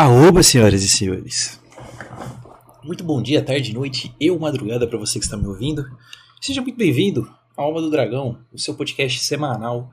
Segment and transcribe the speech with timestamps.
[0.00, 1.60] Arroba, senhoras e senhores.
[2.82, 5.84] Muito bom dia, tarde, noite e madrugada para você que está me ouvindo.
[6.40, 9.90] Seja muito bem-vindo à Alma do Dragão, o seu podcast semanal,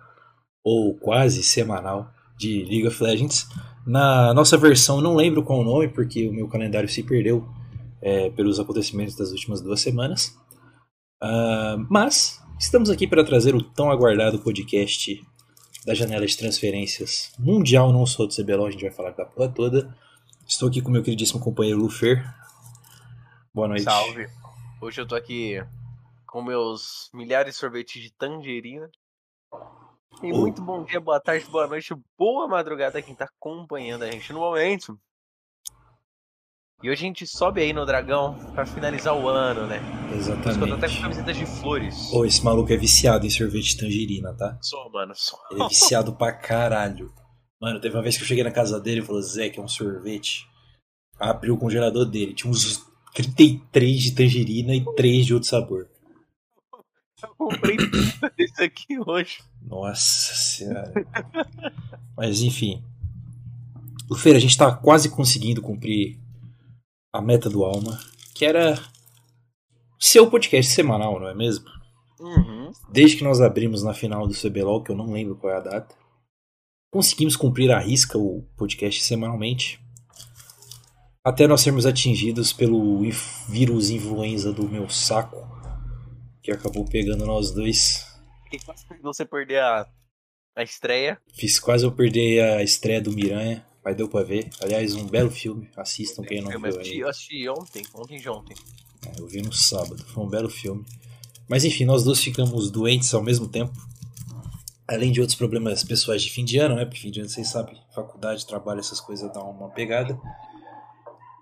[0.63, 2.09] ou quase semanal,
[2.39, 3.49] de League of Legends.
[3.85, 7.45] Na nossa versão, não lembro qual o nome, porque o meu calendário se perdeu
[8.01, 10.33] é, pelos acontecimentos das últimas duas semanas.
[11.21, 15.21] Uh, mas estamos aqui para trazer o tão aguardado podcast
[15.87, 19.47] da janela de transferências mundial, não só do CBLOL, a gente vai falar da porra
[19.47, 19.97] toda.
[20.45, 22.21] Estou aqui com meu queridíssimo companheiro Lufer.
[23.53, 23.83] Boa noite.
[23.83, 24.27] Salve.
[24.81, 25.63] Hoje eu tô aqui
[26.25, 28.91] com meus milhares de sorvetes de tangerina.
[30.21, 30.37] E oh.
[30.39, 34.39] muito bom dia, boa tarde, boa noite, boa madrugada quem tá acompanhando a gente no
[34.39, 34.99] momento.
[36.83, 39.79] E hoje a gente sobe aí no dragão para finalizar o ano, né?
[40.15, 40.59] Exatamente.
[40.59, 42.13] Por até com camisetas de flores.
[42.13, 44.59] Ô, esse maluco é viciado em sorvete de tangerina, tá?
[44.61, 45.39] Sou, mano, sou.
[45.49, 47.11] Ele é viciado pra caralho.
[47.59, 49.63] Mano, teve uma vez que eu cheguei na casa dele e falou, Zé, que é
[49.63, 50.47] um sorvete.
[51.19, 52.35] Abriu o congelador dele.
[52.35, 55.89] Tinha uns 33 de tangerina e 3 de outro sabor.
[57.23, 57.77] Eu comprei
[58.37, 59.39] esse aqui hoje.
[59.63, 60.93] Nossa senhora.
[62.15, 62.83] Mas enfim.
[64.07, 66.19] O Feira, a gente tá quase conseguindo cumprir
[67.17, 67.99] a meta do Alma,
[68.35, 68.79] que era
[69.99, 71.65] seu podcast semanal, não é mesmo?
[72.19, 72.71] Uhum.
[72.91, 75.61] Desde que nós abrimos na final do CBLOL, que eu não lembro qual é a
[75.61, 75.95] data,
[76.91, 79.79] conseguimos cumprir a risca o podcast semanalmente.
[81.23, 83.01] Até nós sermos atingidos pelo
[83.49, 85.37] vírus influenza do meu saco,
[86.43, 88.05] que acabou pegando nós dois.
[88.53, 89.87] E quase você perder a,
[90.55, 91.19] a estreia.
[91.33, 93.66] Fiz quase eu perder a estreia do Miranha.
[93.87, 94.49] Mas deu pra ver.
[94.61, 95.69] Aliás, um belo filme.
[95.77, 96.99] Assistam quem não viu aí.
[96.99, 98.53] Eu assisti ontem, ontem de ontem.
[99.05, 100.03] É, eu vi no sábado.
[100.03, 100.83] Foi um belo filme.
[101.47, 103.71] Mas enfim, nós dois ficamos doentes ao mesmo tempo.
[104.85, 106.83] Além de outros problemas pessoais de fim de ano, né?
[106.83, 110.19] Porque fim de ano, vocês sabem, faculdade, trabalho, essas coisas dão uma pegada.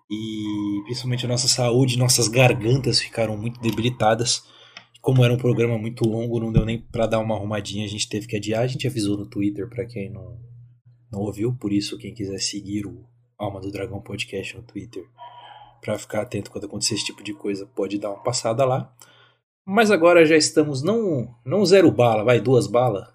[0.07, 4.43] E principalmente a nossa saúde, nossas gargantas ficaram muito debilitadas.
[5.01, 8.07] Como era um programa muito longo, não deu nem para dar uma arrumadinha, a gente
[8.07, 8.61] teve que adiar.
[8.61, 10.37] A gente avisou no Twitter para quem não
[11.15, 13.05] não ouviu, por isso quem quiser seguir o
[13.37, 15.07] Alma do Dragão Podcast no Twitter
[15.81, 18.93] para ficar atento quando acontecer esse tipo de coisa, pode dar uma passada lá.
[19.65, 23.07] Mas agora já estamos não não zero bala, vai duas balas.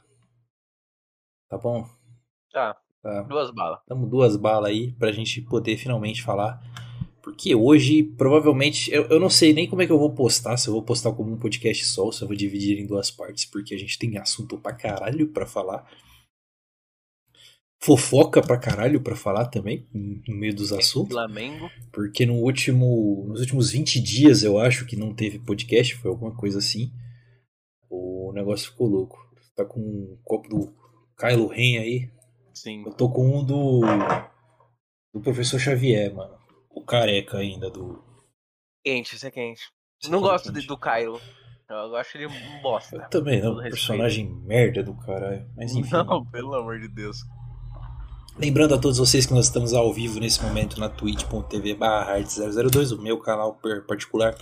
[1.49, 1.87] Tá bom?
[2.51, 2.77] Tá.
[3.03, 3.23] tá.
[3.23, 3.81] Duas balas.
[3.81, 6.61] Estamos duas balas aí pra gente poder finalmente falar.
[7.23, 10.69] Porque hoje, provavelmente, eu, eu não sei nem como é que eu vou postar, se
[10.69, 13.75] eu vou postar como um podcast só, se eu vou dividir em duas partes, porque
[13.75, 15.87] a gente tem assunto pra caralho pra falar
[17.83, 21.13] fofoca pra caralho pra falar também, no meio dos assuntos.
[21.13, 21.71] Flamengo.
[21.93, 26.35] Porque no último, nos últimos 20 dias, eu acho que não teve podcast, foi alguma
[26.35, 26.93] coisa assim.
[27.89, 29.19] O negócio ficou louco.
[29.57, 30.75] Tá com um copo do
[31.19, 32.11] Kylo Ren aí.
[32.55, 32.85] Sim.
[32.87, 33.81] Eu tô com um do
[35.13, 36.39] do professor Xavier, mano.
[36.71, 38.03] O careca ainda do
[38.85, 39.63] Quente, isso é quente.
[40.09, 40.67] Não é gosto quente.
[40.67, 41.21] do Kylo.
[41.69, 42.97] Eu acho ele um bosta.
[42.97, 45.49] Eu também não, personagem merda do caralho.
[45.57, 45.91] Mas enfim.
[45.93, 47.19] Não, pelo amor de Deus.
[48.41, 51.77] Lembrando a todos vocês que nós estamos ao vivo nesse momento na twitch.tv
[52.71, 54.35] 002 o meu canal particular,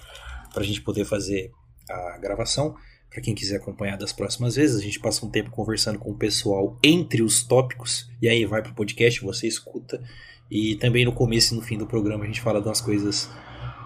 [0.55, 1.51] para a gente poder fazer
[1.91, 2.77] a gravação.
[3.11, 6.17] Para quem quiser acompanhar das próximas vezes, a gente passa um tempo conversando com o
[6.17, 10.01] pessoal entre os tópicos, e aí vai pro podcast, você escuta.
[10.49, 13.29] E também no começo e no fim do programa a gente fala de umas coisas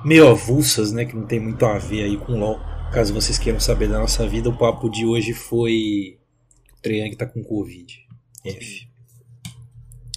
[0.04, 2.60] meio avulsas, né, que não tem muito a ver aí com LoL.
[2.92, 6.18] Caso vocês queiram saber da nossa vida, o papo de hoje foi
[6.70, 7.98] o Treyang tá com Covid.
[8.44, 8.91] F.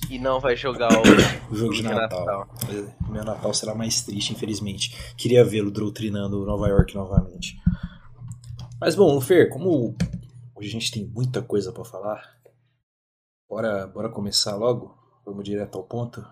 [0.09, 1.01] E não vai jogar o,
[1.51, 2.25] o jogo de Natal.
[2.25, 2.47] Natal.
[3.09, 5.13] Meu Natal será mais triste, infelizmente.
[5.15, 7.57] Queria vê-lo doutrinando Nova York novamente.
[8.79, 9.95] Mas bom, Fer, como
[10.55, 12.37] hoje a gente tem muita coisa para falar,
[13.49, 14.97] bora, bora começar logo?
[15.25, 16.25] Vamos direto ao ponto?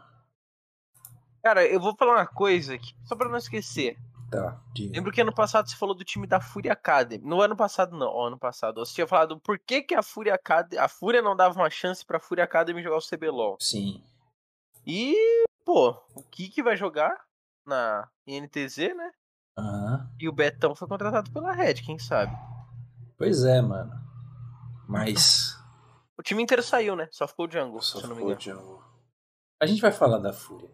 [1.41, 3.97] Cara, eu vou falar uma coisa aqui, só pra não esquecer.
[4.33, 4.95] Tá, diga.
[4.95, 7.23] Lembro que ano passado você falou do time da Fúria Academy.
[7.23, 8.83] No ano passado, não, ano passado.
[8.83, 10.81] Você tinha falado por que, que a Fúria Academy.
[10.81, 13.57] A Fúria não dava uma chance pra Fúria Academy jogar o CBLOL.
[13.59, 14.03] Sim.
[14.87, 15.15] E,
[15.63, 17.15] pô, o Kiki vai jogar
[17.63, 19.11] na INTZ, né?
[19.55, 20.09] Uhum.
[20.19, 22.35] E o Betão foi contratado pela Red, quem sabe?
[23.15, 23.93] Pois é, mano.
[24.89, 25.55] Mas.
[26.17, 27.07] O time inteiro saiu, né?
[27.11, 28.41] Só ficou o Jungle, Só se eu não me engano.
[28.41, 28.81] Jungle.
[29.61, 30.71] A gente vai falar da Fúria.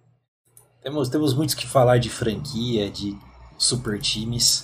[0.81, 3.19] Temos, temos muito que falar de franquia, de
[3.59, 4.63] super times.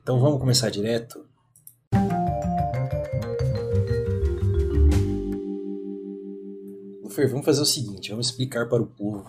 [0.00, 1.26] Então vamos começar direto.
[7.02, 9.26] Lufer, vamos fazer o seguinte, vamos explicar para o povo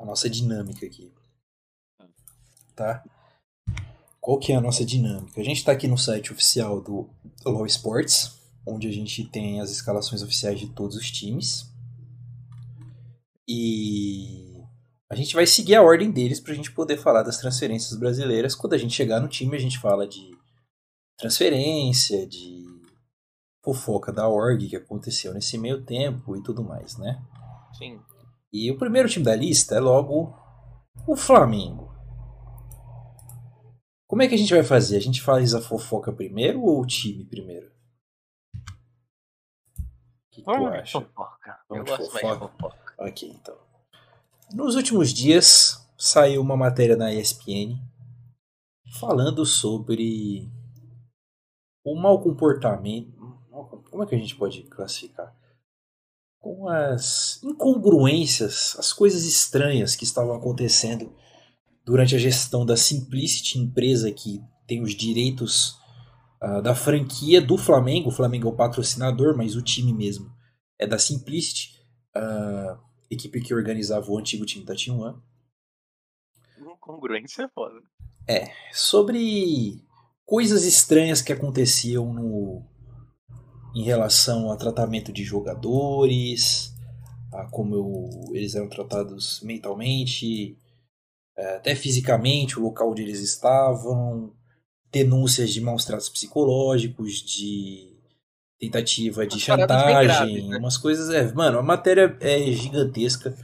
[0.00, 1.12] a nossa dinâmica aqui.
[2.74, 3.04] Tá?
[4.20, 5.40] Qual que é a nossa dinâmica?
[5.40, 7.10] A gente está aqui no site oficial do
[7.44, 11.70] Law Sports, onde a gente tem as escalações oficiais de todos os times.
[13.46, 14.51] E
[15.12, 18.54] a gente vai seguir a ordem deles pra gente poder falar das transferências brasileiras.
[18.54, 20.34] Quando a gente chegar no time, a gente fala de
[21.18, 22.64] transferência, de
[23.62, 27.22] fofoca da org que aconteceu nesse meio tempo e tudo mais, né?
[27.76, 28.00] Sim.
[28.50, 30.34] E o primeiro time da lista é logo
[31.06, 31.92] o Flamengo.
[34.08, 34.96] Como é que a gente vai fazer?
[34.96, 37.70] A gente faz a fofoca primeiro ou o time primeiro?
[38.56, 41.00] O que, que tu acha?
[41.00, 41.60] fofoca.
[41.68, 42.48] Vamos Eu gosto mais de fofoca?
[42.58, 42.94] fofoca.
[42.98, 43.71] Ok, então.
[44.54, 47.78] Nos últimos dias saiu uma matéria na ESPN
[49.00, 50.50] falando sobre
[51.82, 53.12] o mau comportamento.
[53.90, 55.34] Como é que a gente pode classificar?
[56.38, 61.14] Com as incongruências, as coisas estranhas que estavam acontecendo
[61.82, 65.78] durante a gestão da Simplicity, empresa que tem os direitos
[66.40, 68.10] ah, da franquia do Flamengo.
[68.10, 70.30] O Flamengo é o patrocinador, mas o time mesmo
[70.78, 71.70] é da Simplicity.
[72.14, 72.78] Ah,
[73.12, 75.20] equipe que organizava o antigo time da Team One,
[76.58, 77.80] Incongruência é foda.
[78.72, 79.82] sobre
[80.24, 82.62] coisas estranhas que aconteciam no
[83.74, 86.74] em relação a tratamento de jogadores,
[87.32, 90.58] a como eu- eles eram tratados mentalmente,
[91.36, 94.34] eh, até fisicamente, o local onde eles estavam,
[94.90, 97.91] denúncias de maus tratos psicológicos, de
[98.62, 100.58] tentativa de chantagem, graves, né?
[100.58, 101.10] umas coisas.
[101.10, 103.36] É, mano, a matéria é gigantesca.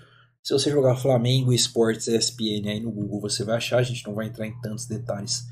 [0.42, 3.78] Se você jogar Flamengo Esportes ESPN aí no Google, você vai achar.
[3.78, 5.44] A gente não vai entrar em tantos detalhes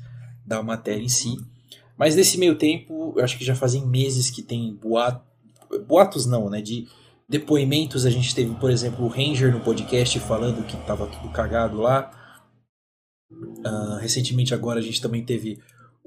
[0.45, 1.35] da matéria em si.
[1.97, 5.21] Mas nesse meio tempo, eu acho que já fazem meses que tem boato,
[5.85, 6.61] boatos não, né?
[6.61, 6.87] De
[7.27, 8.05] depoimentos.
[8.05, 12.09] A gente teve, por exemplo, o Ranger no podcast falando que tava tudo cagado lá.
[13.65, 15.59] Ah, recentemente agora a gente também teve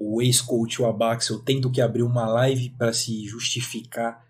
[0.03, 4.25] o ex-coach, o Abaxel, tendo que abrir uma live para se justificar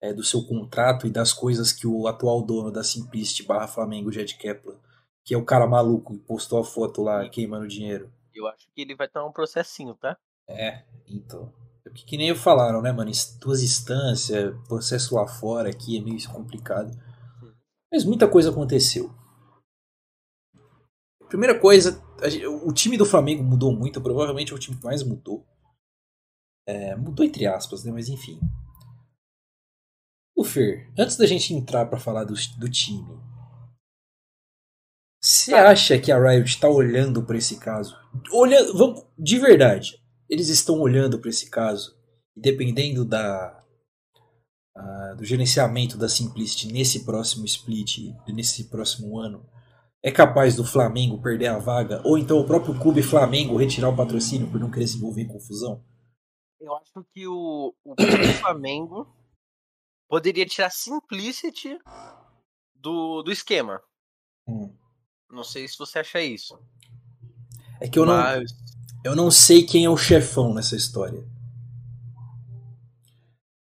[0.00, 4.12] é, do seu contrato e das coisas que o atual dono da Simplicity barra Flamengo,
[4.12, 4.76] Jed Kepler,
[5.24, 8.12] que é o cara maluco que postou a foto lá queimando dinheiro.
[8.32, 10.16] Eu acho que ele vai tomar um processinho, tá?
[10.48, 11.52] É, então.
[11.84, 13.10] É Que, que nem falaram, né, mano?
[13.40, 16.96] Duas instâncias, processo lá fora aqui é meio complicado.
[17.92, 19.12] Mas muita coisa aconteceu.
[21.28, 22.02] Primeira coisa,
[22.64, 25.46] o time do Flamengo mudou muito, provavelmente é o time que mais mudou.
[26.66, 27.92] É, mudou entre aspas, né?
[27.92, 28.40] Mas enfim.
[30.36, 33.18] O Fer, antes da gente entrar pra falar do, do time,
[35.20, 37.96] você acha que a Riot tá olhando pra esse caso?
[38.32, 41.96] Olha, vamos, de verdade, eles estão olhando pra esse caso,
[42.36, 43.64] e dependendo da
[44.76, 49.44] ah, do gerenciamento da Simplicity nesse próximo split, nesse próximo ano,
[50.08, 53.96] é capaz do Flamengo perder a vaga, ou então o próprio clube Flamengo retirar o
[53.96, 55.84] patrocínio por não querer se envolver em confusão?
[56.60, 57.94] Eu acho que o, o
[58.40, 59.06] Flamengo
[60.08, 61.78] poderia tirar Simplicity
[62.74, 63.80] do, do esquema.
[64.48, 64.74] Hum.
[65.30, 66.58] Não sei se você acha isso.
[67.80, 68.50] É que eu não, mas
[69.04, 71.22] eu não sei quem é o chefão nessa história.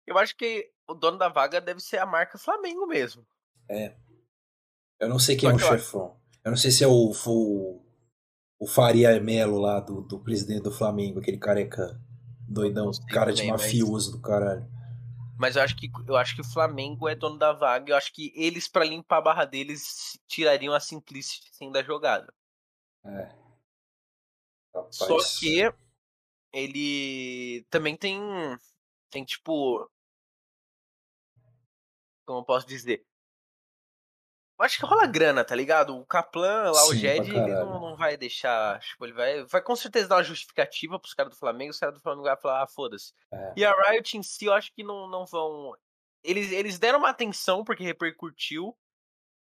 [0.07, 3.27] eu acho que o dono da vaga deve ser a marca Flamengo mesmo.
[5.01, 6.17] Eu não sei quem é Só o eu acho- chefão.
[6.47, 7.85] Eu não sei se é o, o,
[8.61, 12.01] o Faria Melo lá, do, do presidente do Flamengo, aquele careca
[12.49, 14.65] doidão, cara de também, mas- mafioso do caralho.
[15.37, 17.91] Mas eu acho que eu acho que o Flamengo é dono da vaga.
[17.91, 22.33] Eu acho que eles, pra limpar a barra deles, tirariam a Simplicity sem da jogada.
[23.05, 23.35] É.
[24.73, 24.97] Rapaz.
[24.97, 25.69] Só que
[26.53, 28.21] ele também tem.
[29.11, 29.91] Tem tipo.
[32.25, 33.05] Como eu posso dizer?
[34.59, 35.95] Eu acho que rola grana, tá ligado?
[35.97, 38.81] O Kaplan, lá, o Sim, Jed, pra ele não, não vai deixar.
[38.81, 39.45] Tipo, ele vai.
[39.45, 41.71] Vai com certeza dar uma justificativa pros caras do Flamengo.
[41.71, 43.13] Os caras do Flamengo vão falar, ah, foda-se.
[43.31, 43.53] É.
[43.57, 45.73] E a Riot em si, eu acho que não, não vão.
[46.25, 48.75] Eles, eles deram uma atenção porque repercutiu.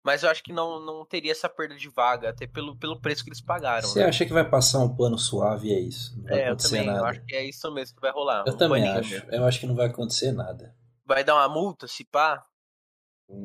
[0.03, 3.23] Mas eu acho que não, não teria essa perda de vaga, até pelo, pelo preço
[3.23, 3.87] que eles pagaram.
[3.87, 4.05] Você né?
[4.05, 6.15] acha que vai passar um pano suave e é isso?
[6.15, 6.87] Não vai É, eu acontecer também.
[6.87, 7.07] Eu nada.
[7.09, 8.43] acho que é isso mesmo que vai rolar.
[8.45, 9.09] Eu um também acho.
[9.09, 9.31] mesmo.
[9.31, 10.75] Eu acho que não vai acontecer nada.
[11.03, 12.45] Vai dar uma multa, se pá?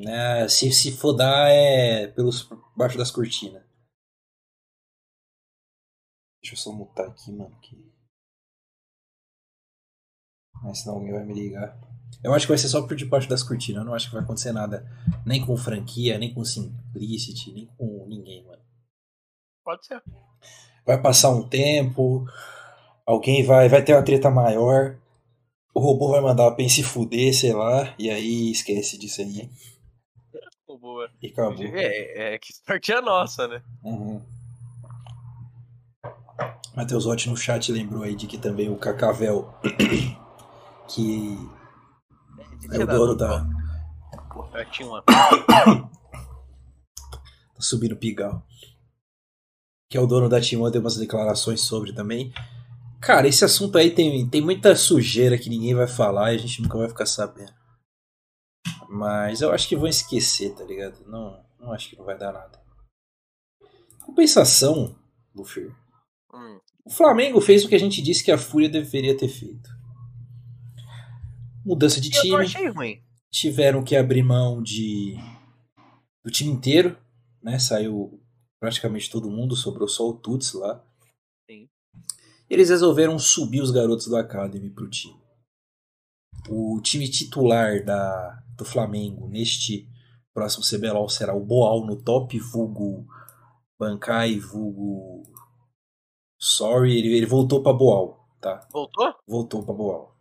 [0.07, 3.63] É, se, se for dar, é pelos baixo das cortinas.
[6.41, 7.55] Deixa eu só mutar aqui, mano.
[7.61, 7.91] Que...
[10.63, 11.79] Mas senão alguém vai me ligar.
[12.23, 13.81] Eu acho que vai ser só por debaixo das cortinas.
[13.81, 14.85] Eu não acho que vai acontecer nada.
[15.25, 18.61] Nem com franquia, nem com Simplicity, nem com ninguém, mano.
[19.63, 20.01] Pode ser.
[20.85, 22.25] Vai passar um tempo.
[23.05, 24.99] Alguém vai, vai ter uma treta maior.
[25.73, 27.95] O robô vai mandar a pen se fuder, sei lá.
[27.97, 29.49] E aí esquece disso aí.
[30.81, 31.07] Boa.
[31.21, 31.63] E acabou.
[31.63, 33.61] É, é que sorte é a nossa, né?
[33.83, 34.19] Uhum.
[36.75, 39.53] Matheus Otti no chat lembrou aí de que também o Cacavel,
[40.89, 41.37] que
[42.71, 43.45] é o dono da.
[44.55, 45.03] Eu tinha uma.
[47.59, 48.43] subir no Pigal.
[49.87, 52.33] Que é o dono da Timon, deu umas declarações sobre também.
[52.99, 56.59] Cara, esse assunto aí tem, tem muita sujeira que ninguém vai falar e a gente
[56.59, 57.60] nunca vai ficar sabendo.
[58.91, 61.01] Mas eu acho que vão esquecer, tá ligado?
[61.07, 62.61] Não, não acho que não vai dar nada.
[64.01, 64.93] Compensação,
[65.33, 65.73] Luffy.
[66.33, 66.59] Hum.
[66.83, 69.69] O Flamengo fez o que a gente disse que a Fúria deveria ter feito.
[71.65, 72.35] Mudança de Eu time.
[72.35, 73.01] achei ruim.
[73.31, 75.15] Tiveram que abrir mão de
[76.21, 76.97] do time inteiro,
[77.41, 77.57] né?
[77.59, 78.21] Saiu
[78.59, 80.83] praticamente todo mundo, sobrou só o Tuts lá.
[81.49, 81.69] Sim.
[82.49, 85.21] Eles resolveram subir os garotos do Academy pro time.
[86.49, 89.89] O time titular da, do Flamengo neste
[90.33, 93.07] próximo CBLOL será o Boal no top, vulgo
[93.79, 95.23] Bankai, vulgo
[96.39, 98.67] Sorry, ele, ele voltou pra Boal, tá?
[98.71, 99.13] Voltou?
[99.27, 100.15] Voltou pra Boal.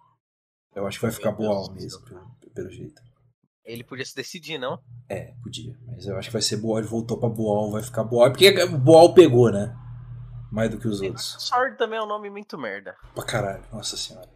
[0.75, 3.03] Eu acho que vai ficar Meu Deus Boal do mesmo, pelo, pelo jeito.
[3.65, 4.83] Ele podia se decidir, não?
[5.09, 5.79] É, podia.
[5.87, 8.31] Mas eu acho que vai ser Boal, ele voltou pra Boal, vai ficar Boal.
[8.31, 9.77] Porque o Boal pegou, né?
[10.51, 11.37] Mais do que os outros.
[11.39, 12.97] Sword também é um nome muito merda.
[13.15, 14.29] Pra caralho, nossa senhora.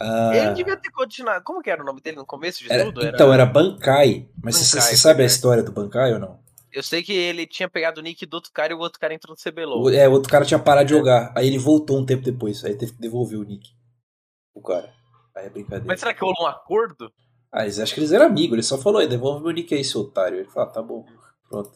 [0.00, 1.42] Ah, Ele devia ter continuado.
[1.44, 3.00] Como que era o nome dele no começo de era- tudo?
[3.00, 4.28] Era- Então, era Bankai.
[4.42, 6.38] Mas você Bankai, você sabe a história do Bankai ou não?
[6.72, 9.14] Eu sei que ele tinha pegado o nick do outro cara e o outro cara
[9.14, 9.90] entrou no CBLOL.
[9.90, 11.32] É, o outro cara tinha parado de jogar.
[11.36, 12.64] Aí ele voltou um tempo depois.
[12.64, 13.70] Aí teve que devolver o nick.
[14.52, 14.92] O cara.
[15.36, 15.84] Aí é brincadeira.
[15.86, 17.12] Mas será que rolou um acordo?
[17.52, 18.54] Ah, eles acham que eles eram amigos.
[18.54, 20.38] Ele só falou, "Aí, devolve meu nick aí, seu otário.
[20.38, 21.06] Ele falou, ah, tá bom.
[21.48, 21.70] Pronto.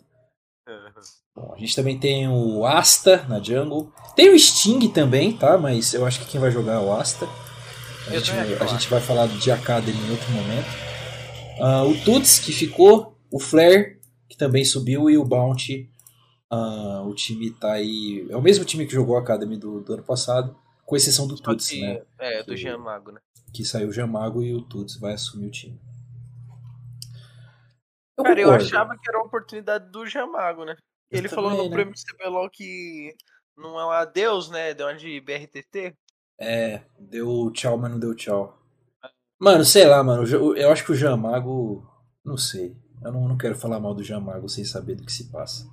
[1.35, 3.93] Bom, a gente também tem o Asta na jungle.
[4.17, 5.57] Tem o Sting também, tá?
[5.57, 7.29] Mas eu acho que quem vai jogar é o Asta.
[8.11, 10.67] A, Eu gente, a o gente vai falar de Academy em outro momento.
[11.61, 13.17] Ah, o Tuts, que ficou.
[13.31, 15.11] O Flare, que também subiu.
[15.11, 15.91] E o Bounty.
[16.51, 18.27] Ah, o time tá aí.
[18.31, 20.57] É o mesmo time que jogou a Academy do, do ano passado.
[20.87, 22.01] Com exceção do Tuts, que- né?
[22.19, 23.21] É, do Que- Jean Mago, né?
[23.53, 25.79] Que saiu o Jamago e o Tuts vai assumir o time.
[28.17, 28.65] Eu Cara, eu concordo.
[28.67, 30.77] achava que era uma oportunidade do Jean Mago, né?
[31.11, 31.77] Eu Ele falou também, no né?
[31.77, 33.15] prêmio CBLOL que
[33.57, 34.75] não é um adeus, né?
[34.75, 35.95] Deu uma de BRTT.
[36.41, 38.57] É, deu tchau, mas não deu tchau.
[39.41, 40.25] Mano, sei lá, mano.
[40.27, 41.87] Eu eu acho que o Jamago.
[42.25, 42.77] Não sei.
[43.03, 45.69] Eu não, não quero falar mal do Jamago sem saber do que se passa.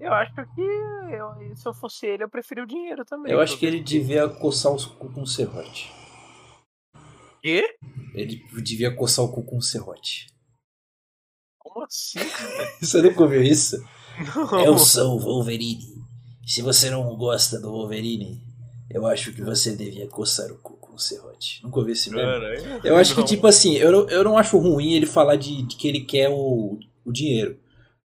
[0.00, 3.32] Eu acho que eu- se eu fosse ele, eu preferia o dinheiro também.
[3.32, 5.92] Eu acho que ele devia coçar o cu com um serrote.
[7.42, 7.64] Quê?
[8.14, 10.26] Ele devia coçar o cu com um serrote.
[11.58, 12.18] Como assim?
[12.80, 13.76] Você nunca ouviu isso?
[14.34, 14.60] Não.
[14.60, 15.84] Eu sou o Wolverine.
[16.46, 18.40] Se você não gosta do Wolverine,
[18.90, 21.62] eu acho que você devia coçar o cu com um serrote.
[21.62, 22.30] Nunca ouviu esse meme?
[22.84, 23.26] Eu acho que, Não.
[23.26, 26.28] tipo assim, eu não, eu não acho ruim ele falar de, de que ele quer
[26.30, 27.58] o, o dinheiro.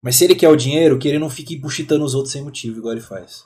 [0.03, 2.77] Mas se ele quer o dinheiro, que ele não fique buchitando os outros sem motivo,
[2.79, 3.45] igual ele faz.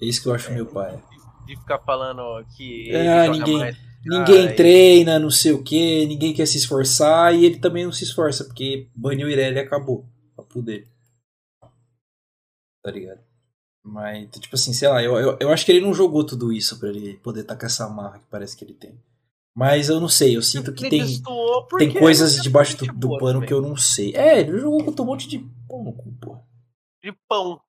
[0.00, 1.02] É isso que eu acho meu pai.
[1.46, 2.22] De ficar falando
[2.56, 2.90] que.
[2.94, 3.86] Ah, ele joga ninguém- mais.
[4.08, 4.54] Ninguém Ai.
[4.54, 8.44] treina, não sei o que, ninguém quer se esforçar e ele também não se esforça,
[8.44, 10.06] porque baniu o Irelia e acabou.
[10.32, 10.86] O papo dele.
[12.82, 13.18] Tá ligado?
[13.86, 16.76] Mas, tipo assim, sei lá, eu, eu, eu acho que ele não jogou tudo isso
[16.80, 18.98] pra ele poder estar com essa marra que parece que ele tem.
[19.54, 21.04] Mas eu não sei, eu sinto que tem.
[21.78, 23.46] Tem coisas é debaixo do, do pano também.
[23.46, 24.14] que eu não sei.
[24.14, 25.38] É, ele jogou contra um monte de
[25.68, 26.42] pão no cu, porra.
[27.02, 27.60] De pão.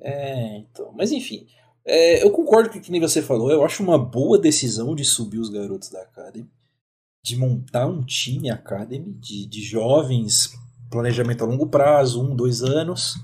[0.00, 0.92] É, então.
[0.96, 1.46] Mas enfim.
[1.84, 3.50] É, eu concordo com o que nem você falou.
[3.50, 6.48] Eu acho uma boa decisão de subir os garotos da Academy.
[7.24, 10.56] De montar um time Academy de, de jovens,
[10.88, 13.16] planejamento a longo prazo, um, dois anos.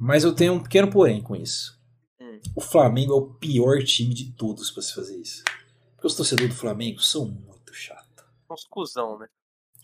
[0.00, 1.78] Mas eu tenho um pequeno porém com isso.
[2.20, 2.40] Hum.
[2.54, 5.42] O Flamengo é o pior time de todos pra se fazer isso.
[5.94, 8.24] Porque os torcedores do Flamengo são muito chatos.
[8.50, 9.26] Uns cuzão, né?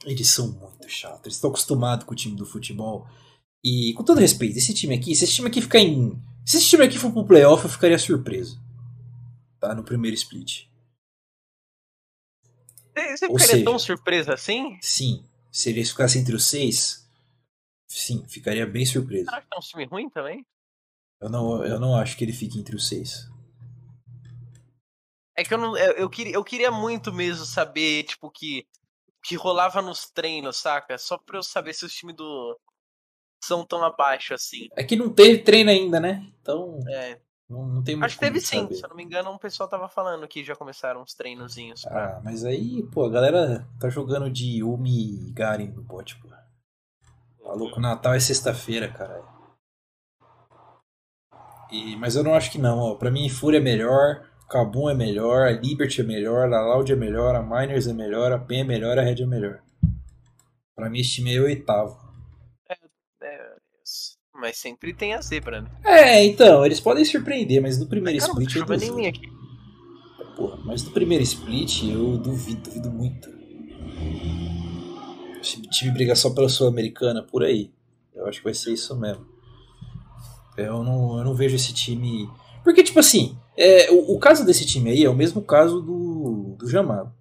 [0.05, 1.23] Eles são muito chatos.
[1.25, 3.07] Eles estão acostumados com o time do futebol.
[3.65, 6.19] E, com todo respeito, esse time aqui, se esse time aqui ficar em.
[6.47, 8.59] Se esse time aqui for pro playoff, eu ficaria surpreso.
[9.61, 9.75] Tá?
[9.75, 10.67] No primeiro split.
[12.97, 14.79] Você Ou ficaria seja- tão surpresa assim?
[14.81, 15.25] Sim.
[15.51, 17.10] Se eles ficassem entre os seis,
[17.99, 19.25] sim, ficaria bem surpreso.
[19.27, 20.47] Será que é um time ruim também?
[21.21, 23.29] Eu não, eu não acho que ele fique entre os seis.
[25.37, 25.77] É que eu não.
[25.77, 28.67] Eu, eu queria, eu queria muito mesmo saber, tipo, que.
[29.23, 30.97] que rolava nos treinos, saca?
[30.99, 32.59] Só pra eu saber se os times do.
[33.43, 34.69] são tão abaixo assim.
[34.77, 36.27] É que não teve treino ainda, né?
[36.41, 37.21] Então, É.
[37.49, 38.75] não, não tem muito Acho que teve sim, saber.
[38.75, 42.17] se eu não me engano, um pessoal tava falando que já começaram uns treinozinhos pra.
[42.17, 46.29] Ah, mas aí, pô, a galera tá jogando de Yumi e Garen no bot, pô.
[47.51, 49.25] Maluco, Natal é sexta-feira, caralho.
[51.73, 52.95] E, mas eu não acho que não, ó.
[52.95, 56.95] Pra mim, Fúria é melhor, Kabum é melhor, a Liberty é melhor, a Loud é
[56.95, 59.61] melhor, a Miners é melhor, a PEN é melhor, a Red é melhor.
[60.77, 61.99] Pra mim, esse time é o oitavo.
[63.21, 63.57] É,
[64.33, 65.71] mas sempre tem a zebra, né?
[65.85, 69.09] É, então, eles podem surpreender, mas no primeiro Cara, não tá split eu duvido.
[69.09, 69.29] aqui.
[70.37, 73.29] Porra, mas no primeiro split eu duvido, duvido muito.
[75.41, 77.73] Time briga só pela Sul-Americana, por aí.
[78.15, 79.27] Eu acho que vai ser isso mesmo.
[80.57, 82.29] Eu não, eu não vejo esse time.
[82.63, 86.57] Porque, tipo assim, é, o, o caso desse time aí é o mesmo caso do,
[86.59, 87.15] do Jamal.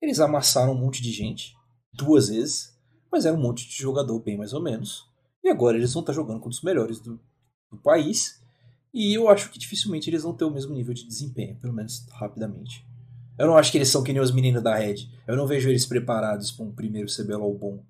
[0.00, 1.54] Eles amassaram um monte de gente,
[1.92, 2.76] duas vezes,
[3.10, 5.04] mas era um monte de jogador bem mais ou menos.
[5.44, 7.20] E agora eles vão estar jogando com os melhores do,
[7.70, 8.42] do país.
[8.92, 12.04] E eu acho que dificilmente eles vão ter o mesmo nível de desempenho, pelo menos
[12.12, 12.84] rapidamente.
[13.38, 15.08] Eu não acho que eles são que nem os meninos da Red.
[15.26, 17.84] Eu não vejo eles preparados para um primeiro CBLOL bom.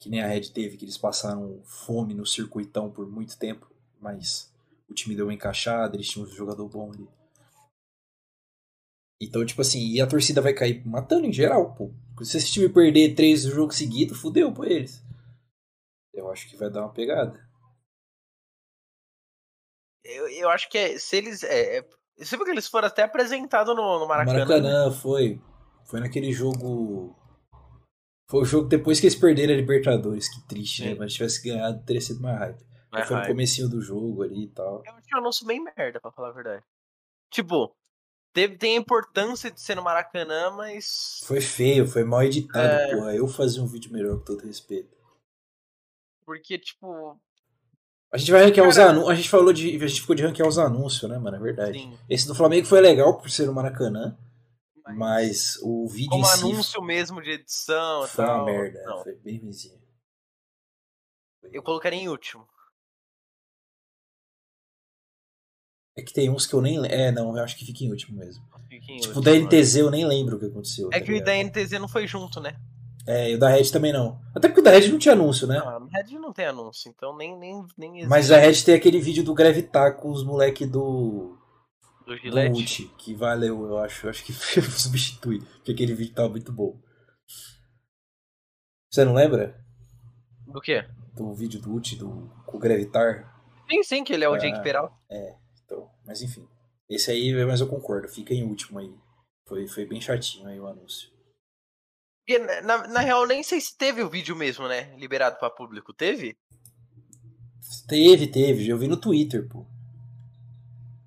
[0.00, 3.70] Que nem a Red teve, que eles passaram fome no circuitão por muito tempo.
[4.00, 4.52] Mas
[4.88, 7.08] o time deu uma encaixada, eles tinham um jogador bom ali.
[9.20, 11.90] Então, tipo assim, e a torcida vai cair matando em geral, pô.
[12.22, 15.02] Se esse time perder três jogos seguidos, fudeu pra eles.
[16.12, 17.46] Eu acho que vai dar uma pegada.
[20.04, 21.42] Eu, eu acho que é, se eles.
[21.42, 21.88] É, é,
[22.24, 24.38] você viu que eles foram até apresentados no, no Maracanã?
[24.38, 25.40] Maracanã, foi.
[25.84, 27.14] Foi naquele jogo.
[28.28, 30.28] Foi o jogo depois que eles perderam a Libertadores.
[30.28, 30.88] Que triste, né?
[30.88, 30.94] Sim.
[30.94, 31.00] né?
[31.00, 32.66] Mas se tivesse ganhado, teria sido mais hype.
[32.90, 33.26] Mais foi hype.
[33.26, 34.82] no comecinho do jogo ali e tal.
[34.84, 36.64] Eu achei um anúncio bem merda, pra falar a verdade.
[37.30, 37.76] Tipo,
[38.32, 41.20] teve, tem a importância de ser no Maracanã, mas.
[41.24, 42.96] Foi feio, foi mal editado, é...
[42.96, 43.14] porra.
[43.14, 44.96] Eu fazia um vídeo melhor, com todo respeito.
[46.24, 47.20] Porque, tipo,
[48.12, 49.10] a gente vai ranquear os anúncios.
[49.10, 49.76] A gente falou de.
[49.76, 51.36] A gente ficou de ranquear os anúncios, né, mano?
[51.36, 51.78] É verdade.
[51.78, 51.98] Sim.
[52.08, 54.16] Esse do Flamengo foi legal por ser no Maracanã.
[54.84, 59.02] Mas, mas o vídeo Como si anúncio mesmo de edição foi tal, uma merda, não.
[59.02, 59.80] foi bem vizinho.
[61.52, 62.46] Eu colocaria em último.
[65.98, 68.18] É que tem uns que eu nem É, não, eu acho que fica em último
[68.18, 68.44] mesmo.
[68.70, 69.80] Em tipo, último, da NTZ né?
[69.80, 70.88] eu nem lembro o que aconteceu.
[70.92, 72.56] É tá que o da NTZ não foi junto, né?
[73.06, 74.20] É, e o da Red também não.
[74.34, 75.58] Até porque o da Red não tinha anúncio, né?
[75.58, 78.08] Não, a Red não tem anúncio, então nem, nem, nem existe.
[78.08, 81.38] Mas a Red tem aquele vídeo do Gravitar com os moleque do.
[82.04, 82.84] Do Gillette.
[82.84, 84.06] Do que valeu, eu acho.
[84.06, 84.32] Eu acho que
[84.70, 85.40] substitui.
[85.40, 86.80] Porque aquele vídeo tava muito bom.
[88.90, 89.56] Você não lembra?
[90.46, 90.84] Do quê?
[91.14, 93.32] Do vídeo do Uchi, do, com o Gravitar.
[93.70, 94.92] Sim, sim, que ele é o ah, Jake Peral.
[95.10, 95.88] É, então.
[96.04, 96.46] Mas enfim.
[96.88, 98.92] Esse aí, mas eu concordo, fica em último aí.
[99.46, 101.15] Foi, foi bem chatinho aí o anúncio.
[102.26, 104.92] Porque, na, na real, nem sei se teve o vídeo mesmo, né?
[104.96, 105.94] Liberado para público.
[105.94, 106.36] Teve?
[107.86, 108.68] Teve, teve.
[108.68, 109.64] Eu vi no Twitter, pô.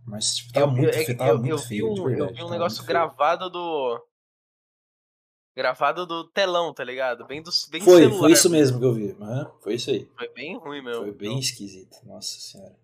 [0.06, 2.44] Mas, tipo, tava eu, muito, é, tava eu, muito eu feio, um, verdade, Eu vi
[2.44, 4.02] um negócio gravado do...
[5.56, 7.28] Gravado do telão, tá ligado?
[7.28, 9.12] Bem do bem Foi, celular, foi isso mesmo que eu vi.
[9.12, 10.10] Uhum, foi isso aí.
[10.18, 11.04] Foi bem ruim mesmo.
[11.04, 11.40] Foi bem então.
[11.40, 11.98] esquisito.
[12.06, 12.78] Nossa senhora.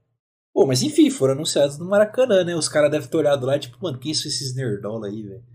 [0.54, 2.54] Pô, mas enfim, foram anunciados no Maracanã, né?
[2.54, 5.55] Os caras devem ter olhado lá, tipo, mano, que isso esses nerdola aí, velho?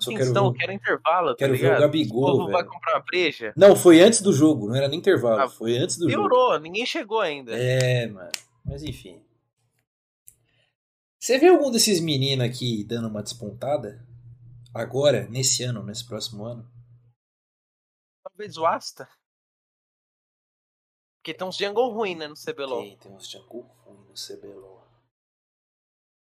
[0.00, 1.70] Só quero, então, ver, quero intervalo, tá quero ligado?
[1.70, 3.52] ver o Gabigol, o vai comprar uma breja?
[3.56, 6.34] Não, foi antes do jogo, não era nem intervalo, ah, foi antes do piorou, jogo.
[6.36, 7.56] Piorou, ninguém chegou ainda.
[7.56, 8.32] É, mano,
[8.64, 9.22] mas enfim.
[11.18, 14.06] Você vê algum desses meninos aqui dando uma despontada?
[14.72, 16.70] Agora, nesse ano, nesse próximo ano?
[18.22, 19.08] Talvez o Asta.
[21.18, 22.82] Porque tem uns jungle ruim, né, no CBLOL.
[22.82, 24.75] Tem, tem uns jungle ruim no CBLOL.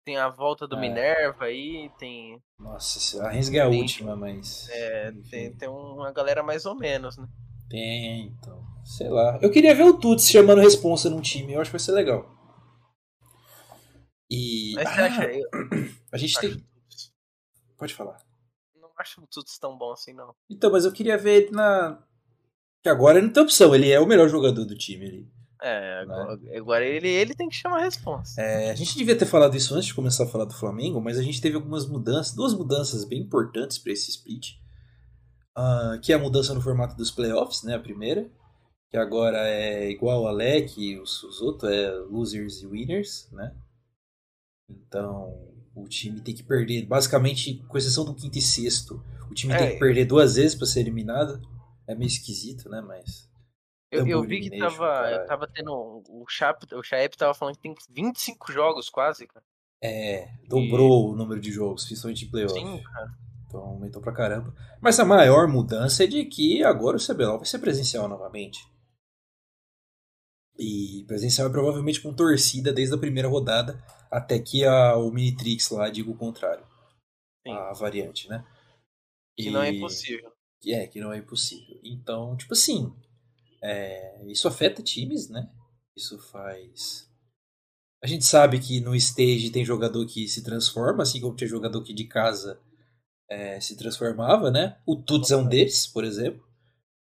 [0.06, 0.80] Tem a volta do é.
[0.82, 2.42] Minerva aí, tem.
[2.60, 4.68] Nossa, a Rensga é a última, mas.
[4.70, 7.26] É, tem, tem uma galera mais ou menos, né?
[7.70, 8.62] Tem, então.
[8.84, 9.40] Sei lá.
[9.42, 12.30] Eu queria ver o Tuts chamando responsa num time, eu acho que vai ser legal.
[14.30, 14.74] E.
[14.76, 15.24] Mas você ah, acha?
[15.24, 15.50] Eu...
[16.12, 16.66] A gente tem.
[17.78, 18.18] Pode falar.
[18.76, 20.36] Não acho o Tuts tão bom assim, não.
[20.50, 22.04] Então, mas eu queria ver ele na.
[22.82, 25.32] Que agora ele não tem opção, ele é o melhor jogador do time ali.
[25.64, 26.58] É, agora, né?
[26.58, 28.42] agora ele, ele tem que chamar a resposta.
[28.42, 31.18] É, a gente devia ter falado isso antes de começar a falar do Flamengo, mas
[31.18, 34.56] a gente teve algumas mudanças, duas mudanças bem importantes para esse split.
[35.58, 37.76] Uh, que é a mudança no formato dos playoffs, né?
[37.76, 38.30] A primeira,
[38.90, 43.56] que agora é igual a LEC e os, os outros, é losers e winners, né?
[44.70, 45.32] Então,
[45.76, 49.58] o time tem que perder, basicamente, com exceção do quinto e sexto, o time é,
[49.58, 51.42] tem que perder duas vezes para ser eliminado.
[51.88, 52.82] É meio esquisito, né?
[52.82, 53.30] Mas
[53.94, 55.72] eu, eu vi que tava, tava tendo.
[56.10, 59.46] O Chap, o Chaep tava falando que tem 25 jogos quase, cara.
[59.82, 61.14] É, dobrou e...
[61.14, 62.54] o número de jogos, principalmente em playoff.
[62.54, 63.12] Sim, cara.
[63.48, 64.54] Então aumentou pra caramba.
[64.82, 68.66] Mas a maior mudança é de que agora o CBLOL vai ser presencial novamente.
[70.58, 75.70] E presencial é provavelmente com torcida desde a primeira rodada até que a, o Minitrix
[75.70, 76.66] lá diga o contrário.
[77.46, 77.54] Sim.
[77.54, 78.46] A variante, né?
[79.36, 79.52] Que e...
[79.52, 80.32] não é impossível.
[80.66, 81.80] É, que não é impossível.
[81.84, 82.96] Então, tipo assim,
[83.64, 85.50] é, isso afeta times, né?
[85.96, 87.10] Isso faz.
[88.04, 91.82] A gente sabe que no stage tem jogador que se transforma, assim como tinha jogador
[91.82, 92.60] que de casa
[93.30, 94.78] é, se transformava, né?
[94.86, 96.46] O Tuts é um deles, por exemplo.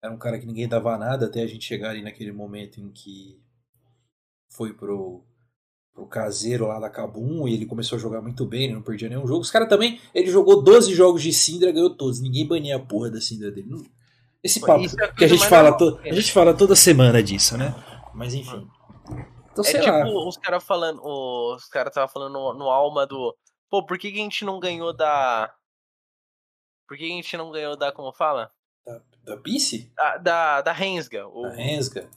[0.01, 2.93] Era um cara que ninguém dava nada até a gente chegar ali naquele momento em
[2.93, 3.43] que
[4.51, 5.25] foi pro,
[5.93, 9.09] pro caseiro lá da Kabum e ele começou a jogar muito bem, ele não perdia
[9.09, 9.41] nenhum jogo.
[9.41, 12.21] Os caras também, ele jogou 12 jogos de Syndra, ganhou todos.
[12.21, 13.71] Ninguém bania a porra da Syndra dele.
[13.71, 13.85] Não,
[14.45, 17.57] Esse papo é a que a gente fala, to- a gente fala toda semana disso,
[17.57, 17.75] né?
[18.13, 18.69] Mas enfim.
[19.51, 20.29] Então, É sei tipo lá.
[20.29, 23.35] os caras falando, os caras estavam falando no, no alma do.
[23.71, 25.53] Pô, por que, que a gente não ganhou da.
[26.87, 27.91] Por que, que a gente não ganhou da.
[27.91, 28.53] Como fala?
[28.87, 29.91] Da, da Bice?
[29.97, 31.27] Da, da, da Rensga.
[31.29, 32.11] O, Da Rensga?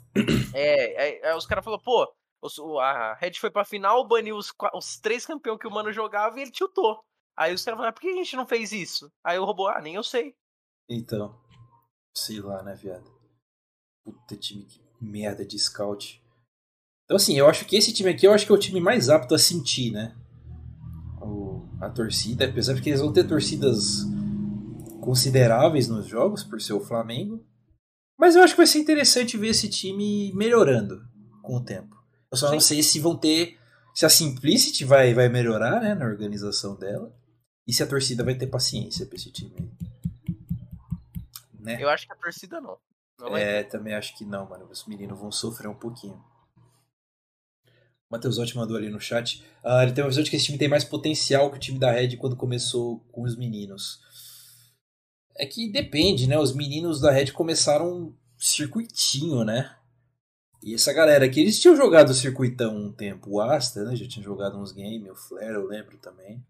[0.53, 2.11] é, é, aí os caras falaram, pô,
[2.41, 5.93] os- o- a Red foi pra final, baniu os, os três campeões que o mano
[5.93, 6.99] jogava e ele tiltou.
[7.37, 9.09] Aí os caras falaram, por que a gente não fez isso?
[9.23, 10.35] Aí o robô, ah, nem eu sei.
[10.89, 11.39] Então.
[12.17, 13.05] Sei lá, né, viado?
[14.03, 16.19] Puta time que merda de scout.
[17.05, 19.07] Então, assim, eu acho que esse time aqui eu acho que é o time mais
[19.07, 20.15] apto a sentir, né?
[21.21, 24.03] O, a torcida, apesar de que eles vão ter torcidas
[24.99, 27.45] consideráveis nos jogos, por ser o Flamengo.
[28.19, 31.07] Mas eu acho que vai ser interessante ver esse time melhorando
[31.43, 31.95] com o tempo.
[32.31, 33.59] Eu só não sei se vão ter.
[33.93, 37.15] Se a Simplicity vai, vai melhorar, né, na organização dela.
[37.67, 39.53] E se a torcida vai ter paciência pra esse time.
[41.67, 41.83] Né?
[41.83, 42.77] Eu acho que a torcida não.
[43.19, 44.67] Não vai É, também acho que não, mano.
[44.69, 46.23] Os meninos vão sofrer um pouquinho.
[48.09, 49.43] O Matheus Otti mandou ali no chat.
[49.63, 51.77] Ah, ele tem uma visão de que esse time tem mais potencial que o time
[51.77, 53.99] da Red quando começou com os meninos.
[55.35, 56.39] É que depende, né?
[56.39, 59.75] Os meninos da Red começaram um circuitinho, né?
[60.63, 63.31] E essa galera aqui, eles tinham jogado o circuitão um tempo.
[63.31, 63.95] O Asta, né?
[63.95, 65.11] Já tinha jogado uns games.
[65.11, 66.43] O Flare, eu lembro também.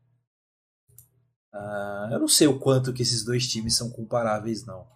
[1.51, 4.88] Ah, eu não sei o quanto que esses dois times são comparáveis, não.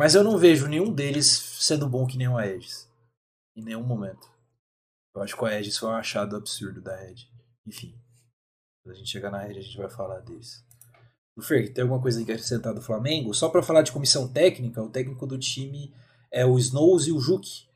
[0.00, 2.90] Mas eu não vejo nenhum deles sendo bom que nem o Aegis.
[3.54, 4.32] Em nenhum momento.
[5.14, 7.28] Eu acho que o Aegis foi um achado absurdo da Red.
[7.66, 7.94] Enfim.
[8.82, 10.64] Quando a gente chegar na Red, a gente vai falar deles.
[11.36, 13.34] O Fer, tem alguma coisa que acrescentar do Flamengo?
[13.34, 15.94] Só pra falar de comissão técnica, o técnico do time
[16.30, 17.68] é o Snows e o Juque.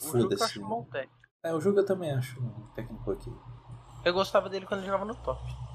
[0.00, 0.42] Foda-se.
[0.42, 1.20] acho um bom técnico.
[1.44, 3.30] É, o Juque eu também acho um técnico aqui.
[4.04, 5.69] Eu gostava dele quando ele jogava no top.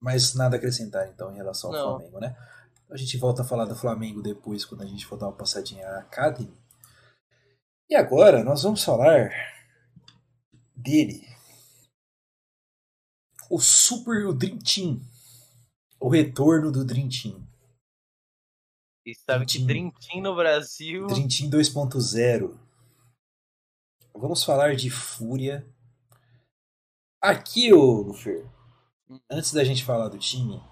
[0.00, 1.96] Mas nada a acrescentar, então, em relação ao Não.
[1.96, 2.36] Flamengo, né?
[2.90, 5.86] A gente volta a falar do Flamengo depois, quando a gente for dar uma passadinha
[5.86, 6.56] na Academy.
[7.90, 9.30] E agora, nós vamos falar
[10.74, 11.26] dele.
[13.50, 15.00] O Super o Dream Team.
[16.00, 17.46] O retorno do Dream Team.
[19.04, 21.06] E sabe que Dream Dream Team no Brasil.
[21.06, 22.58] Dream Team 2.0.
[24.14, 25.66] Vamos falar de Fúria.
[27.20, 28.46] Aqui, ô Lufer,
[29.30, 30.62] antes da gente falar do time,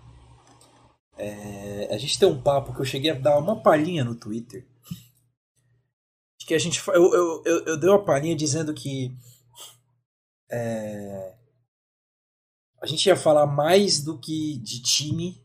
[1.16, 4.66] é, a gente tem um papo que eu cheguei a dar uma palhinha no Twitter.
[6.46, 6.80] Que a gente.
[6.88, 9.16] Eu, eu, eu, eu dei uma palhinha dizendo que.
[10.48, 11.34] é,
[12.80, 15.44] a gente ia falar mais do que de time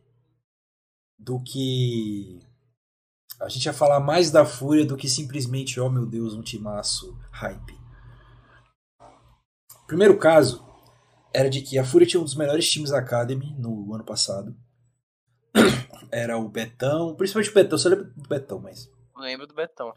[1.17, 2.39] do que.
[3.39, 7.17] A gente ia falar mais da Fúria do que simplesmente, oh meu Deus, um timaço
[7.31, 7.75] hype.
[9.87, 10.70] Primeiro caso
[11.33, 14.55] era de que a Fúria tinha um dos melhores times da Academy no ano passado.
[16.11, 19.93] Era o Betão, principalmente o Betão, eu só lembro do Betão, mas Lembro do Betão.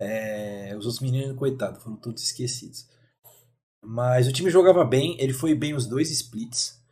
[0.00, 2.88] é, os outros meninos, coitado, foram todos esquecidos.
[3.84, 6.82] Mas o time jogava bem, ele foi bem os dois splits.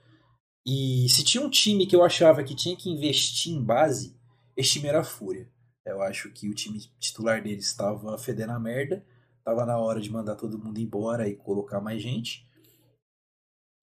[0.66, 4.16] E se tinha um time que eu achava que tinha que investir em base,
[4.56, 5.48] esse time era a Fúria.
[5.84, 9.04] Eu acho que o time titular deles estava fedendo a merda.
[9.44, 12.43] Tava na hora de mandar todo mundo embora e colocar mais gente.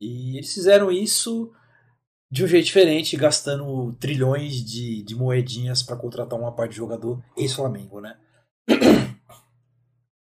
[0.01, 1.53] E eles fizeram isso
[2.31, 7.23] de um jeito diferente, gastando trilhões de, de moedinhas para contratar uma parte de jogador
[7.37, 8.19] ex-Flamengo, né?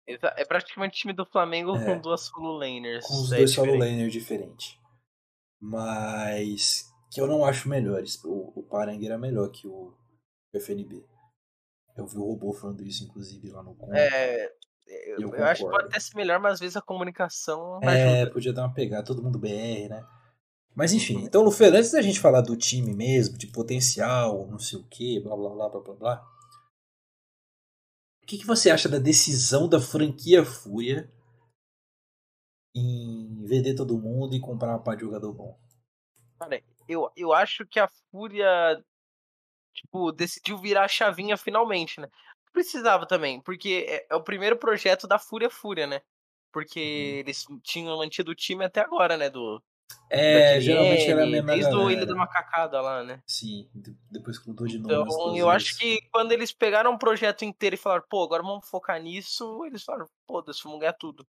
[0.06, 1.84] É praticamente o time do Flamengo É.
[1.86, 3.06] com duas solo laners.
[3.06, 3.70] com os é dois diferente.
[3.72, 4.78] solo laners diferentes.
[5.60, 8.22] Mas que eu não acho melhores.
[8.22, 9.94] O, o Parangue é melhor que o
[10.52, 11.06] FNB.
[11.96, 13.76] Eu vi o robô falando isso, inclusive, lá no.
[13.94, 14.52] É,
[14.86, 18.30] Eu eu, acho que pode até ser melhor, mas às vezes a comunicação É, ajuda.
[18.32, 20.06] podia dar uma pegada, todo mundo BR, né?
[20.74, 24.78] Mas enfim, então, Lufer, antes da gente falar do time mesmo, de potencial, não sei
[24.78, 26.34] o que, blá blá blá blá blá blá.
[28.22, 31.12] O que, que você acha da decisão da franquia Fúria
[32.74, 35.58] em vender todo mundo e comprar uma par de jogador bom?
[36.40, 38.82] Cara, eu, eu acho que a Fúria,
[39.72, 42.08] tipo, decidiu virar a chavinha finalmente, né?
[42.54, 46.00] Precisava também, porque é, é o primeiro projeto da Fúria Fúria, né?
[46.52, 47.18] Porque Uhum.
[47.18, 49.28] eles tinham mantido o time até agora, né?
[49.28, 49.60] Do,
[50.08, 51.92] É, geralmente era a mesma Desde o galera.
[51.92, 53.20] Ilha da Macacada lá, né?
[53.26, 54.94] Sim, de- depois que mudou de nome.
[54.94, 58.68] Então, eu acho que quando eles pegaram um projeto inteiro e falaram, pô, agora vamos
[58.68, 61.26] focar nisso, eles falaram, pô-se, vamos ganhar tudo.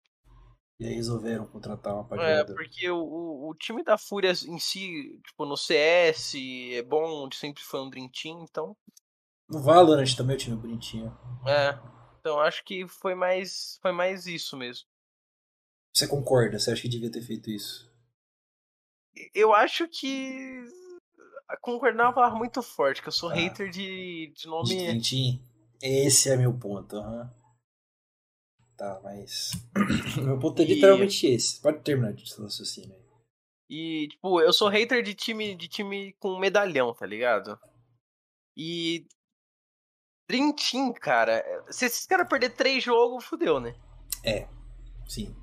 [0.80, 4.30] E aí resolveram contratar uma par de É, porque o, o, o time da Fúria
[4.30, 8.76] em si, tipo, no CS, é bom, sempre foi um Dream Team, então.
[9.48, 11.16] No Valorant também o time é bonitinho.
[11.46, 11.70] É.
[12.20, 13.78] Então acho que foi mais.
[13.80, 14.86] Foi mais isso mesmo.
[15.94, 16.58] Você concorda?
[16.58, 17.90] Você acha que devia ter feito isso?
[19.34, 20.62] Eu acho que.
[21.62, 23.34] concordar é uma palavra muito forte, que eu sou Ah.
[23.34, 25.00] hater de, de De nome.
[25.02, 25.40] Team.
[25.82, 26.96] Esse é meu ponto.
[26.96, 27.34] aham.
[28.76, 29.50] Tá, mas.
[30.22, 31.60] meu ponto é E- literalmente esse.
[31.60, 33.08] Pode terminar de raciocínio aí.
[33.70, 37.58] E, tipo, eu sou hater de time, de time com medalhão, tá ligado?
[38.56, 39.06] E.
[40.28, 41.42] Dream Team, cara.
[41.70, 43.74] Se esses caras perder três jogos, fudeu, né?
[45.08, 45.34] Sim.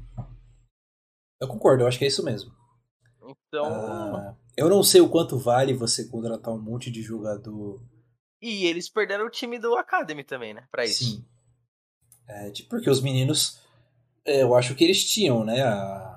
[1.41, 2.51] Eu concordo, eu acho que é isso mesmo.
[3.23, 3.65] Então.
[3.65, 7.81] Ah, eu não sei o quanto vale você contratar um monte de jogador.
[8.41, 10.67] E eles perderam o time do Academy também, né?
[10.71, 11.03] Pra isso.
[11.03, 11.25] Sim.
[12.27, 13.59] É, tipo, porque os meninos.
[14.23, 15.63] é, eu acho que eles tinham, né?
[15.63, 16.14] A...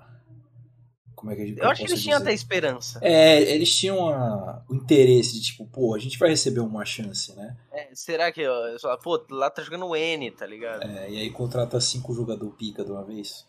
[1.18, 3.00] Como é que eu Eu acho que eles tinham até esperança.
[3.02, 7.35] É, eles tinham a- o interesse de tipo, pô, a gente vai receber uma chance,
[7.35, 7.57] né?
[7.72, 10.85] É, será que, ó, pô, lá tá jogando o N, tá ligado?
[10.85, 13.44] É, e aí contrata cinco jogador pica de uma vez.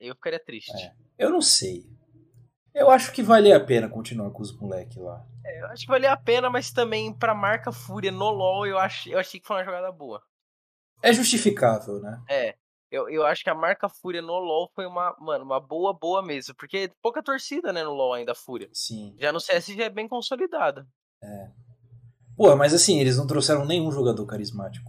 [0.00, 0.72] Eu ficaria triste.
[0.76, 0.92] É.
[1.16, 1.86] Eu não sei.
[2.74, 5.24] Eu acho que valia a pena continuar com os moleques lá.
[5.44, 8.76] É, eu acho que valia a pena, mas também pra marca Fúria no LoL, eu,
[8.78, 10.20] ach, eu achei que foi uma jogada boa.
[11.00, 12.20] É justificável, né?
[12.28, 12.56] É.
[12.90, 16.22] Eu, eu acho que a marca Fúria no LoL foi uma, mano, uma boa, boa
[16.22, 16.54] mesmo.
[16.54, 18.68] Porque pouca torcida, né, no LoL ainda, a Fúria.
[18.72, 19.14] Sim.
[19.18, 20.86] Já no CS já é bem consolidada.
[22.36, 24.88] Pô, mas assim, eles não trouxeram nenhum jogador carismático.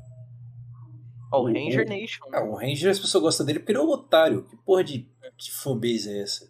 [1.31, 2.23] Ó, o O- Ranger o- Nation.
[2.33, 4.43] Ah, o Ranger, as pessoas gostam dele porque ele é um otário.
[4.47, 4.99] Que porra de,
[5.37, 6.49] de fanbase é essa?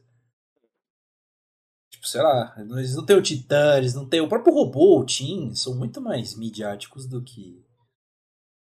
[1.91, 5.05] Tipo, sei lá, eles não têm o Titã, eles não têm o próprio robô, o
[5.05, 7.65] Team, são muito mais midiáticos do que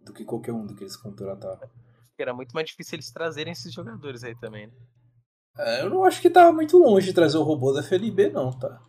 [0.01, 1.67] do que qualquer um do que eles contrataram.
[2.15, 4.73] Porque era muito mais difícil eles trazerem esses jogadores aí também, né?
[5.57, 8.57] É, eu não acho que tava muito longe de trazer o robô da FNB, não,
[8.57, 8.81] tá?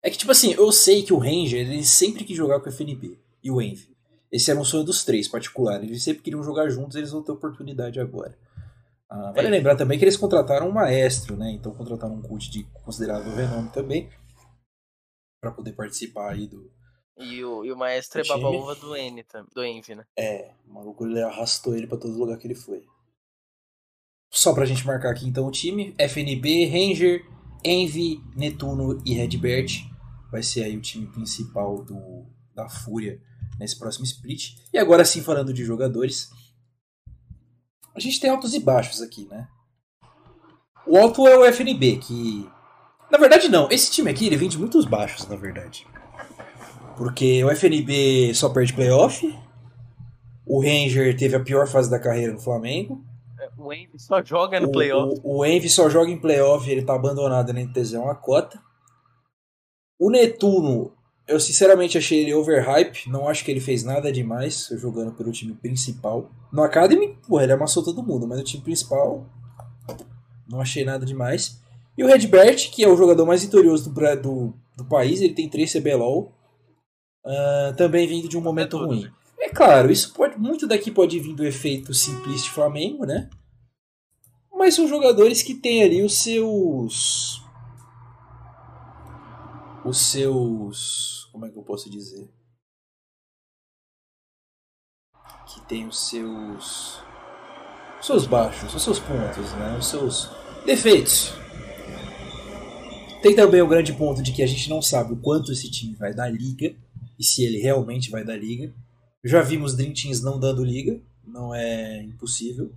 [0.00, 2.72] É que, tipo assim, eu sei que o Ranger, ele sempre quis jogar com o
[2.72, 3.96] FNB e o Envy.
[4.30, 5.82] Esse era um sonho dos três, particular.
[5.82, 8.38] Eles sempre queriam jogar juntos, eles vão ter oportunidade agora.
[9.10, 9.50] Ah, vale É.
[9.50, 11.50] lembrar também que eles contrataram um maestro, né?
[11.50, 14.08] Então contrataram um coach de considerável renome também.
[15.40, 16.70] Pra poder participar aí do.
[17.16, 19.24] E o, e o maestro é O baba-uva do N,
[19.54, 20.04] do Envy, né?
[20.18, 22.84] É, o maluco ele arrastou ele pra todo lugar que ele foi.
[24.30, 27.24] Só pra gente marcar aqui então o time: FNB, Ranger,
[27.64, 29.88] Envy, Netuno e Redbert.
[30.30, 33.22] Vai ser aí o time principal do, da Fúria
[33.58, 34.56] nesse próximo split.
[34.72, 36.30] E agora sim, falando de jogadores.
[37.94, 39.46] A gente tem altos e baixos aqui, né?
[40.84, 42.50] O alto é o FNB, que.
[43.10, 43.70] Na verdade, não.
[43.70, 45.86] Esse time aqui ele vem de muitos baixos, na verdade.
[46.96, 49.26] Porque o FNB só perde playoff.
[50.46, 53.02] O Ranger teve a pior fase da carreira no Flamengo.
[53.40, 55.20] É, O Envy só joga no O- playoff.
[55.24, 58.60] O, o Envy só joga em playoff, ele tá abandonado na NTZ, é uma cota.
[59.98, 60.92] O Netuno,
[61.26, 65.54] eu sinceramente achei ele overhype, não acho que ele fez nada demais jogando pelo time
[65.54, 66.30] principal.
[66.52, 69.24] No Academy, pô, ele amassou todo mundo, mas no time principal,
[70.48, 71.58] não achei nada demais.
[71.96, 75.48] E o Redbert, que é o jogador mais vitorioso do, do, do país, ele tem
[75.48, 76.32] 3 CBLOL,
[77.24, 79.10] ah, também vindo de um momento tudo, ruim.
[79.38, 83.30] É claro, isso pode, muito daqui pode vir do efeito simplista Flamengo, né?
[84.52, 87.42] Mas são jogadores que têm ali os seus.
[89.84, 91.28] Os seus.
[91.32, 92.30] Como é que eu posso dizer?
[95.46, 97.02] Que tem os seus.
[98.00, 99.76] Os seus baixos, os seus pontos, né?
[99.78, 100.30] Os seus
[100.64, 101.32] defeitos.
[103.22, 105.94] Tem também o grande ponto de que a gente não sabe o quanto esse time
[105.94, 106.76] vai dar liga
[107.18, 108.72] e se ele realmente vai dar liga.
[109.24, 112.72] Já vimos Dream Teams não dando liga, não é impossível.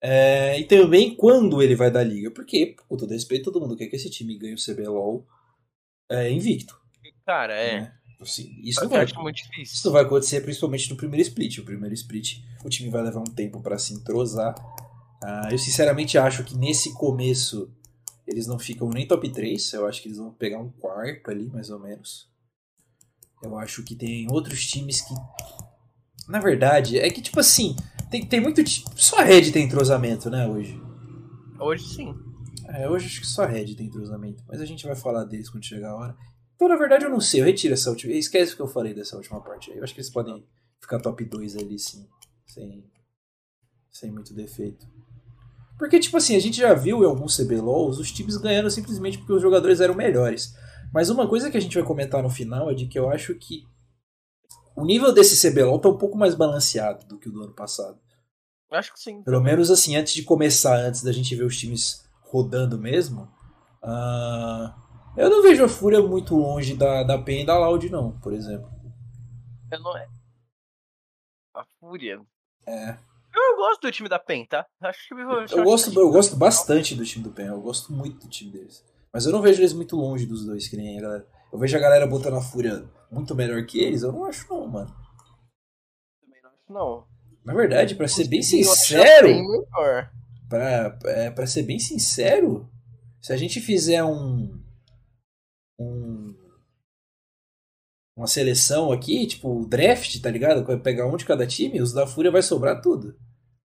[0.00, 3.86] É, e também quando ele vai dar liga, porque, com todo respeito, todo mundo quer
[3.86, 5.24] que esse time ganhe o CBLOL
[6.10, 6.76] é, invicto.
[7.24, 7.80] Cara, é.
[7.80, 7.94] né?
[8.20, 11.58] Assim, isso, não vai, isso não vai acontecer principalmente no primeiro split.
[11.58, 14.54] O primeiro split, o time vai levar um tempo para se entrosar.
[15.22, 17.72] Ah, eu sinceramente acho que nesse começo
[18.26, 19.72] eles não ficam nem top 3.
[19.72, 22.31] Eu acho que eles vão pegar um quarto ali, mais ou menos.
[23.42, 25.14] Eu acho que tem outros times que.
[26.28, 27.74] Na verdade, é que tipo assim.
[28.10, 28.62] Tem, tem muito.
[28.94, 30.80] Só a Red tem entrosamento, né, hoje.
[31.58, 32.14] Hoje sim.
[32.68, 34.42] É, hoje acho que só a Red tem entrosamento.
[34.46, 36.16] Mas a gente vai falar deles quando chegar a hora.
[36.54, 37.40] Então, na verdade, eu não sei.
[37.40, 38.12] Eu retiro essa última.
[38.12, 39.78] Esquece o que eu falei dessa última parte aí.
[39.78, 40.46] Eu acho que eles podem
[40.80, 42.06] ficar top 2 ali, sim.
[42.46, 42.84] Sem,
[43.90, 44.86] sem muito defeito.
[45.78, 49.32] Porque, tipo assim, a gente já viu em alguns CBLOLs os times ganhando simplesmente porque
[49.32, 50.54] os jogadores eram melhores.
[50.92, 53.34] Mas uma coisa que a gente vai comentar no final é de que eu acho
[53.34, 53.66] que
[54.76, 57.98] o nível desse CBLOL tá um pouco mais balanceado do que o do ano passado.
[58.70, 59.22] Eu acho que sim.
[59.22, 63.30] Pelo menos assim, antes de começar, antes da gente ver os times rodando mesmo,
[63.82, 64.74] ah,
[65.16, 68.32] eu não vejo a Fúria muito longe da, da PEN e da Loud, não, por
[68.32, 68.70] exemplo.
[69.70, 70.08] Eu não é.
[71.54, 72.20] A Fúria.
[72.66, 72.96] É.
[73.34, 74.66] Eu gosto do time da PEN, tá?
[74.80, 78.24] Acho que eu, Eu gosto, eu gosto bastante do time do PEN, eu gosto muito
[78.24, 78.84] do time deles.
[79.12, 81.28] Mas eu não vejo eles muito longe dos dois, que nem a galera.
[81.52, 84.66] Eu vejo a galera botando a Fúria muito melhor que eles, eu não acho não,
[84.66, 84.90] mano.
[86.22, 87.06] Também não acho, não.
[87.44, 90.10] Na verdade, pra ser bem sincero, melhor.
[90.48, 92.70] pra, é, pra ser bem sincero,
[93.20, 94.58] se a gente fizer um,
[95.78, 96.32] um
[98.16, 100.64] uma seleção aqui, tipo o draft, tá ligado?
[100.80, 103.16] Pegar um de cada time, os da Fúria vai sobrar tudo,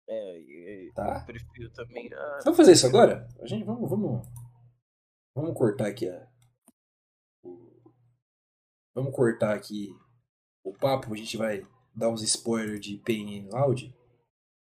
[0.08, 1.18] É, e- tá?
[1.20, 2.08] eu prefiro também.
[2.14, 3.28] ah, Vamos fazer isso agora?
[3.40, 4.26] A gente vamos vamos
[5.40, 6.28] vamos cortar aqui a
[7.42, 7.80] o-
[8.94, 9.88] vamos cortar aqui
[10.64, 13.94] o papo, a gente vai dar uns spoilers de Pain Loud.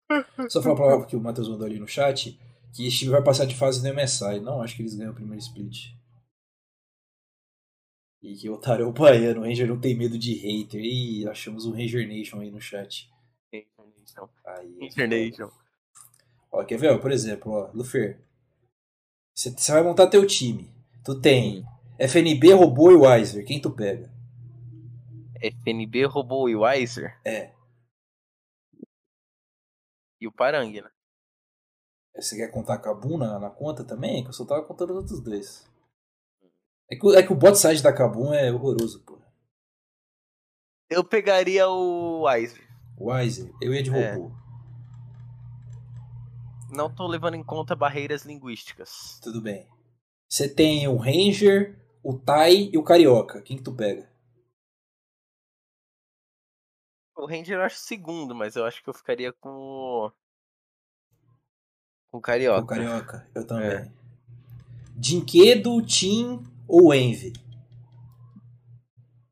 [0.49, 2.37] Só falar pra que o Matheus mandou ali no chat
[2.73, 4.39] que esse time vai passar de fase no MSI.
[4.39, 5.93] Não acho que eles ganham o primeiro split.
[8.21, 10.81] E que o Otário é o baiano, o Ranger não tem medo de hater.
[10.81, 13.09] Ih, achamos um Ranger Nation aí no chat.
[13.51, 14.29] International.
[14.45, 15.53] Aí, International.
[16.51, 16.91] Ó, quer ver?
[16.91, 18.19] ó, por exemplo, ó, Lufer.
[19.35, 20.71] Você você vai montar teu time.
[21.03, 21.65] Tu tem
[21.99, 23.45] FNB, Robô e Wiser.
[23.45, 24.11] Quem tu pega?
[25.41, 27.51] FNB roubou o Weiser É.
[30.21, 30.89] e o Parangue, né?
[32.15, 34.23] Você quer contar com a Kabum na, na conta também?
[34.23, 35.69] Que eu só tava contando os outros dois.
[36.89, 39.19] É que, o- é que o bot side da Kabum é horroroso, pô.
[40.89, 42.63] Eu pegaria o Weiser.
[42.97, 44.13] Wiser, eu ia de É.
[46.73, 49.19] Não tô levando em conta barreiras linguísticas.
[49.21, 49.67] Tudo bem.
[50.27, 53.43] Você tem o Ranger, o Tai e o Carioca.
[53.43, 54.11] Quem que tu pega?
[57.15, 60.11] O Ranger eu acho segundo, mas eu acho que eu ficaria com o.
[62.09, 62.63] Com o Carioca.
[62.63, 63.69] O Carioca, eu também.
[63.69, 63.91] É.
[64.95, 67.33] Dinquedo, Tim ou Envy?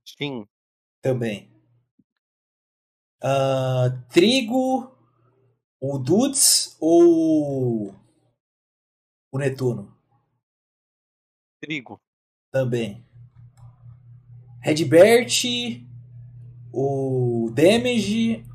[0.05, 0.47] Sim.
[1.01, 1.49] Também.
[3.23, 4.90] Ah, trigo,
[5.81, 7.95] o Dudes ou
[9.31, 9.97] o Netuno?
[11.59, 11.99] Trigo.
[12.51, 13.03] Também.
[14.61, 15.41] Redbert,
[16.71, 18.45] o Damage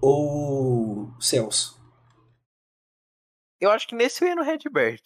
[0.00, 1.78] ou o Celso?
[3.60, 5.02] Eu acho que nesse eu ia no Redbert.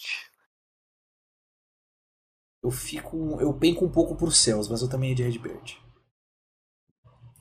[2.63, 3.41] Eu fico.
[3.41, 5.83] Eu penco um pouco pro Celso, mas eu também ia de Redbert.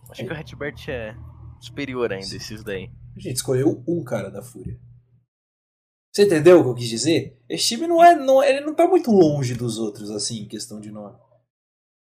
[0.09, 1.15] Acho que o Redbert é
[1.61, 2.37] superior ainda, Sim.
[2.37, 2.91] esses daí.
[3.15, 4.79] A gente escolheu um cara da Fúria.
[6.11, 7.43] Você entendeu o que eu quis dizer?
[7.49, 8.15] Esse time não é.
[8.15, 11.17] Não, ele não tá muito longe dos outros, assim, em questão de nome.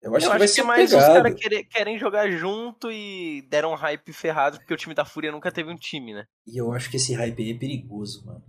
[0.01, 1.13] Eu acho eu que vai acho que ser mais os pegado.
[1.13, 5.31] caras querem, querem jogar junto e deram um hype ferrado porque o time da Fúria
[5.31, 6.27] nunca teve um time, né?
[6.45, 8.43] E eu acho que esse hype aí é perigoso, mano.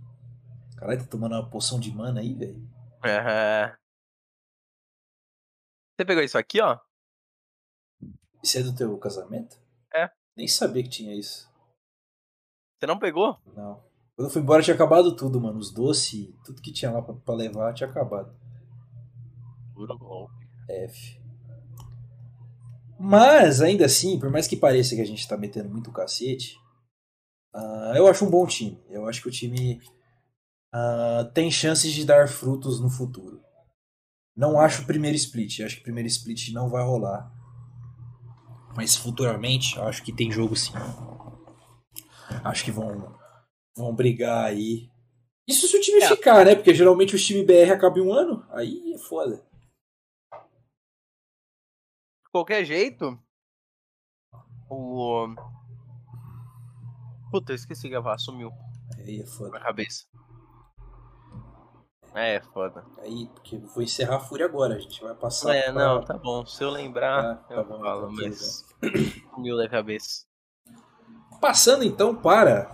[0.77, 2.61] Caralho, tá tomando uma poção de mana aí, velho.
[3.03, 3.75] É.
[5.97, 6.77] Você pegou isso aqui, ó?
[8.43, 9.57] Isso é do teu casamento?
[9.95, 10.11] É.
[10.35, 11.49] Nem sabia que tinha isso.
[12.79, 13.37] Você não pegou?
[13.55, 13.81] Não.
[14.15, 15.59] Quando eu fui embora tinha acabado tudo, mano.
[15.59, 18.35] Os doces, tudo que tinha lá pra, pra levar tinha acabado.
[19.73, 20.47] Puro golpe.
[20.69, 21.19] F.
[22.99, 26.57] Mas, ainda assim, por mais que pareça que a gente tá metendo muito cacete,
[27.53, 28.79] ah, eu acho um bom time.
[28.89, 29.79] Eu acho que o time
[30.73, 33.41] ah, tem chances de dar frutos no futuro.
[34.35, 35.61] Não acho o primeiro split.
[35.61, 37.31] Acho que o primeiro split não vai rolar.
[38.75, 40.73] Mas futuramente, eu acho que tem jogo sim.
[42.43, 43.17] Acho que vão,
[43.75, 44.89] vão brigar aí.
[45.47, 46.07] Isso se o time É.
[46.09, 46.55] ficar, né?
[46.55, 48.45] Porque geralmente o time BR acaba em um ano.
[48.49, 49.37] Aí é foda.
[52.23, 53.17] De qualquer jeito,
[54.69, 55.27] o.
[57.31, 58.51] Puta, eu esqueci de gravar, sumiu
[58.97, 59.51] Aí é foda.
[59.51, 60.05] na cabeça.
[62.13, 62.83] É, foda.
[62.99, 65.53] Aí, porque vou encerrar a Fúria agora, a gente vai passar.
[65.55, 66.45] É, pra- não, tá bom.
[66.45, 68.65] Se eu lembrar, Tá, tá eu bom, falo, então, mas.
[69.33, 70.25] Sumiu da cabeça.
[71.39, 72.69] Passando então para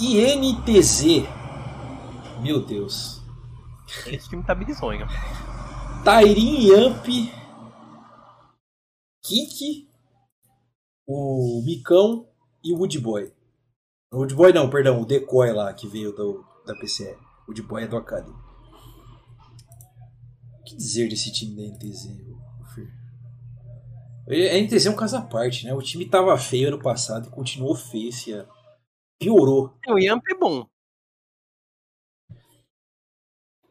[0.00, 1.26] INTZ.
[2.42, 3.22] Meu Deus.
[4.06, 5.06] Esse time tá bizonho.
[6.04, 7.04] Tairin Yamp,
[9.22, 9.90] Kiki,
[11.06, 12.28] o Micão
[12.62, 13.32] e o Woodboy.
[14.12, 17.16] O Woodboy não, perdão, o Decoy lá que veio do, da PCE.
[17.46, 18.36] O Woodboy é do Academy.
[20.60, 22.35] O que dizer desse time da NTZ?
[24.28, 25.72] A NTZ é um caso à parte, né?
[25.74, 28.48] O time tava feio ano passado e continuou feio esse ano.
[29.20, 29.72] Piorou.
[29.88, 30.66] O Yamp é bom.
[32.30, 32.36] O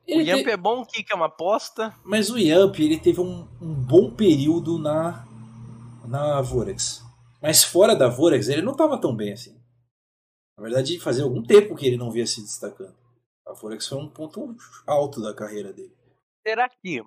[0.08, 1.96] Ele te- Yamp é bom, o Kika é uma aposta.
[2.04, 5.26] Mas o Yamp, ele teve um, um bom período na,
[6.08, 7.04] na Vorax.
[7.42, 9.60] Mas fora da Vorax, ele não tava tão bem assim.
[10.58, 12.96] Na verdade, fazia algum tempo que ele não via se destacando.
[13.46, 14.56] A Vorax foi um ponto
[14.88, 15.94] alto da carreira dele.
[16.48, 17.04] Será que.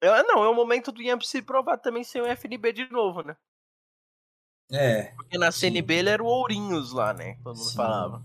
[0.00, 3.22] É, não, é o momento do Yamp se provar também sem o FNB de novo,
[3.22, 3.36] né?
[4.72, 5.60] É, Porque na Sim.
[5.72, 7.34] CNB ele era o Ourinhos lá, né?
[7.42, 7.76] Todo mundo Sim.
[7.76, 8.22] falava.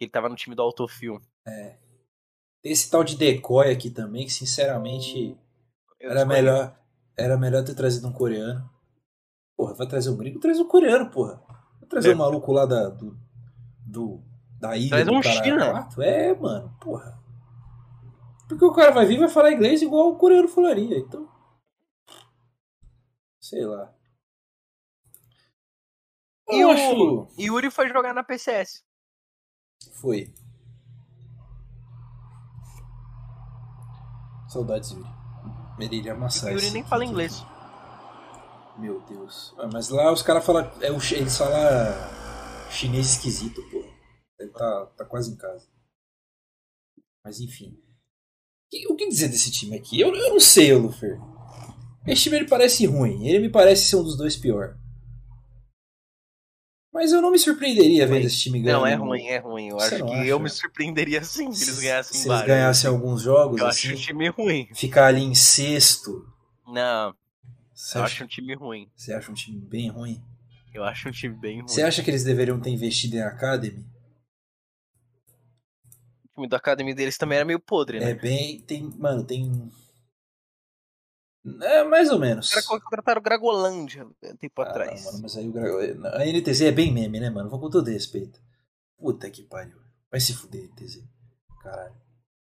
[0.00, 1.20] Ele tava no time do Autofil.
[1.46, 1.78] é.
[2.62, 5.36] Tem esse tal de decoy aqui também, que sinceramente
[6.00, 6.34] Eu era escolhi.
[6.40, 6.78] melhor,
[7.14, 8.68] era melhor ter trazido um coreano.
[9.54, 10.40] Porra, vai trazer um gringo?
[10.40, 11.42] Traz um coreano, porra.
[11.78, 12.14] Vai trazer É.
[12.14, 13.18] um maluco lá da, do,
[13.86, 14.22] do,
[14.58, 15.86] da ilha Traz um China.
[15.98, 17.22] É, mano, porra.
[18.48, 21.28] Porque o cara vai vir e vai falar inglês igual o coreano falaria, então.
[23.40, 23.92] Sei lá.
[26.48, 27.28] E o.
[27.38, 28.84] Yuri foi jogar na PCS.
[29.92, 30.32] Foi.
[34.48, 36.02] Saudades, Yuri.
[36.04, 37.12] Ia amassar Yuri esse nem fala aqui.
[37.12, 37.42] inglês.
[38.78, 39.54] Meu Deus.
[39.58, 40.64] Ah, mas lá os caras falam.
[40.80, 43.84] É, eles falam chinês esquisito, pô.
[44.38, 45.68] Ele tá, tá quase em casa.
[47.24, 47.83] Mas enfim.
[48.88, 50.00] O que dizer desse time aqui?
[50.00, 51.18] Eu, eu não sei, Lufer.
[52.06, 53.26] Esse time ele parece ruim.
[53.26, 54.76] Ele me parece ser um dos dois pior.
[56.92, 58.80] Mas eu não me surpreenderia vendo esse time ganhando.
[58.82, 59.68] Não, é ruim, é ruim.
[59.68, 60.24] Eu Você acho que acha?
[60.26, 62.46] eu me surpreenderia sim se eles ganhassem Se eles vários.
[62.46, 64.68] ganhassem alguns jogos, Eu assim, acho um time ruim.
[64.74, 66.24] ficar ali em sexto.
[66.66, 67.12] Não,
[67.74, 68.88] Você eu acha, acho um time ruim.
[68.94, 70.22] você acha um time bem ruim?
[70.72, 71.68] Eu acho um time bem ruim.
[71.68, 73.84] Você acha que eles deveriam ter investido em Academy?
[76.34, 78.10] O time da academia deles também era meio podre, né?
[78.10, 78.60] É bem.
[78.62, 78.82] Tem.
[78.98, 79.70] Mano, tem.
[81.62, 82.46] É mais ou menos.
[82.48, 85.04] Os caras contrataram o Gragolândia um tempo Ah, atrás.
[85.04, 87.48] não, mano, mas aí o Gra- A NTZ é bem meme, né, mano?
[87.50, 88.40] Vou com todo respeito.
[88.98, 89.78] Puta que pariu.
[90.10, 91.04] Vai se fuder, NTZ.
[91.62, 91.94] Caralho.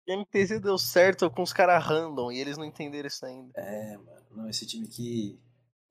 [0.09, 3.53] A MTZ deu certo com os caras random e eles não entenderam isso ainda.
[3.57, 4.27] É, mano.
[4.33, 5.41] Não, esse time aqui.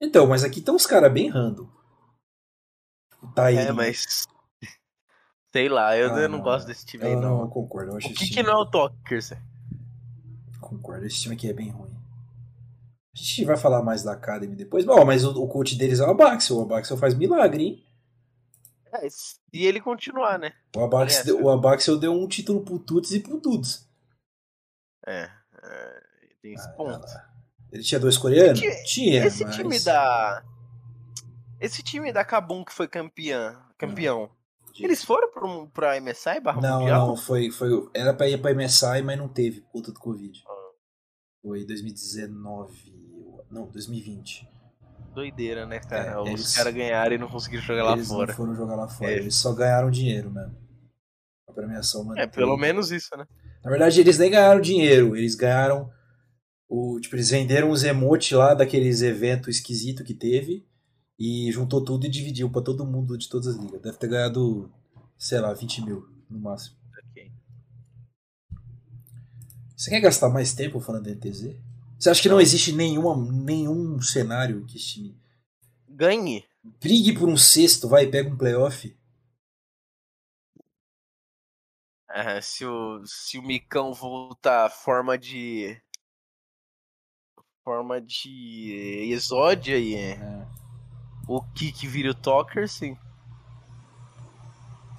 [0.00, 1.68] Então, mas aqui estão os caras bem random.
[3.22, 3.58] O Tairi.
[3.58, 4.26] É, mas.
[5.56, 7.40] Sei lá, eu, Ah, eu não não, gosto desse time aí, não.
[7.40, 7.94] não concordo.
[7.94, 8.30] O que, time...
[8.30, 9.32] que não é o Tokers?
[10.60, 11.94] Concordo, esse time aqui é bem ruim.
[13.14, 14.84] A gente vai falar mais da Academy depois.
[14.84, 16.58] Bom, mas o, o coach deles é o Abaxel.
[16.58, 17.86] O Abaxel faz milagre, hein?
[18.92, 20.52] É, se ele continuar, né?
[20.76, 23.88] O Abaxel, É, deu, o Abaxel deu um título pro Tuts e pro Dudes.
[25.06, 25.22] É.
[25.62, 26.02] é,
[26.42, 27.06] tem esse Ah, ponto.
[27.72, 28.60] Ele tinha dois coreanos?
[28.60, 29.56] Esse- tinha, Esse mas...
[29.56, 30.44] time da.
[31.58, 34.30] Esse time da Kabum que foi campeã, campeão.
[34.84, 37.06] Eles foram pra, um- pra MSI barra Não, mundial?
[37.08, 37.70] não, foi, foi...
[37.94, 40.42] Era pra ir pra MSI, mas não teve, por conta do Covid.
[40.46, 40.52] Ah.
[41.42, 42.94] Foi 2019...
[43.50, 44.48] Não, 2020.
[45.14, 46.10] Doideira, né, cara?
[46.12, 48.26] É, Os eles- caras ganharam e não conseguiram jogar lá eles fora.
[48.28, 49.16] não foram jogar lá fora, É.
[49.16, 50.54] eles só ganharam dinheiro mesmo.
[51.48, 52.32] A premiação É, manteve.
[52.32, 53.24] pelo menos isso, né?
[53.64, 55.88] Na verdade, eles nem ganharam dinheiro, eles ganharam
[56.68, 56.98] o.
[57.00, 60.66] Tipo, eles venderam os emotes lá daqueles eventos esquisito que teve
[61.18, 63.80] e juntou tudo e dividiu pra todo mundo de todas as ligas.
[63.80, 64.70] Deve ter ganhado,
[65.18, 66.76] sei lá, 20 mil no máximo.
[67.10, 67.32] Ok.
[69.76, 71.56] Você quer gastar mais tempo falando da NTZ?
[71.98, 75.20] Você acha que não existe nenhuma, nenhum cenário que esse time
[75.88, 76.44] Ganhe.
[76.80, 78.94] brigue por um sexto, vai e pega um playoff?
[82.08, 85.80] É, se, o, se o Micão voltar forma de.
[87.64, 90.46] Forma de exódia e É,
[91.26, 92.96] o Kik vira o Talker, sim.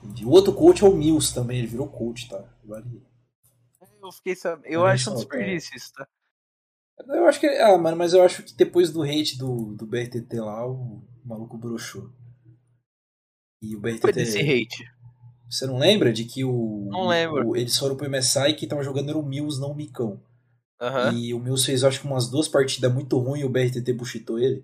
[0.04, 0.26] entendi.
[0.26, 2.44] O outro coach é o Mills também, ele virou coach, tá?
[2.64, 3.02] Vale.
[4.02, 4.66] Eu fiquei sabendo.
[4.72, 6.08] Eu Olha acho um desperdício isso, tá?
[7.10, 7.48] Eu acho que.
[7.48, 11.58] Ah, mano, mas eu acho que depois do hate do, do BRTT lá, o maluco
[11.58, 12.10] broxou.
[13.62, 14.02] E o BRTT.
[14.02, 14.86] Foi desse hate.
[15.50, 16.88] Você não lembra de que o.
[16.90, 17.50] Não lembro.
[17.50, 20.22] o- eles foram pro MSI que tava jogando era o Mills, não o Micão.
[21.14, 24.40] E o Mills fez, acho que umas duas partidas muito ruins e o BRTT buchitou
[24.40, 24.64] ele.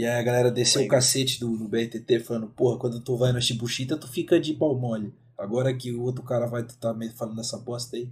[0.00, 3.32] E aí a galera desceu o cacete do, no BRTT falando, porra, quando tu vai
[3.32, 5.12] na Chibuchita, tu fica de pau mole.
[5.36, 8.10] Agora que o outro cara vai estar falando essa bosta aí.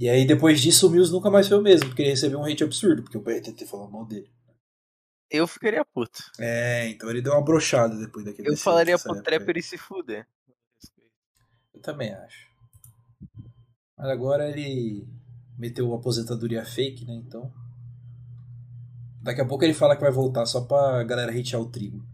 [0.00, 2.46] E aí depois disso o Mills nunca mais foi o mesmo, porque ele recebeu um
[2.46, 4.30] hate absurdo, porque o BRTT falou mal dele.
[5.30, 6.18] Eu ficaria puto.
[6.38, 9.76] É, então ele deu uma brochada depois daquele Eu desse- falaria pro Trapper e se
[9.76, 10.26] fuder.
[11.74, 12.48] Eu também acho.
[13.98, 15.06] Mas agora ele
[15.58, 17.12] meteu aposentadoria fake, né?
[17.16, 17.52] Então.
[19.22, 22.06] Daqui a pouco ele fala que vai voltar só pra galera hatear o trigo.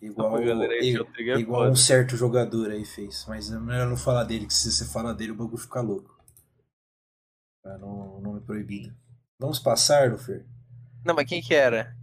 [0.00, 3.24] Igual, é igual um certo jogador aí fez.
[3.26, 6.16] Mas é melhor não falar dele, que se você falar dele o bagulho fica louco.
[7.62, 8.94] Pra não, nome proibido.
[9.38, 10.46] Vamos passar, Lufer?
[11.04, 11.96] Não, mas quem que era?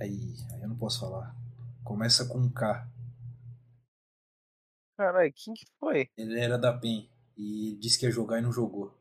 [0.00, 1.34] Aí, aí eu não posso falar.
[1.82, 2.88] Começa com um K.
[4.96, 6.08] Caralho, quem que foi?
[6.16, 8.94] Ele era da PEN e disse que ia jogar e não jogou.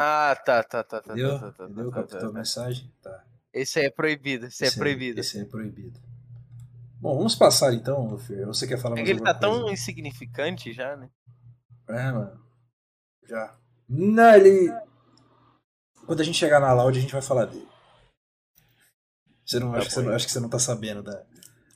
[0.00, 1.12] Ah, tá, tá, tá, tá.
[1.12, 1.40] Entendeu?
[1.40, 1.90] tá, tá, tá, Entendeu?
[1.90, 2.38] tá, Captou tá, a tá.
[2.38, 2.92] mensagem?
[3.02, 3.24] Tá.
[3.52, 5.20] Esse aí é proibido, esse, aí é Esse proibido.
[5.20, 5.98] Esse aí é proibido.
[7.00, 8.46] Bom, vamos passar então, Fer.
[8.46, 9.72] Você quer falar É mais que ele tá alguma tão coisa?
[9.72, 11.10] insignificante já, né?
[11.88, 12.40] É, mano.
[13.26, 13.56] Já.
[13.88, 14.72] Não, ele.
[16.06, 17.66] Quando a gente chegar na Loud, a gente vai falar dele.
[19.44, 21.24] Você não, Tá acho, que você não, acho que você não tá sabendo da,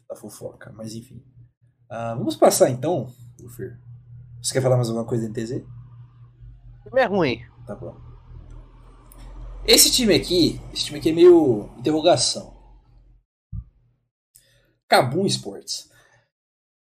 [0.09, 1.25] da fofoca, mas enfim.
[1.89, 3.13] Ah, vamos passar então,
[3.57, 3.79] Fer.
[4.43, 5.65] Você quer falar mais alguma coisa do NTZ?
[6.91, 7.45] Não é ruim.
[7.67, 8.12] Tá bom.
[9.67, 12.53] Esse time aqui, esse time aqui é meio interrogação.
[14.89, 15.89] Kabum Sports.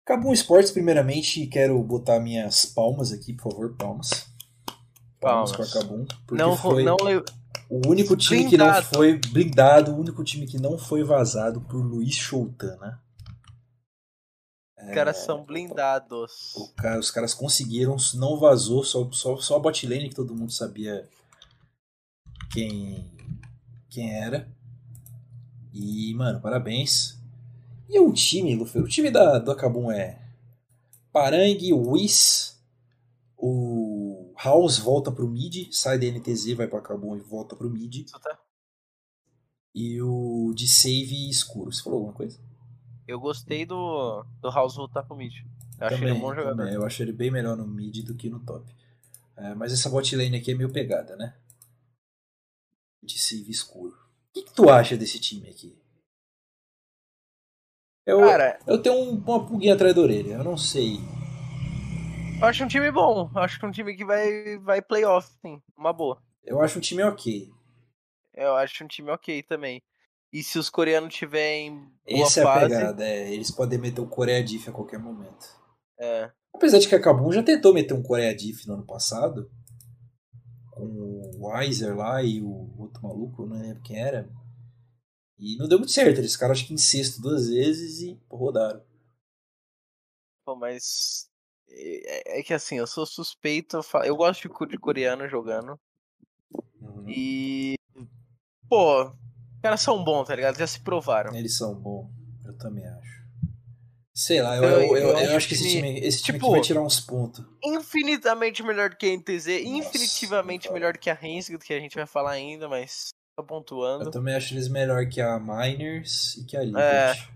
[0.05, 4.09] Kabum Sports, primeiramente, quero botar minhas palmas aqui, por favor, palmas.
[5.19, 5.71] Palmas, Palmas.
[5.71, 6.05] para Kabum.
[6.25, 6.97] Porque Não, foi não
[7.69, 8.87] o único time que não Blindado.
[8.95, 13.01] foi blindado, o único time que não foi vazado por Luiz Choutana.
[14.77, 16.31] Os caras são blindados.
[16.75, 20.51] Cara- os caras conseguiram, não vazou, só, só, só a bot lane que todo mundo
[20.51, 21.07] sabia
[22.53, 23.11] quem,
[23.89, 24.47] quem era.
[25.73, 27.19] E, mano, parabéns.
[27.89, 30.19] E o time, Luffy, o time da, do Akabum é
[31.11, 32.57] Parangue, Whis,
[33.37, 38.09] o House volta pro mid, sai da NTZ, vai pro Akabum e volta pro mid.
[38.09, 38.39] Tá-
[39.75, 41.71] E o de save escuro.
[41.71, 42.39] Você falou alguma coisa?
[43.07, 45.33] Eu gostei do, do House voltar pro mid.
[45.79, 46.55] Eu achei ele um bom jogador.
[46.57, 46.73] também.
[46.73, 48.73] Eu acho ele bem melhor no mid do que no top.
[49.35, 51.33] É, mas essa bot lane aqui é meio pegada, né?
[53.03, 53.95] De save escuro.
[54.29, 55.77] O que, que tu acha desse time aqui?
[58.05, 60.97] Eu, Cara, eu tenho um- uma pulguinha atrás da orelha, eu não sei.
[62.39, 63.29] eu acho um time bom.
[63.35, 65.61] Eu acho que é um time que vai, vai playoff, sim.
[65.77, 66.21] Uma boa.
[66.43, 67.51] Eu acho um time ok.
[68.33, 69.83] Eu acho um time ok também.
[70.33, 72.69] E se os coreanos tiverem boa Essa é a fase.
[72.69, 75.45] pegada, é, eles podem meter o Coreia Diff a qualquer momento.
[75.99, 79.51] É, Apesar de que a Kabum já tentou meter um Coreia Diff no ano passado.
[80.71, 84.27] Com o Weiser lá e o outro maluco, não lembro quem era.
[85.37, 86.19] E não deu muito certo.
[86.19, 88.81] Eles ficaram acho que em sexto duas vezes e rodaram.
[90.45, 91.29] pô, mas.
[91.67, 93.77] É, é que assim, eu sou suspeito.
[93.77, 95.79] Eu, eu gosto de coreano jogando.
[96.79, 97.09] Uhum.
[97.09, 97.75] E.
[98.69, 100.57] Pô, os caras são bons, tá ligado?
[100.57, 101.35] Já se provaram.
[101.35, 102.09] Eles são bons.
[102.45, 103.20] Eu também acho.
[104.23, 106.61] Sei lá, eu, Eu- eu, eu, eu acho que esse time, esse time tipo, vai
[106.61, 107.43] tirar uns pontos.
[107.63, 109.47] Infinitamente melhor do que a NTZ.
[109.65, 110.73] infinitivamente não fala.
[110.79, 113.09] melhor do que a Hensg, que a gente vai falar ainda, mas.
[113.35, 114.03] Tô pontuando.
[114.05, 116.65] Eu também acho eles melhor que a Miners e que a É.
[116.65, 117.31] Liberty.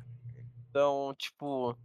[0.70, 1.76] Então, tipo.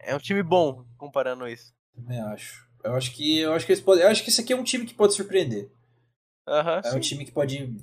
[0.00, 1.72] É um time bom comparando isso.
[1.94, 2.66] Também acho.
[2.82, 4.02] Eu acho que eu acho que eles podem.
[4.02, 5.70] Eu acho que esse aqui é um time que pode surpreender.
[6.48, 7.76] É um time que pode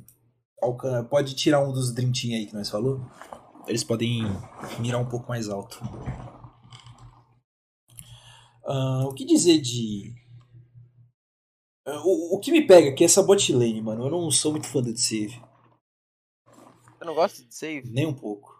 [1.09, 3.01] pode tirar um dos Dream Team aí que nós falou.
[3.67, 4.23] Eles podem
[4.79, 5.79] mirar um pouco mais alto.
[8.66, 10.14] Ah, o que dizer de.
[11.86, 14.05] Ah, O, o que me pega aqui é essa bot lane, mano.
[14.05, 15.41] Eu não sou muito fã do save.
[16.97, 17.89] Você não gosta de save?
[17.89, 18.53] Nem um pouco.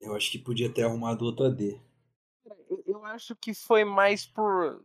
[0.00, 1.80] Eu acho que podia ter arrumado outra D.
[2.68, 4.82] Eu, eu acho que foi mais por.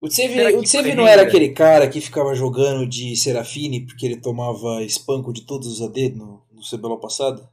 [0.00, 4.20] O Tseve, o Tseve não era aquele cara que ficava jogando de Serafine porque ele
[4.20, 7.48] tomava espanco de todos os AD no, no CBLOL passado?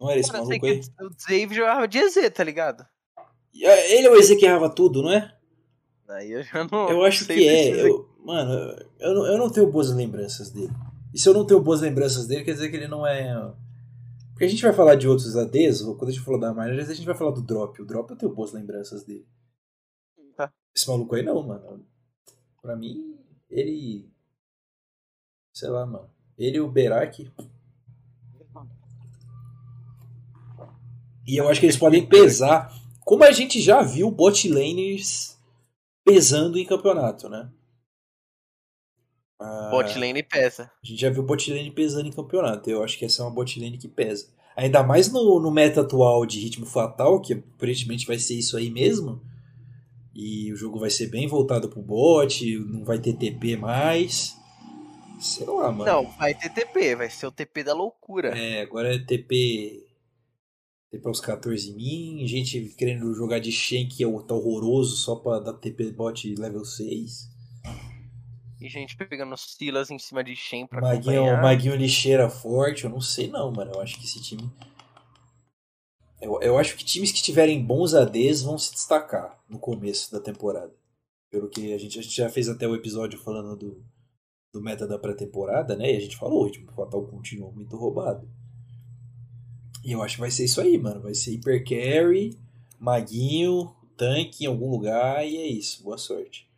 [0.00, 0.80] Não era esse Cara, eu maluco aí?
[1.00, 2.86] o Save jogava de EZ, tá ligado?
[3.64, 5.34] Ele é o EZ que errava tudo, não é?
[6.08, 6.88] Aí eu já não.
[6.88, 7.88] Eu acho que é.
[7.88, 10.72] Eu- mano, eu não, eu não tenho boas lembranças dele.
[11.14, 13.34] E se eu não tenho boas lembranças dele, quer dizer que ele não é.
[14.32, 16.94] Porque a gente vai falar de outros ADs, quando a gente falou da Miners, a
[16.94, 17.80] gente vai falar do Drop.
[17.80, 19.26] O Drop eu tenho boas lembranças dele.
[20.36, 20.52] Tá.
[20.74, 21.84] Esse maluco aí não, mano.
[22.60, 23.16] Pra mim,
[23.48, 24.10] ele.
[25.54, 26.10] Sei lá, mano.
[26.36, 27.30] Ele e o Berak.
[31.26, 32.72] E eu acho que eles podem pesar.
[33.06, 35.38] Como a gente já viu bot laners
[36.04, 37.48] pesando em campeonato, né?
[39.38, 40.72] Ah, Bot lane pesa.
[40.82, 42.68] a gente já viu bot lane pesando em campeonato.
[42.68, 44.26] Eu acho que essa é uma bot lane que pesa.
[44.56, 48.70] Ainda mais no, no meta atual de ritmo fatal, que aparentemente vai ser isso aí
[48.70, 49.22] mesmo.
[50.12, 54.36] E o jogo vai ser bem voltado pro bot, não vai ter TP mais.
[55.20, 55.84] Sei lá, mano.
[55.84, 58.36] Não, vai ter TP, vai ser o TP da loucura.
[58.36, 59.85] É, agora é TP.
[60.96, 64.96] TP aos 14 em mim, gente querendo jogar de Shen que é o- tá horroroso
[64.96, 67.28] só pra dar TP bot level 6.
[68.60, 71.42] E gente pegando Silas em cima de Shen pra Maguinho, acompanhar.
[71.42, 73.72] Maguinho lixeira forte, eu não sei não, mano.
[73.74, 74.50] Eu acho que esse time.
[76.20, 80.18] Eu, eu acho que times que tiverem bons ADs vão se destacar no começo da
[80.20, 80.74] temporada.
[81.30, 83.84] Pelo que a gente, a gente já fez até o episódio falando do,
[84.54, 85.92] do meta da pré-temporada, né?
[85.92, 88.26] E a gente falou, o ritmo fatal continua muito roubado.
[89.86, 91.00] E eu acho que vai ser isso aí, mano.
[91.00, 92.36] Vai ser Hyper Carry,
[92.78, 95.82] Maguinho, tanque em algum lugar e é isso.
[95.84, 96.50] Boa sorte.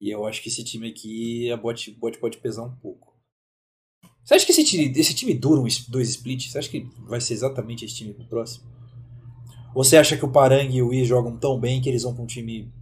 [0.00, 3.12] E eu acho que esse time aqui, a bot, bot pode pesar um pouco.
[4.24, 6.52] Você acha que esse time, esse time dura um, es- dois splits?
[6.52, 8.64] Você acha que vai ser exatamente esse time pro próximo?
[9.74, 12.14] Ou você acha que o Parang e o I jogam tão bem que eles vão
[12.14, 12.72] pra um time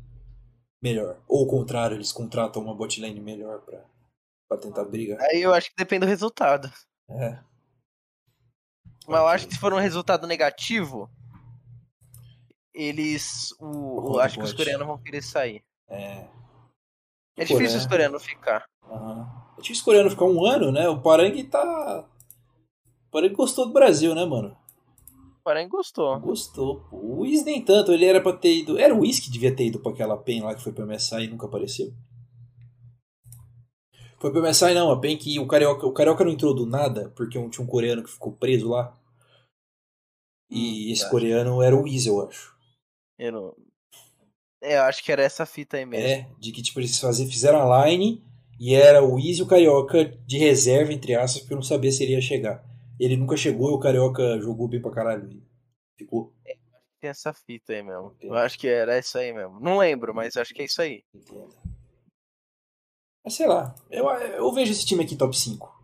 [0.83, 1.23] melhor?
[1.27, 3.83] Ou o contrário, eles contratam uma bot lane melhor pra,
[4.49, 5.19] pra tentar brigar?
[5.23, 6.71] Aí eu acho que depende do resultado.
[7.09, 7.39] É.
[9.07, 11.09] Mas eu acho que se for um resultado negativo,
[12.75, 13.53] eles.
[13.61, 15.63] O, o- O acho que os coreanos vão querer sair.
[15.89, 16.27] É.
[17.39, 17.83] É difícil né?
[17.83, 18.65] os coreanos ficar.
[18.91, 19.45] Aham.
[19.57, 20.89] Eu tinha escolhendo ficar um ano, né?
[20.89, 22.05] O Parangue tá.
[23.09, 24.57] O Parangue gostou do Brasil, né, mano?
[25.43, 26.19] Porém, gostou.
[26.19, 26.81] Gostou.
[26.91, 26.97] pô.
[26.97, 28.79] O Wiz nem tanto, ele era pra ter ido.
[28.79, 31.23] Era o Wiz que devia ter ido pra aquela PEN lá que foi pra MSI
[31.25, 31.93] e nunca apareceu.
[34.27, 37.11] Foi pra MSI não, a PEN que o Carioca, o Carioca não entrou do nada,
[37.11, 38.93] porque tinha um coreano que ficou preso lá.
[40.51, 41.11] E Hum, esse tá.
[41.11, 42.57] coreano era o Wiz, eu acho.
[43.17, 43.57] Eu não.
[44.61, 46.09] É, eu acho que era essa fita aí mesmo.
[46.09, 48.21] É, de que tipo, eles faziam, fizeram a line
[48.59, 51.93] e era o Wiz e o Carioca de reserva, entre aspas, porque eu não sabia
[51.93, 52.65] se ele ia chegar.
[52.99, 55.41] Ele nunca chegou e o Carioca jogou bem pra caralho.
[55.97, 56.35] Ficou.
[57.01, 58.13] Tem essa fita aí mesmo.
[58.17, 58.33] Entendo.
[58.33, 59.61] Eu acho que era isso aí mesmo.
[59.61, 61.05] Não lembro, mas acho que é isso aí.
[61.15, 61.55] Entendo.
[63.27, 65.75] Mas sei lá, eu, eu vejo esse time aqui top 5.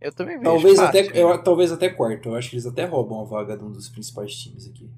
[0.00, 0.50] Eu também vejo.
[0.50, 1.00] Talvez fácil.
[1.00, 2.28] até, eu, talvez até quarto.
[2.30, 4.90] Eu acho que eles até roubam a vaga de um dos principais times aqui.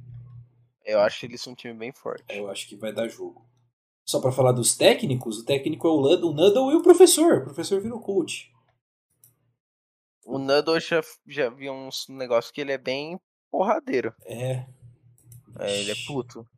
[0.83, 2.25] Eu acho eles um time bem forte.
[2.31, 3.47] Eu acho que vai dar jogo.
[4.07, 7.35] Só pra falar dos técnicos, o técnico é o Lud- o Nuddle e o professor.
[7.39, 8.51] O professor virou coach.
[10.25, 14.15] O Nuddle já, já vi uns negócios que ele é bem porradeiro.
[14.25, 14.67] É.
[15.61, 16.47] É, ele é puto.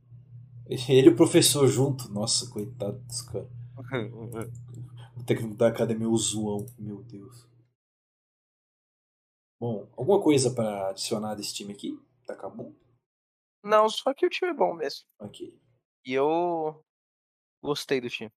[0.69, 2.09] Ele e o professor junto.
[2.13, 3.49] Nossa, coitado dos caras.
[5.17, 6.67] O técnico da academia é o zoão.
[6.79, 7.47] Meu Deus.
[9.61, 11.99] Bom, alguma coisa pra adicionar desse time aqui?
[12.27, 12.75] Tá acabou?
[13.63, 15.07] Não, só que o time é bom mesmo.
[15.19, 15.59] Ok.
[16.05, 16.85] E eu
[17.63, 18.31] gostei do time.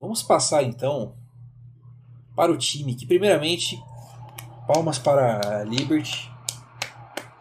[0.00, 1.16] Vamos passar então
[2.34, 3.76] para o time que, primeiramente,
[4.66, 6.30] palmas para a Liberty,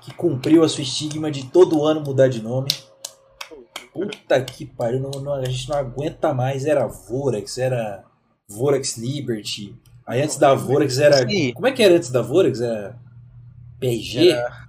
[0.02, 2.70] que cumpriu a sua estigma de todo ano mudar de nome.
[3.94, 6.66] Puta que pariu, não, não- a gente não aguenta mais.
[6.66, 8.04] Era Vorax, era
[8.50, 9.76] Vorax Liberty.
[10.06, 11.26] Aí antes da Vorax era.
[11.54, 12.60] Como é que era antes da Vorax?
[12.60, 13.00] Era
[13.80, 14.30] PRG?
[14.32, 14.68] Era-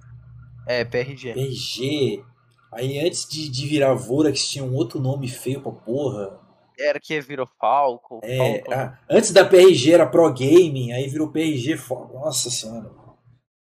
[0.67, 1.33] É, PRG.
[1.33, 2.23] PRG.
[2.71, 6.39] Aí antes de, de virar Vorax tinha um outro nome feio pra porra.
[6.77, 8.19] Era que virou Falco.
[8.23, 8.73] É, Falco.
[8.73, 11.77] ah, antes da PRG era Pro Gaming, aí virou PRG.
[11.77, 12.91] fo- Nossa senhora.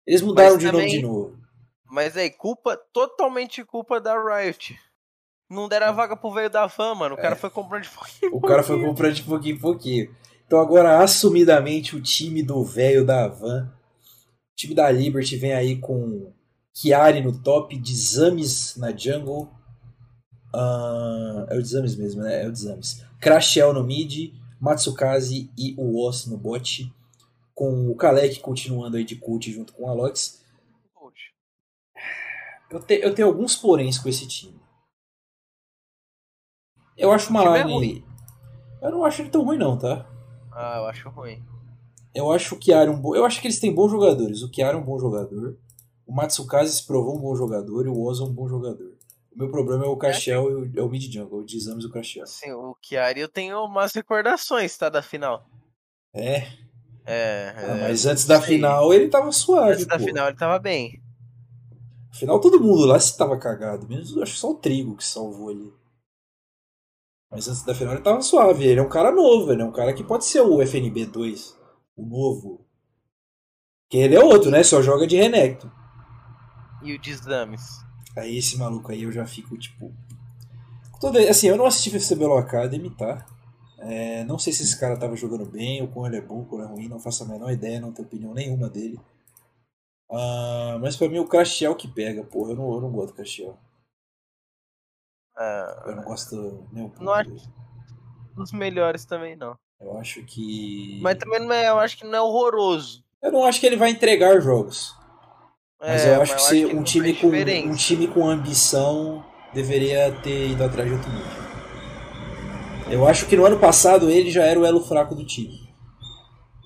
[0.07, 1.39] Eles mudaram Mas de nome também- de novo.
[1.93, 4.79] Mas aí, culpa, totalmente culpa da Riot.
[5.51, 7.15] Não deram a vaga pro velho da van, mano.
[7.17, 8.33] O cara foi comprando de pouquinho.
[8.33, 8.89] em O cara foi pouquinho.
[8.91, 10.15] comprando de pouquinho em pouquinho.
[10.47, 13.65] Então agora, assumidamente, o time do velho da Van.
[14.53, 16.33] O time da Liberty vem aí com
[16.75, 19.51] Chiari no top, Dizames na jungle.
[20.55, 22.45] ah, é o Dizames mesmo, né?
[22.45, 23.05] É o Dizames.
[23.21, 26.93] Crashel no mid, Matsukaze e o Oss no bot.
[27.55, 30.41] Com o Kalek continuando aí de cult junto com o Alox.
[32.71, 34.60] Eu, te- eu tenho alguns poréns com esse time.
[37.01, 38.05] Eu acho uma O é ruim.
[38.83, 40.07] eu não acho ele tão ruim, não, tá?
[40.53, 41.43] Ah, eu acho ruim.
[42.15, 43.17] Eu acho o Chiara um bom.
[43.17, 44.43] Eu acho que eles têm bons jogadores.
[44.43, 45.57] O Chiara é um bom jogador.
[46.07, 48.93] O Matsukaze se provou um bom jogador e o Oza é um bom jogador.
[49.33, 51.87] O meu problema é o Crashel e o, é o Mid Jungle, o Dizames e
[51.87, 52.25] o Crashel.
[52.25, 54.89] Assim, o Chiari eu tenho umas recordações, tá?
[54.89, 55.47] Da final.
[56.13, 56.49] É,
[57.07, 57.55] É.
[57.57, 58.57] ah, é, mas antes da sei.
[58.57, 59.73] final ele tava suave.
[59.75, 60.05] Antes da pô.
[60.05, 61.01] final ele tava bem.
[62.13, 63.89] Afinal, todo mundo lá se tava cagado.
[63.89, 65.73] Menos acho que só o Trigo que salvou ali.
[67.31, 68.67] Mas antes da final ele tava suave.
[68.67, 71.57] Ele é um cara novo, ele é um cara que pode ser o FNB 2,
[71.97, 72.67] o novo.
[73.89, 74.63] Que ele é outro, né?
[74.63, 75.71] Só joga de Renekton.
[76.83, 77.63] E o Dizames.
[78.17, 79.93] Aí esse maluco aí eu já fico tipo.
[81.01, 83.25] Toda, assim, eu não assisti FCBLO Academy, tá?
[83.79, 86.45] É, não sei se esse cara tava jogando bem, ou como ele é bom, ou
[86.45, 89.01] como é ruim, não faço a menor ideia, não tenho opinião nenhuma dele.
[90.11, 93.17] Ah, mas pra mim o Crashel que pega, porra, eu não, eu não gosto do
[93.17, 93.57] Crashel.
[95.43, 97.31] Ah, Eu não gosto nem um pouco Não acho-
[98.37, 99.57] dos melhores também não.
[99.81, 100.99] Eu acho que.
[101.01, 103.03] Mas também não é, eu acho que não é horroroso.
[103.23, 104.95] Eu não acho que ele vai entregar jogos.
[105.81, 109.25] Mas É, eu acho que se ele um não time, com, um time com ambição
[109.55, 111.41] deveria ter ido atrás de outro nível.
[112.91, 115.71] Eu acho que no ano passado ele já era o elo fraco do time.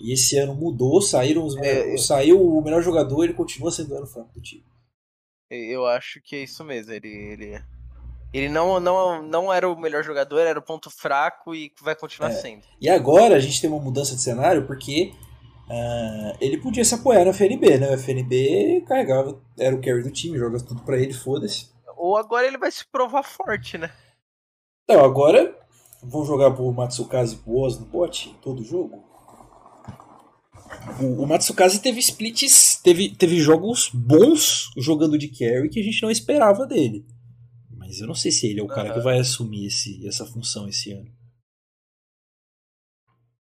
[0.00, 3.92] E esse ano mudou, saíram os, É, eu- saiu o melhor jogador ele continua sendo
[3.94, 4.64] o elo fraco do time.
[5.50, 6.92] Eu acho que é isso mesmo.
[6.92, 7.62] Ele, ele,
[8.34, 12.30] ele não, não, não era o melhor jogador, era o ponto fraco e vai continuar
[12.30, 12.34] É.
[12.34, 12.62] sendo.
[12.80, 15.12] E agora a gente tem uma mudança de cenário porque
[15.70, 17.90] ah, ele podia se apoiar no FNB, né?
[17.90, 21.68] O FNB carregava, era o carry do time, joga tudo pra ele, foda-se.
[21.96, 23.90] Ou agora ele vai se provar forte, né?
[24.84, 25.56] Então, agora
[26.02, 29.02] vão jogar pro Matsukaze e pro Oz no bot todo jogo.
[31.00, 36.02] O, o Matsukaze teve splits, teve, teve jogos bons jogando de carry que a gente
[36.02, 37.06] não esperava dele.
[37.94, 40.66] Mas eu não sei se ele é o cara que vai assumir esse, essa função
[40.68, 41.08] esse ano.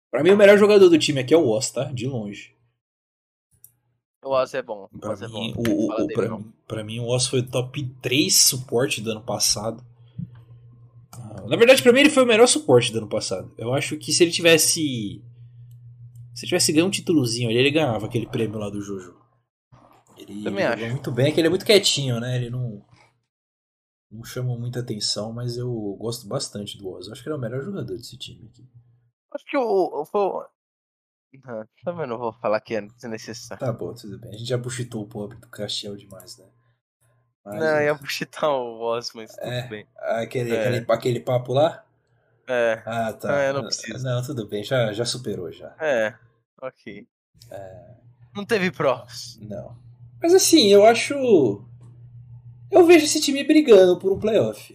[0.08, 1.82] Pra mim, o melhor jogador do time aqui é o Oz, tá?
[1.90, 2.54] De longe.
[4.24, 4.88] O Oz é bom.
[4.92, 5.62] O Pra Oz é mim, bom.
[5.68, 9.20] o, o, pra, mim- pra mim, o Oz foi o top 3 suporte do ano
[9.20, 9.84] passado.
[11.12, 13.52] Ah, Na verdade, pra mim, ele foi o melhor suporte do ano passado.
[13.58, 15.20] Eu acho que se ele tivesse.
[16.34, 19.16] Se ele tivesse ganho um títulozinho ali, ele ganhava aquele prêmio lá do Jojo.
[20.16, 20.92] Ele, Também ele acho.
[20.92, 22.36] muito bem, é que ele é muito quietinho, né?
[22.36, 22.85] Ele não.
[24.16, 27.06] Não chama muita atenção, mas eu gosto bastante do Oz.
[27.06, 28.66] Eu acho que ele é o melhor jogador desse time aqui.
[29.34, 29.62] Acho que o.
[30.12, 30.46] o
[31.44, 33.64] não, também não vou falar que é desnecessário.
[33.64, 34.30] Tá bom, tudo bem.
[34.30, 36.46] A gente já buchitou o pobre do Castiel demais, né?
[37.44, 39.68] Mas, Não, ia buchitar o Oz, mas tudo É.
[39.68, 39.86] bem.
[39.96, 40.60] aquele, É.
[40.68, 41.84] aquele, aquele papo lá?
[42.48, 43.36] É, Ah, tá.
[43.38, 44.02] Ah, eu não preciso.
[44.04, 45.74] Não, tudo bem, já, já superou já.
[45.78, 46.16] é.
[46.62, 47.06] Ok.
[47.50, 47.94] É.
[48.34, 49.38] Não teve provas.
[49.42, 49.76] Não.
[50.22, 51.14] Mas assim, eu acho.
[52.70, 54.74] Eu vejo esse time brigando por um playoff.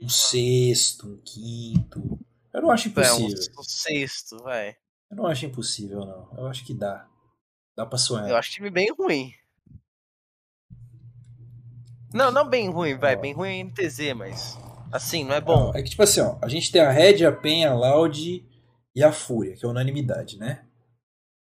[0.00, 2.18] Um sexto, um quinto.
[2.52, 3.52] Eu não acho É, um, impossível.
[3.58, 4.76] um sexto, vai.
[5.10, 6.28] Eu não acho impossível, não.
[6.38, 7.08] Eu acho que dá.
[7.76, 8.28] Dá pra sonhar.
[8.28, 9.32] Eu acho time bem ruim.
[12.12, 13.16] Não, não bem ruim, vai.
[13.16, 14.56] Bem ruim é NTZ, mas.
[14.90, 15.72] Assim, não é bom.
[15.74, 18.46] É que, tipo assim, ó, a gente tem a Red, a Pen, a Loud
[18.94, 20.64] e a Fúria, que é unanimidade, né?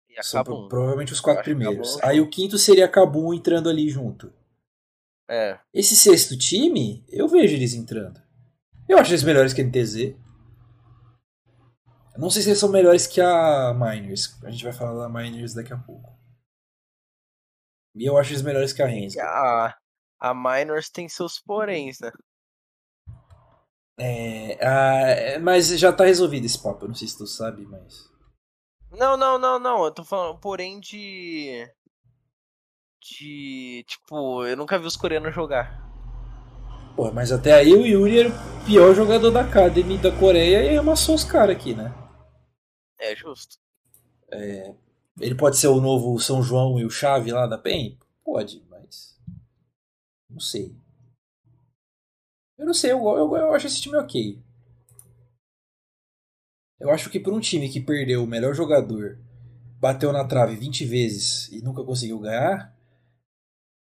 [0.08, 2.00] E São acaba pro- provavelmente os quatro primeiros.
[2.02, 4.32] Aí o quinto seria a Kabum entrando ali junto.
[5.30, 5.60] É.
[5.72, 8.20] Esse sexto time, eu vejo eles entrando.
[8.88, 10.16] Eu acho eles melhores que a NTZ.
[12.18, 14.36] Não sei se eles são melhores que a Miners.
[14.42, 16.18] A gente vai falar da Miners daqui a pouco.
[17.94, 19.22] E eu acho eles melhores que a Rensga.
[19.22, 19.78] A,
[20.18, 22.10] a Minors tem seus poréns, né?
[23.98, 26.84] É, ah, é, mas já tá resolvido esse papo.
[26.84, 28.10] Eu não sei se tu sabe, mas.
[28.90, 29.84] Não, não, não, não.
[29.84, 31.70] Eu tô falando, porém, de.
[33.00, 33.84] De.
[33.86, 35.88] Tipo, eu nunca vi os coreanos jogar.
[36.96, 40.76] Pô, mas até aí o Yuri era o pior jogador da Academy da Coreia e
[40.76, 41.94] amassou os caras aqui, né?
[42.98, 43.56] É justo.
[45.18, 47.98] Ele pode ser o novo São João e o Chave lá da PEN?
[48.24, 49.18] Pode, mas.
[50.28, 50.74] Não sei.
[52.58, 54.38] Eu não sei, eu, eu, eu acho esse time ok.
[56.78, 59.18] Eu acho que por um time que perdeu o melhor jogador,
[59.78, 62.74] bateu na trave 20 vezes e nunca conseguiu ganhar,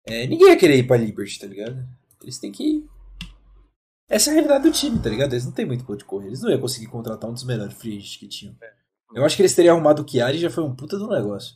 [0.06, 1.88] é, ninguém ia querer ir pra Liberty, tá ligado?
[2.22, 2.90] Eles têm que ir.
[4.10, 5.34] Essa é a realidade do time, tá ligado?
[5.34, 6.28] Eles não têm muito ponto de correr.
[6.28, 8.56] Eles não iam conseguir contratar um dos melhores free agents que tinham.
[9.14, 11.56] Eu acho que eles teriam arrumado o Chiari e já foi um puta do negócio.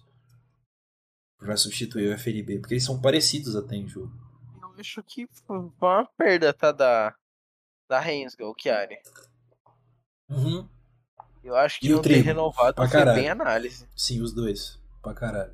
[1.42, 4.12] Vai substituir o FNB, porque eles são parecidos até em jogo.
[4.62, 6.72] Eu acho que foi uma perda, tá?
[6.72, 7.14] Da.
[7.90, 8.98] Da Rensga, o Chiari.
[10.30, 10.68] Uhum.
[11.44, 13.20] Eu acho que E o ter renovado Pra foi caralho.
[13.22, 13.88] bem análise.
[13.96, 14.80] Sim, os dois.
[15.04, 15.54] Pra caralho.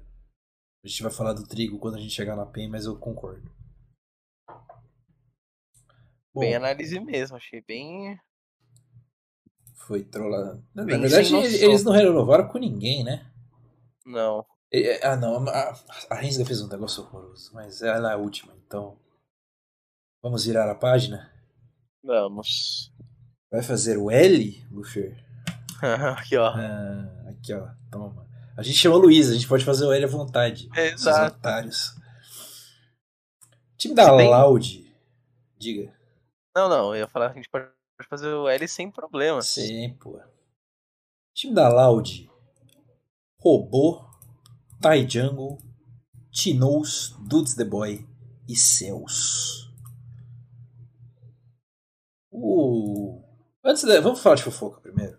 [0.84, 3.50] A gente vai falar do trigo quando a gente chegar na PEN, mas eu concordo.
[6.34, 8.18] Bom, Bem análise mesmo, achei bem.
[9.76, 10.64] foi trollado.
[10.74, 13.30] Na Bem verdade, eles, não renovaram com ninguém, né?
[14.06, 14.46] Não.
[14.72, 15.48] É, Ah, não.
[15.50, 15.76] A,
[16.10, 18.98] a Rensga fez um negócio horroroso, mas ela é a última, então.
[20.24, 21.32] Vamos virar a página?
[22.04, 22.92] Vamos.
[23.52, 25.24] Vai fazer o L, Lucher?
[26.18, 26.48] Aqui, ó.
[26.48, 27.68] Ah, aqui, ó.
[27.92, 28.26] Toma.
[28.62, 30.70] A gente chama Luiz, a gente pode fazer o L à vontade.
[30.76, 31.36] Esses Exato.
[31.36, 31.96] otários.
[33.76, 34.96] Time da bem- Loud.
[35.58, 35.92] Diga.
[36.56, 37.68] Não, não, eu ia falar que a gente pode
[38.08, 39.42] fazer o L sem problema.
[39.42, 40.22] Sim, pô.
[41.34, 42.30] Time da Loud.
[43.40, 44.06] Robô.
[44.80, 45.58] Tai Jungle.
[46.32, 47.16] Tinous.
[47.22, 48.08] Dudes the Boy.
[48.48, 49.72] E Céus.
[52.32, 53.24] Uh.
[53.64, 54.00] Antes da...
[54.02, 55.18] Vamos falar de fofoca primeiro.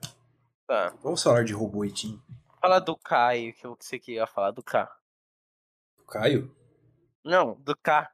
[0.69, 0.95] Tá.
[1.03, 2.21] Vamos falar de robô e Tim.
[2.63, 4.89] Fala do Caio, que eu sei que ia falar do K.
[5.99, 6.55] O Caio?
[7.25, 8.09] Não, do K.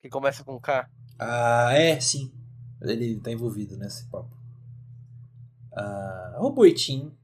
[0.00, 0.88] Que começa com K.
[1.18, 2.32] Ah, é, sim.
[2.80, 4.34] Ele tá envolvido nesse papo.
[5.76, 7.14] Ah, Robô e Tim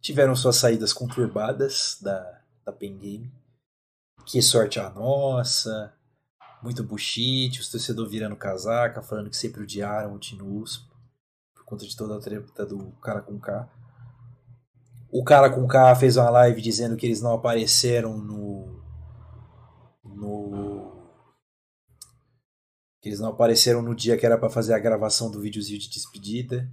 [0.00, 3.34] tiveram suas saídas conturbadas da, da Pen Game.
[4.24, 5.92] Que sorte a nossa.
[6.62, 10.88] Muito bullshit, os torcedores virando casaca, falando que sempre odiaram o Tinus.
[11.56, 13.68] Por conta de toda a treta do cara com K.
[15.16, 18.82] O cara com K fez uma live dizendo que eles não apareceram no.
[20.02, 20.92] No
[23.00, 25.88] que eles não apareceram no dia que era pra fazer a gravação do videozinho de
[25.88, 26.68] despedida.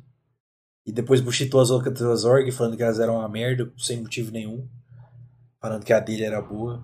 [0.83, 4.67] E depois buchitou as outras org falando que elas eram uma merda, sem motivo nenhum.
[5.61, 6.83] Falando que a dele era boa.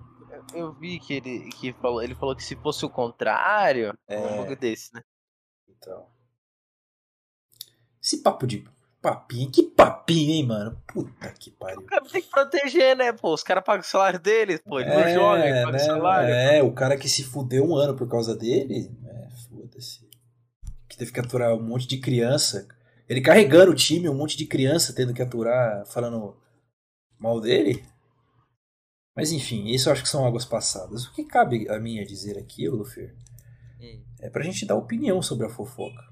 [0.54, 4.16] Eu vi que ele, que falou, ele falou que se fosse o contrário, É.
[4.16, 5.02] um bug desse, né?
[5.68, 6.06] Então.
[8.00, 8.64] Esse papo de
[9.10, 10.82] papinho, que papinho, hein, mano?
[10.86, 11.80] Puta que pariu.
[11.80, 13.32] O cara tem que proteger, né, pô?
[13.32, 14.78] Os caras pagam o salário deles, pô.
[14.80, 16.34] Ele não joga, ele paga o salário.
[16.34, 20.06] É, o cara que se fudeu um ano por causa dele, é, foda-se.
[20.88, 22.68] Que teve que aturar um monte de criança.
[23.08, 26.36] Ele carregando o time, um monte de criança tendo que aturar, falando
[27.18, 27.82] mal dele.
[29.16, 31.06] Mas enfim, isso eu acho que são águas passadas.
[31.06, 33.14] O que cabe a mim a dizer aqui, Lufer,
[33.80, 34.02] Hum.
[34.20, 36.02] é pra gente dar opinião sobre a fofoca.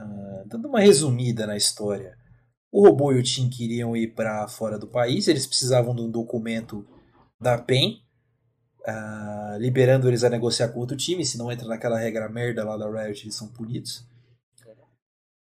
[0.00, 2.16] Ah, dando uma resumida na história.
[2.72, 6.10] O robô e o Tim queriam ir para fora do país, eles precisavam de um
[6.10, 6.86] documento
[7.40, 8.02] da PEN,
[8.86, 12.76] ah, liberando eles a negociar com outro time, se não entra naquela regra merda lá
[12.76, 14.04] da Riot, eles são punidos.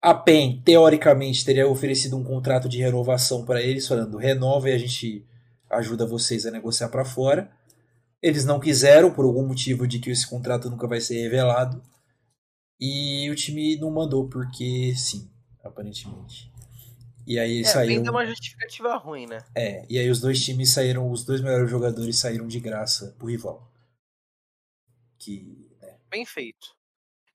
[0.01, 4.79] A PEN, teoricamente, teria oferecido um contrato de renovação para eles, falando: renova e a
[4.79, 5.27] gente
[5.69, 7.51] ajuda vocês a negociar para fora.
[8.23, 11.83] Eles não quiseram, por algum motivo de que esse contrato nunca vai ser revelado.
[12.81, 15.29] E o time não mandou, porque sim,
[15.65, 16.53] aparentemente.
[17.27, 18.11] E aí É, saíram.
[18.11, 19.45] uma justificativa ruim, né?
[19.55, 23.27] É, e aí os dois times saíram, os dois melhores jogadores saíram de graça pro
[23.29, 23.71] rival.
[25.19, 25.69] Que.
[25.83, 26.77] né, Bem feito.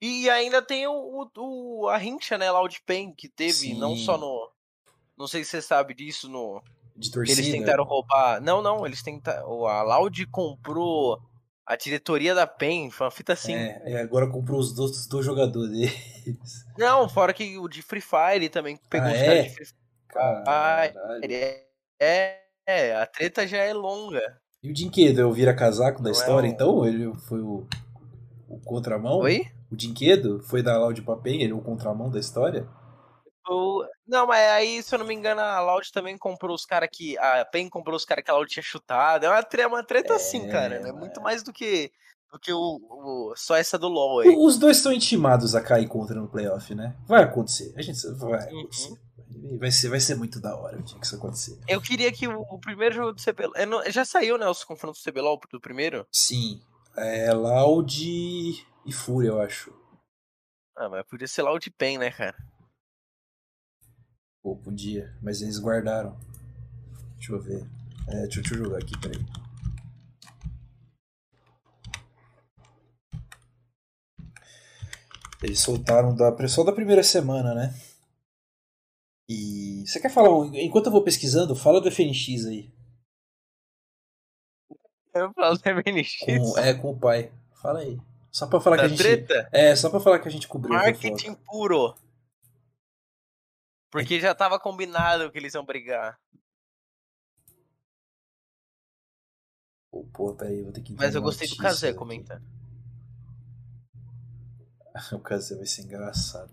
[0.00, 4.04] E ainda tem o, o, a rincha, né, lá de Pen, que teve, não Sim.
[4.04, 4.50] só no.
[5.16, 6.62] Não sei se você sabe disso, no.
[6.96, 7.40] de torcida.
[7.40, 8.40] Eles tentaram roubar.
[8.40, 9.64] Não, não, eles tentaram.
[9.66, 11.22] A Loud comprou
[11.66, 13.54] a diretoria da PEN, foi uma fita assim.
[13.54, 16.64] É, é, agora comprou os dois, os dois jogadores deles.
[16.78, 19.24] Não, fora que o de Free Fire também pegou Ah, os é?
[19.26, 19.66] caras de Free
[20.08, 20.92] Caralho.
[21.22, 21.34] Fire.
[21.34, 21.64] É,
[22.00, 24.38] é, é, a treta já é longa.
[24.62, 26.86] E o Dinquedo é o vira-casaco da é história, um- então?
[26.86, 27.66] Ele foi o,
[28.48, 29.18] o contramão?
[29.18, 29.46] Oi?
[29.70, 32.66] O Dinquedo foi da Loud Papen, ele é o contramão da história?
[34.06, 37.16] Não, mas aí, se eu não me engano, a Loud também comprou os caras que.
[37.18, 39.24] A PEN comprou os caras que a Loud tinha chutado.
[39.26, 40.92] É uma, tre- uma treta assim, É, cara, né?
[40.92, 41.90] Muito mais do que,
[42.32, 44.34] do que o, o- só essa do LoL aí.
[44.36, 46.96] Os dois estão intimados a cair contra no playoff, né?
[47.06, 47.72] Vai acontecer.
[47.76, 48.60] A gente vai Uhum.
[48.60, 48.94] acontecer.
[49.58, 51.58] Vai ser, vai ser muito da hora o dia que isso acontecer.
[51.68, 53.52] Eu queria que o, o primeiro jogo do CBLOL.
[53.56, 54.48] eu não- Já saiu, né?
[54.48, 56.06] Os confrontos do CBLOL do primeiro?
[56.12, 56.62] Sim.
[56.96, 59.72] É Loud e Fúria, eu acho.
[60.76, 62.36] Ah, mas podia ser lá o de PEN, né, cara?
[64.44, 65.10] Pô, podia.
[65.22, 66.14] Mas eles guardaram.
[67.16, 67.66] Deixa eu ver.
[68.06, 69.24] É, deixa, deixa eu jogar aqui, peraí.
[75.42, 77.74] Eles soltaram da, só da primeira semana, né?
[79.30, 79.82] E.
[79.86, 80.28] Você quer falar?
[80.56, 82.70] Enquanto eu vou pesquisando, fala do FNX aí.
[85.14, 86.18] Eu falo da MNX.
[86.18, 87.32] Com, é, com o pai.
[87.62, 87.98] Fala aí.
[88.30, 88.98] Só pra falar Da que a gente.
[88.98, 89.48] treta?
[89.50, 90.74] É, só pra falar que a gente cobriu.
[90.74, 91.94] Marketing puro.
[93.94, 96.18] Porque já tava combinado que eles iam brigar.
[99.88, 101.98] Pô, pô, peraí, vou ter que Mas eu gostei do Kazé aqui.
[101.98, 102.42] comentando.
[105.12, 106.50] O Kazé vai ser engraçado.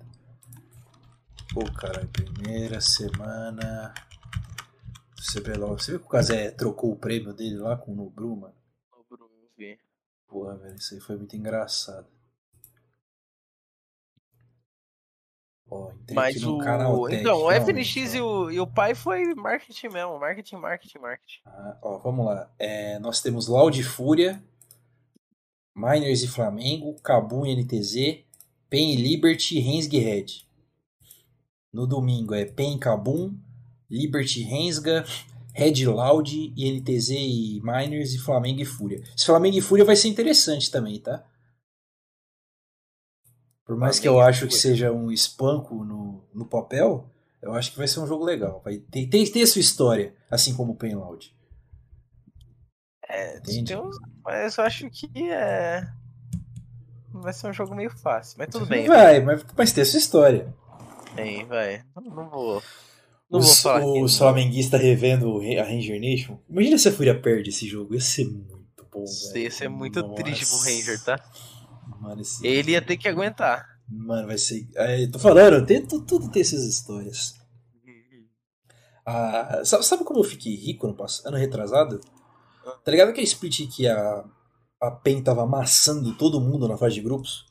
[1.51, 3.91] Pô, caralho, primeira semana
[5.15, 5.79] do CBLOL.
[5.79, 8.55] Você viu que o Kazé trocou o prêmio dele lá com o Nubru, mano?
[9.09, 9.79] Bruno, vê.
[10.27, 12.07] Porra, velho, isso aí foi muito engraçado.
[15.71, 16.59] Entrei Mas o.
[17.09, 20.19] Então, o FNX e o, e o pai foi marketing mesmo.
[20.19, 21.39] Marketing, marketing, marketing.
[21.45, 22.51] Ah, ó, vamos lá.
[22.59, 24.43] É, nós temos Loud e Fúria,
[25.73, 28.19] Miners e Flamengo, Cabum e NTZ,
[28.69, 30.25] PEN e Liberty, Rensga e Red.
[31.71, 33.33] No domingo é PEN e Cabum,
[33.89, 35.05] Liberty e Rensga,
[35.53, 39.01] Red Loud e NTZ e Miners e Flamengo e Fúria.
[39.15, 41.23] Esse Flamengo e Fúria vai ser interessante também, tá?
[43.65, 47.09] Por mais que eu acho que seja um espanco no, no papel,
[47.41, 48.61] eu acho que vai ser um jogo legal.
[48.63, 51.33] Vai ter, tem, tem sua história, assim como o Loud.
[53.07, 55.87] É, tem uns- mas eu acho que é.
[57.13, 58.87] Vai ser um jogo meio fácil, mas tudo bem.
[58.87, 60.53] Vai, mas, mas tem sua história.
[61.15, 61.83] Tem, vai.
[61.95, 62.63] Não, não vou.
[63.29, 63.81] Não vou Os, falar.
[63.81, 64.17] que os não.
[64.19, 66.37] flamenguistas revendo o Re- a Ranger Nation.
[66.49, 67.93] Imagina se a Fúria perde esse jogo.
[67.93, 69.43] Ia ser muito bom, Isso velho.
[69.43, 70.15] ia ser muito Nossa.
[70.23, 71.31] triste pro Ranger, tá?
[72.01, 72.45] Mano, esse...
[72.45, 73.65] Ele ia ter que aguentar.
[73.87, 74.67] Mano, vai ser.
[74.75, 77.35] É, tô falando, tem, tu- tudo tem essas histórias.
[79.03, 81.99] Ah, sabe, sabe como eu fiquei rico ano, pass- ano retrasado?
[82.85, 84.23] Tá ligado aquele split que a,
[84.79, 87.47] a PEN tava amassando todo mundo na fase de grupos?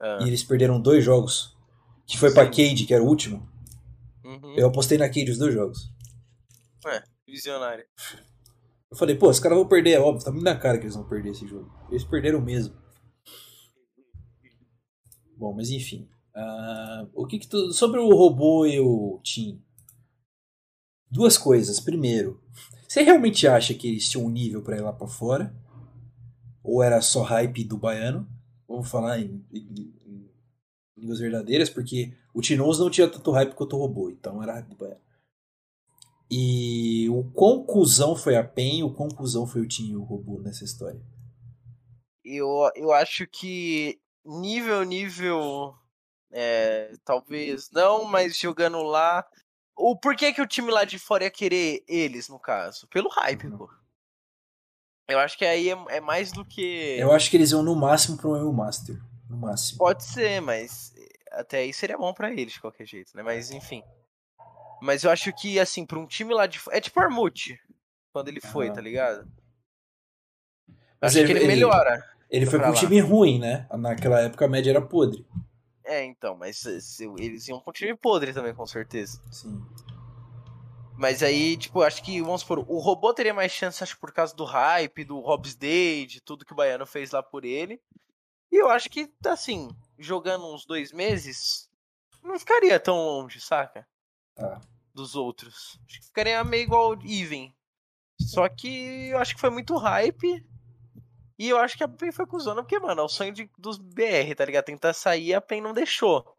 [0.00, 1.56] Ah, E eles perderam dois jogos?
[2.06, 2.50] Que foi pra Sim.
[2.50, 3.48] Cade, que era o último.
[4.24, 4.54] uhum.
[4.56, 5.92] Eu apostei na Cade os dois jogos.
[7.26, 7.84] Visionário.
[8.90, 10.96] Eu falei, pô, os caras vão perder, é óbvio, tá muito na cara que eles
[10.96, 11.70] vão perder esse jogo.
[11.88, 12.74] Eles perderam mesmo.
[15.40, 16.06] Bom, mas enfim.
[16.34, 17.72] Ah, o que que tu.
[17.72, 19.58] Sobre o robô e o Tim.
[21.10, 21.80] Duas coisas.
[21.80, 22.38] Primeiro,
[22.86, 25.54] você realmente acha que eles tinham um nível pra ir lá pra fora?
[26.62, 28.28] Ou era só hype do baiano?
[28.68, 30.30] Vamos falar em, em- em
[30.94, 34.68] línguas verdadeiras, porque o Tinoz não tinha tanto hype quanto o robô, então era hype
[34.68, 35.00] do baiano.
[36.30, 37.24] E o
[37.64, 41.00] cuzão foi a PEN o cuzão foi o Tim e o robô nessa história.
[42.22, 43.98] Eu, eu acho que
[44.40, 45.76] nível, nível.
[46.32, 49.26] É, talvez não, mas jogando lá.
[49.76, 52.86] O porquê que o time lá de fora ia querer eles, no caso?
[52.88, 53.58] Pelo hype, Uhum.
[53.58, 53.70] pô.
[55.08, 56.96] Eu acho que aí é, é mais do que.
[56.98, 58.96] Eu acho que eles vão no máximo pro EU Master.
[59.28, 59.78] No máximo.
[59.78, 60.92] Pode ser, mas
[61.32, 63.22] até aí seria bom pra eles de qualquer jeito, né?
[63.22, 63.82] Mas enfim.
[64.80, 66.58] Mas eu acho que, assim, pra um time lá de.
[66.58, 67.60] fo- É tipo Armute,
[68.12, 69.28] quando ele foi, tá ligado?
[71.00, 71.94] Mas acho que ele melhora.
[71.94, 73.66] Ele foi pra pra um time ruim, né?
[73.78, 75.26] Naquela época a média era podre.
[75.84, 79.20] É, então, mas se- eles iam com um time podre também, com certeza.
[79.32, 79.60] Sim.
[80.96, 84.34] Mas aí, tipo, acho que, vamos supor, o robô teria mais chance, acho, por causa
[84.36, 87.80] do hype, do Hobbs Day, de tudo que o Baiano fez lá por ele.
[88.52, 89.68] E eu acho que, assim,
[89.98, 91.68] jogando uns dois meses,
[92.22, 93.86] não ficaria tão longe, saca?
[94.34, 94.60] Tá.
[94.94, 95.80] Dos outros.
[95.88, 97.52] Acho que ficaria meio igual Even.
[98.20, 100.44] Só que eu acho que foi muito hype.
[101.40, 103.78] E eu acho que a PEN foi cuzona, porque, mano, é o sonho de, dos
[103.78, 104.66] BR, tá ligado?
[104.66, 106.36] Tentar sair e a PEN não deixou.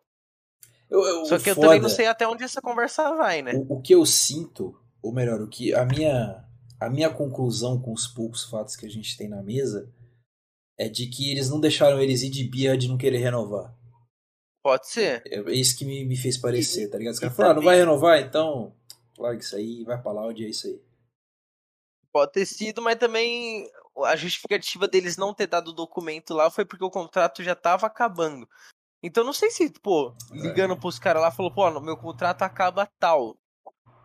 [0.88, 3.54] Eu, eu, Só que eu foda- também não sei até onde essa conversa vai, né?
[3.56, 6.46] O, o que eu sinto, ou melhor, o que a minha
[6.80, 9.92] a minha conclusão com os poucos fatos que a gente tem na mesa
[10.78, 13.76] é de que eles não deixaram eles ir de birra de não querer renovar.
[14.64, 15.24] Pode ser.
[15.26, 17.14] É isso que me, me fez parecer, tá ligado?
[17.16, 18.76] Os caras falaram, ah, não vai renovar, então
[19.18, 20.80] larga isso aí, vai pra lá, onde é isso aí.
[22.12, 23.68] Pode ter sido, mas também
[23.98, 27.88] a justificativa deles não ter dado o documento lá foi porque o contrato já tava
[27.88, 28.48] acabando.
[29.04, 33.38] Então não sei se, pô, ligando pros caras lá, falou, pô, meu contrato acaba tal.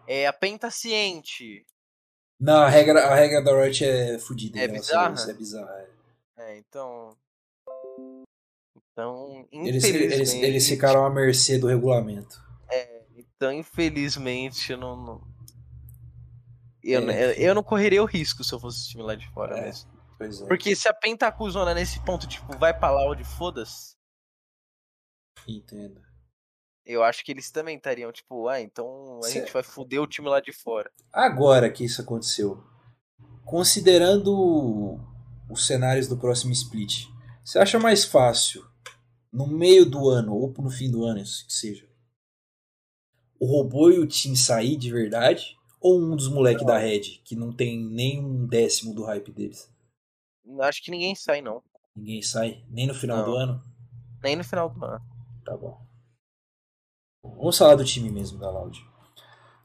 [0.06, 1.66] É, a PEN tá ciente.
[2.40, 4.58] Não, a regra, a regra da Riot é fodida.
[4.58, 4.78] É né?
[4.78, 5.14] bizarra?
[5.14, 5.70] Isso é bizarro.
[5.70, 5.88] é.
[6.38, 7.16] É, então.
[8.92, 10.14] Então, Eles, infelizmente.
[10.14, 12.44] eles, eles ficaram à mercê do regulamento.
[13.36, 14.96] Então, infelizmente, não.
[14.96, 15.35] não-
[16.88, 19.14] Eu, É, não- eu, eu não correria o risco se eu fosse esse time lá
[19.14, 19.62] de fora É.
[19.64, 19.90] mesmo.
[20.16, 20.46] Pois é.
[20.46, 23.96] Porque se a PEN acusona nesse ponto, tipo, vai pra lá onde foda-se.
[25.48, 26.00] Entendo.
[26.84, 30.06] Eu acho que eles também estariam, tipo, ah, então a Cê- gente vai foder o
[30.06, 30.90] time lá de fora.
[31.12, 32.62] Agora que isso aconteceu,
[33.44, 34.98] considerando
[35.50, 37.06] os cenários do próximo split,
[37.44, 38.64] você acha mais fácil,
[39.32, 41.88] no meio do ano ou no fim do ano, isso que seja,
[43.38, 45.55] o robô e o Team sair de verdade?
[45.86, 49.72] Ou um dos moleques da Red, que não tem nem um décimo do hype deles?
[50.62, 51.62] Acho que ninguém sai, não.
[51.94, 53.24] Ninguém sai, nem no final Não.
[53.24, 53.64] do ano?
[54.20, 55.00] Nem no final do ano.
[55.44, 55.80] Tá bom.
[57.22, 58.84] Vamos falar do time mesmo da Loud.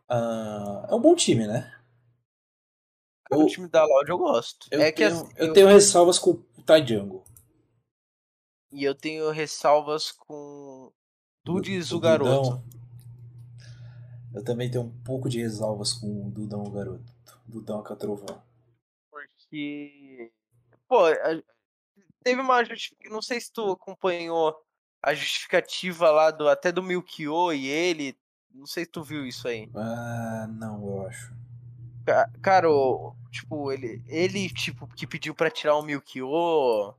[0.08, 1.76] Ah, é um bom time, né?
[3.32, 4.68] O time da Loud eu gosto.
[4.70, 7.24] Eu, é que tenho, assim, eu tenho ressalvas com o Ty Jungle.
[8.72, 10.94] E eu tenho ressalvas com
[11.44, 12.64] Dudes, o, O garoto.
[14.34, 17.04] Eu também tenho um pouco de ressalvas com o Dudão, o garoto.
[17.46, 18.42] Dudão Catrovão.
[19.10, 20.32] Porque.
[20.88, 21.04] Pô,
[22.24, 23.14] teve uma justificativa.
[23.14, 24.56] Não sei se tu acompanhou
[25.02, 28.18] a justificativa lá do até do Milkyo e ele.
[28.54, 29.70] Não sei se tu viu isso aí.
[29.76, 31.34] Ah, não, eu acho.
[32.06, 32.68] Ca- Cara,
[33.32, 36.94] tipo, ele, ele tipo, que pediu pra tirar o Milkyo,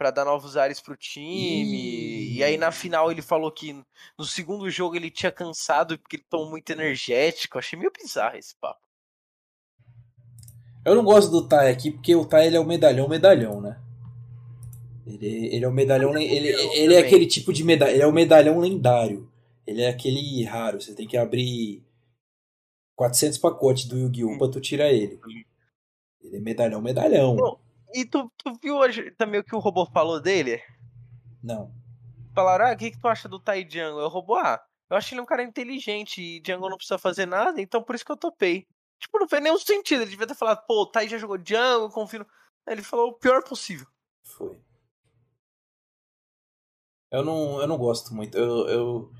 [0.00, 1.76] pra dar novos ares pro time.
[1.76, 2.38] Ih.
[2.38, 3.78] E aí na final ele falou que
[4.18, 7.58] no segundo jogo ele tinha cansado porque ele tomou muito energético.
[7.58, 8.80] Achei meio bizarro esse papo.
[10.86, 13.78] Eu não gosto do Tai aqui porque o Tai ele é o medalhão medalhão, né?
[15.06, 16.16] Ele, ele é o medalhão.
[16.16, 17.94] Ele, ele é aquele tipo de medalhão.
[17.94, 19.30] Ele é o medalhão lendário.
[19.66, 20.80] Ele é aquele raro.
[20.80, 21.84] Você tem que abrir
[22.96, 24.38] 400 pacotes do Yu-Gi-Oh!
[24.38, 25.20] pra tu tirar ele.
[26.22, 27.36] Ele é medalhão medalhão.
[27.36, 27.69] Não.
[27.94, 30.62] E tu, tu viu ju- também o que o robô falou dele?
[31.42, 31.72] Não.
[32.34, 34.00] Falaram, ah, o que, que tu acha do Tai Django?
[34.00, 37.60] Eu robô, ah, eu acho ele um cara inteligente e Django não precisa fazer nada,
[37.60, 38.66] então por isso que eu topei.
[39.00, 40.02] Tipo, não fez nenhum sentido.
[40.02, 42.20] Ele devia ter falado, pô, o Tai já jogou Django, confio.
[42.20, 42.26] no-"
[42.66, 43.86] Aí Ele falou o pior possível.
[44.22, 44.58] Foi.
[47.10, 48.36] Eu não, eu não gosto muito.
[48.38, 49.12] Eu, eu,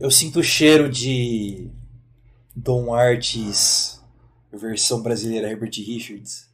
[0.00, 1.70] eu sinto o cheiro de
[2.56, 4.02] Dom Artes
[4.52, 6.52] versão brasileira Herbert Richards.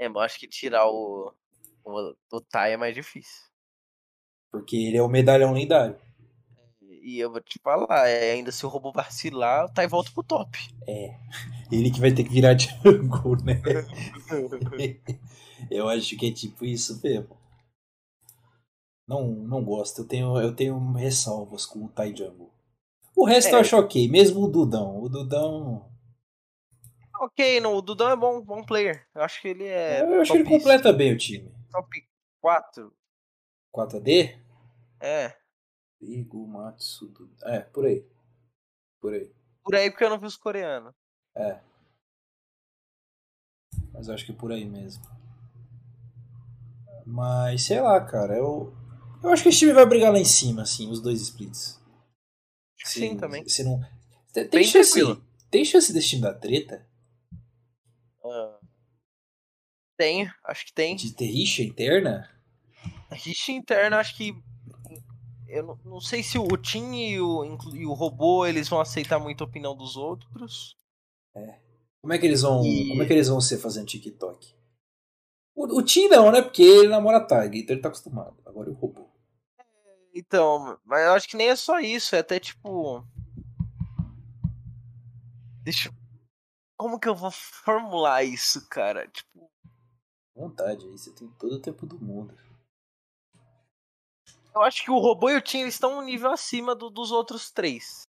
[0.00, 1.30] É, mas eu acho que tirar o,
[1.84, 3.44] o, o Tai é mais difícil.
[4.50, 6.00] Porque ele é o medalhão lendário.
[7.02, 10.22] E eu vou te falar, é, ainda se o robô vacilar, o Tai volta pro
[10.22, 10.58] top.
[11.70, 13.60] Ele que vai ter que virar jungle, né?
[15.70, 17.36] Eu acho que é tipo isso mesmo.
[19.06, 20.00] Não, não gosto.
[20.00, 22.50] Eu tenho, eu tenho ressalvas com o Tai Jungle.
[23.14, 23.54] O resto É.
[23.54, 25.00] eu acho ok, mesmo o Dudão.
[25.00, 25.90] O Dudão.
[27.20, 29.06] Ok, não, o Dudão é bom, bom player.
[29.14, 30.02] Eu acho que ele é.
[30.02, 31.52] eu acho que ele completa bem o time.
[31.70, 31.88] Top
[32.40, 32.92] 4.
[33.74, 34.40] 4AD?
[35.00, 35.36] É.
[36.00, 37.36] Igo, Matsu, Duda.
[37.44, 38.04] É, por aí.
[39.00, 39.32] Por aí.
[39.62, 40.94] Por aí porque eu não vi os coreanos.
[41.36, 41.60] É.
[43.92, 45.04] Mas eu acho que é por aí mesmo.
[47.04, 48.36] Mas sei lá, cara.
[48.36, 48.74] Eu,
[49.22, 51.78] eu acho que esse time vai brigar lá em cima, assim, os dois splits.
[52.78, 53.46] Que Sim, também.
[53.46, 53.80] Se não...
[54.32, 55.24] Tem, tem chance, tranquilo.
[55.50, 56.88] tem chance desse time dar treta?
[58.24, 58.58] Ah,
[59.96, 60.96] tem, acho que tem.
[60.96, 62.30] De ter rixa interna?
[63.10, 64.32] Rixa interna, acho que.
[65.48, 67.44] Eu não, não sei se o Tim e o,
[67.74, 70.76] e o robô eles vão aceitar muito a opinião dos outros.
[72.00, 72.64] Como é que eles vão.
[72.64, 74.54] E- Como é que eles vão ser fazendo TikTok?
[75.54, 76.40] O, o Tim não, né?
[76.40, 78.36] Porque ele namora a Tag, então ele tá acostumado.
[78.46, 79.08] Agora o robô.
[80.14, 83.04] Então, mas eu acho que nem é só isso, é até tipo.
[85.62, 85.99] Deixa eu.
[86.80, 87.28] Como que eu vou
[87.64, 89.06] formular isso, cara?
[89.08, 89.50] Tipo,
[90.34, 92.34] Vontade, aí você tem todo o tempo do mundo.
[94.54, 97.50] eu acho que o robô e o Tim estão um nível acima do- dos outros
[97.50, 98.02] três.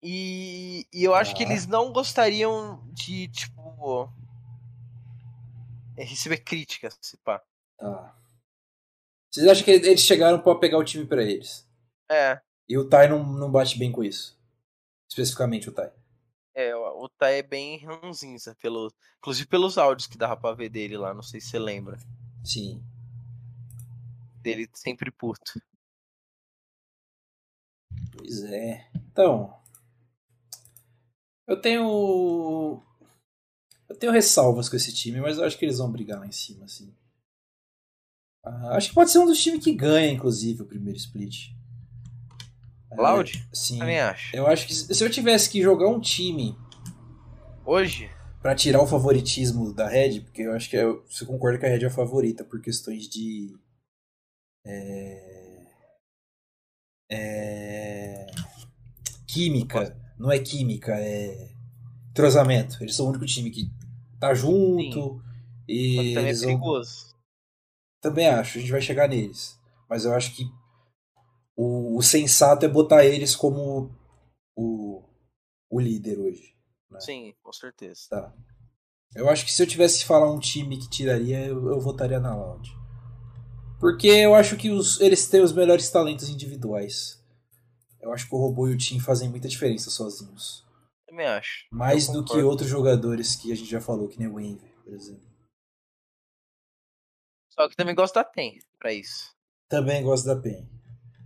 [0.00, 1.50] E, e eu acho que Tá.
[1.50, 4.08] eles não gostariam de, tipo.
[5.96, 7.42] eh, Receber críticas, se pá.
[7.76, 8.16] Tá.
[9.32, 11.68] Vocês acham que eles chegaram pra pegar o time pra eles?
[12.10, 14.40] É, E o Tai não, não bate bem com isso?
[15.12, 15.92] Especificamente o Tai.
[16.54, 20.96] é, o Tai é bem ranzinza, pelo, inclusive pelos áudios que dava pra ver dele
[20.96, 21.98] lá, não sei se você lembra.
[22.42, 22.82] Sim.
[24.40, 25.60] Dele sempre puto.
[28.16, 28.90] Pois é.
[28.94, 29.54] Então.
[31.46, 32.82] Eu tenho.
[33.86, 36.32] Eu tenho ressalvas com esse time, mas eu acho que eles vão brigar lá em
[36.32, 36.96] cima, assim.
[38.42, 41.50] Ah, acho que pode ser um dos times que ganha, inclusive, o primeiro split.
[42.96, 43.46] Cloud?
[43.52, 43.78] É, sim.
[43.78, 44.34] Também acho.
[44.36, 46.56] Eu acho que se eu tivesse que jogar um time
[47.64, 51.64] Hoje, Pra tirar o favoritismo da Red, porque eu acho que é, você concorda que
[51.66, 53.54] a Red é a favorita por questões de.
[54.66, 55.66] É,
[57.10, 58.26] é,
[59.26, 59.96] química.
[60.18, 61.50] Não é química, é.
[62.10, 62.78] Entrosamento.
[62.82, 63.70] Eles são o único time que
[64.18, 65.18] tá junto.
[65.18, 65.20] só
[65.68, 67.14] E que também é eles vão- perigoso.
[68.00, 69.58] também acho, a gente vai chegar neles.
[69.88, 70.44] Mas eu acho que
[71.56, 73.90] o, o sensato é botar eles como
[74.56, 75.02] o,
[75.70, 76.54] o líder hoje.
[76.90, 77.00] né?
[77.00, 78.02] Sim, com certeza.
[78.10, 78.34] Tá.
[79.14, 82.18] Eu acho que se eu tivesse que falar um time que tiraria, eu, eu votaria
[82.18, 82.70] na Loud.
[83.78, 87.22] Porque eu acho que os, eles têm os melhores talentos individuais.
[88.00, 90.64] Eu acho que o Robô e o Tim fazem muita diferença sozinhos.
[91.06, 91.66] Também acho.
[91.70, 94.94] Mais do que outros jogadores que a gente já falou, que nem o Envy, por
[94.94, 95.30] exemplo.
[97.50, 99.34] Só que também gosto da PEN pra isso.
[99.68, 100.66] Também gosto da PEN.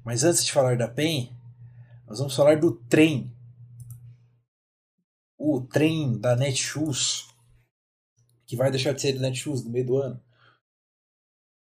[0.06, 1.36] Mas antes de falar da PEN,
[2.06, 3.28] nós vamos falar do trem.
[5.36, 7.26] O trem da Netshoes.
[8.46, 10.22] Que vai deixar de ser Netshoes no meio do ano.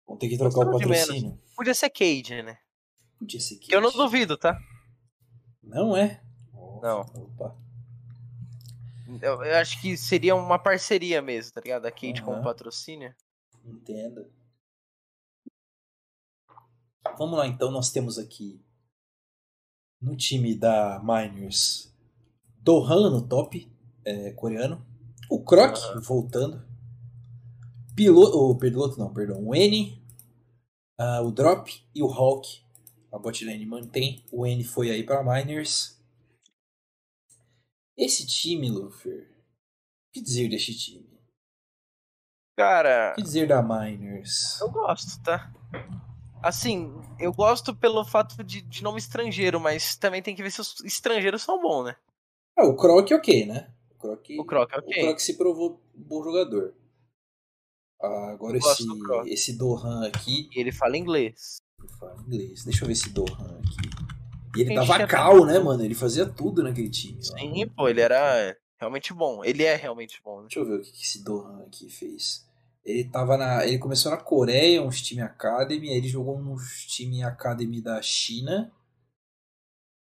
[0.07, 1.41] Vão ter que trocar o patrocínio.
[1.57, 2.59] Podia ser Cade, né?
[3.18, 4.61] Podia ser Que eu não duvido, tá?
[5.62, 6.20] Não é?
[6.82, 7.01] Não.
[7.01, 7.57] Opa.
[9.22, 11.87] Eu, eu acho que seria uma parceria mesmo, tá ligado?
[11.87, 12.41] A Cade com Aham.
[12.43, 13.14] o patrocínio.
[13.64, 14.28] Entenda.
[17.19, 17.71] Vamos lá, então.
[17.71, 18.61] Nós temos aqui
[20.01, 21.93] no time da Miners
[22.61, 23.71] Dohan no top,
[24.05, 24.85] é, coreano.
[25.31, 26.01] O Croc Aham.
[26.01, 26.67] voltando.
[27.95, 29.43] Piloto, o piloto não, perdão.
[29.47, 30.03] O N,
[30.99, 32.63] ah, o Drop e o Hawk.
[33.11, 34.25] A botlane mantém.
[34.31, 35.97] O N foi aí para Miners.
[37.97, 39.11] Esse time, Luffy.
[39.11, 39.27] O
[40.13, 41.19] que dizer deste time?
[42.59, 44.61] Cara, O que dizer da Miners?
[44.61, 45.53] eu gosto, tá?
[46.47, 50.60] Assim, eu gosto pelo fato de, de nome estrangeiro, mas também tem que ver se
[50.60, 51.97] os estrangeiros são bons, né?
[52.56, 53.68] Ah, o Croc ok, né?
[53.90, 54.82] O Croc, O Croc é o.
[54.82, 56.73] Croc se provou um bom jogador.
[58.01, 61.56] Ah, agora esse, do esse Dohan aqui, ele fala inglês.
[61.82, 62.62] eu falo inglês.
[62.62, 63.90] Deixa eu ver esse Dohan aqui.
[64.56, 65.85] E ele dava cal, né, mano?
[65.85, 67.18] Ele fazia tudo naquele time.
[67.18, 67.39] lá.
[67.40, 69.44] Sim, pô, ele era realmente bom.
[69.44, 70.43] Ele é realmente bom, né?
[70.43, 72.45] Deixa eu ver o que esse Dohan aqui fez.
[72.87, 73.67] Ele tava na.
[73.67, 78.73] Ele começou na Coreia, uns time Academy, aí ele jogou nos time Academy da China.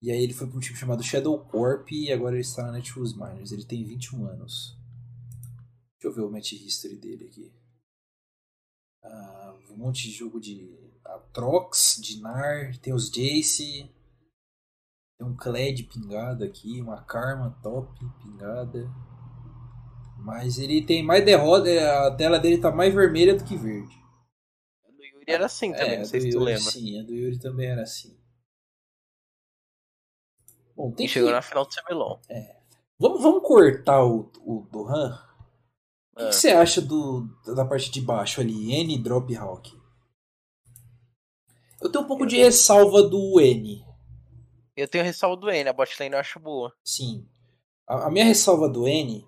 [0.01, 2.73] E aí ele foi para um time chamado Shadow Corp e agora ele está na
[2.73, 3.51] Netshoes Miners.
[3.51, 4.79] Ele tem 21 anos.
[5.95, 7.53] Deixa eu ver o match history dele aqui.
[9.03, 13.91] Ah, um monte de jogo de Atrox, Dinar, tem os Jace.
[15.19, 17.93] Tem um Kled pingado aqui, uma Karma top
[18.23, 18.89] pingada.
[20.23, 21.69] Mas ele tem mais derrota,
[22.07, 23.95] a tela dele tá mais vermelha do que verde.
[24.85, 26.71] O do Yuri era assim também, é, não sei se tu Yuri, lembra.
[26.71, 28.19] Sim, a do Yuri também era assim.
[30.77, 31.15] Bom, tem E que...
[31.15, 32.21] chegou na final do CBLOL.
[32.99, 35.19] vamos, vamos cortar o, o Dohan?
[36.13, 36.29] O que, Ah.
[36.29, 38.73] que você acha do, da parte de baixo ali?
[38.75, 39.79] N, Drop, Hawk.
[41.81, 43.83] Eu tenho um pouco de ressalva do N.
[44.77, 46.75] Eu tenho ressalva do N, a botlane eu acho boa.
[46.85, 47.27] Sim.
[47.87, 49.27] A, a minha ressalva do N,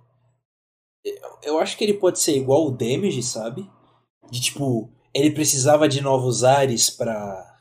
[1.42, 3.68] eu, acho que ele pode ser igual o Damage, sabe?
[4.30, 7.58] De tipo, ele precisava de novos ares pra,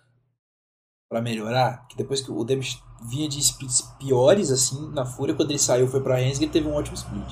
[1.09, 1.87] pra melhorar.
[1.87, 5.35] Que depois que o Damage vinha de splits piores, assim, na Fúria.
[5.35, 7.29] Quando ele saiu foi pra Rensga, ele teve um ótimo split.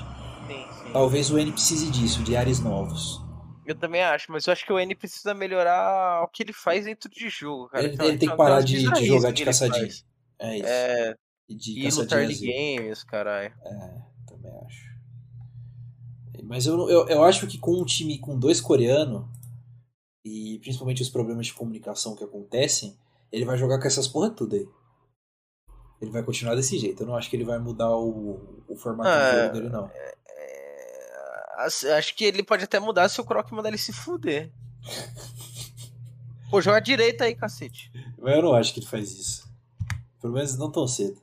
[0.48, 0.92] Sim, sim.
[0.92, 3.22] Talvez o N precise disso, de ares novos.
[3.66, 6.86] Eu também acho, mas eu acho que o N precisa melhorar o que ele faz
[6.86, 7.84] dentro de jogo, cara.
[7.84, 9.90] Ele, Então, ele tem então, que parar de, de bizarrices jogar que de caçadinha.
[10.40, 10.68] É isso.
[10.68, 11.16] É,
[11.48, 13.54] E de e lutar de games, caralho.
[13.64, 14.99] É, também acho.
[16.44, 19.26] Mas eu, eu, eu acho que com um time com dois coreanos,
[20.26, 22.98] e principalmente os problemas de comunicação que acontecem,
[23.32, 24.68] ele vai jogar com essas porra tudo aí.
[26.02, 27.04] Ele vai continuar desse jeito.
[27.04, 29.88] Eu não acho que ele vai mudar o, o formato Ah, de jogo dele, não.
[29.88, 30.16] É,
[31.58, 34.50] as- acho que ele pode até mudar se o Croc mandar ele se fuder.
[36.50, 37.92] Pô, joga direito aí, cacete.
[38.18, 39.48] Mas eu não acho que ele faz isso.
[40.22, 41.22] Pelo menos não tão cedo.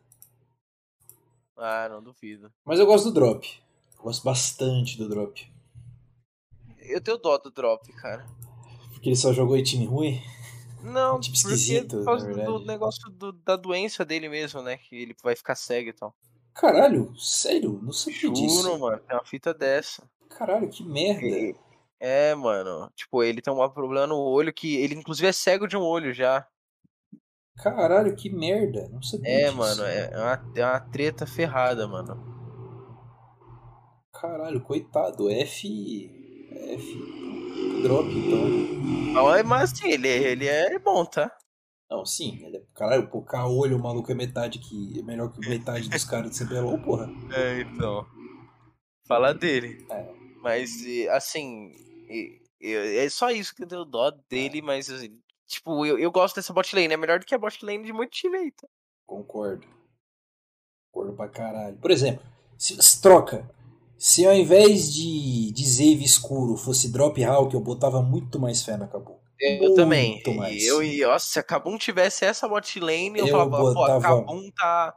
[1.57, 2.53] Ah, não duvido.
[2.65, 3.61] Mas eu gosto do drop.
[4.07, 5.53] Gosto bastante do drop.
[6.79, 8.25] Eu tenho dó do drop, cara.
[8.93, 10.23] Porque ele só jogou em time ruim.
[10.81, 14.77] Não, Tipo porque esquisito, por causa do negócio do- da doença dele mesmo, né?
[14.77, 16.15] Que ele vai ficar cego e tal.
[16.55, 17.81] Caralho, sério?
[17.83, 18.79] Não sabia Juro, disso.
[18.79, 20.09] mano, tem uma fita dessa.
[20.31, 21.27] Caralho, que merda.
[21.27, 21.57] E-
[21.99, 22.89] É, mano.
[22.95, 24.77] Tipo, ele tem um problema no olho que.
[24.77, 26.47] Ele, inclusive, é cego de um olho já.
[27.57, 28.89] Caralho, que merda.
[28.93, 29.57] Não sabia É, disso.
[29.57, 32.36] mano, é, é uma, é uma treta ferrada, mano.
[34.21, 35.31] Caralho, coitado.
[35.31, 36.11] F.
[36.51, 37.83] F.
[37.83, 39.23] Drop, então.
[39.23, 41.31] Mas, mas assim, ele, ele é bom, tá?
[41.91, 42.45] Não, sim.
[42.45, 44.99] Ele é, caralho, pô, olho o maluco é metade que.
[44.99, 47.09] É melhor que metade dos caras de CBLOL, porra.
[47.33, 48.07] É, então.
[49.07, 49.87] Fala dele.
[49.91, 50.13] É.
[50.43, 50.71] Mas,
[51.11, 51.73] assim.
[52.61, 54.91] É só isso que eu tenho dó dele, mas.
[54.91, 56.93] assim, Tipo, eu, eu gosto dessa bot lane.
[56.93, 58.67] É melhor do que a bot lane de muito time aí, tá?
[59.07, 59.67] Concordo.
[60.91, 61.77] Concordo pra caralho.
[61.77, 62.25] Por exemplo,
[62.59, 63.49] se, se troca.
[63.99, 68.87] Se ao invés de, Zave escuro fosse Drop Hawk, eu botava muito mais fé na
[68.87, 69.17] Kabum.
[69.39, 70.23] Eu Muito também.
[70.35, 70.65] mais.
[70.65, 73.75] Eu, e, nossa, se a Kabum tivesse essa bot lane, eu, Eu falava, pô, a
[73.75, 74.97] botava- Kabum tá.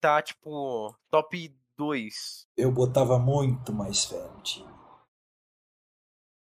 [0.00, 2.46] Tá, tipo, top 2.
[2.56, 4.68] Eu botava muito mais fé no time.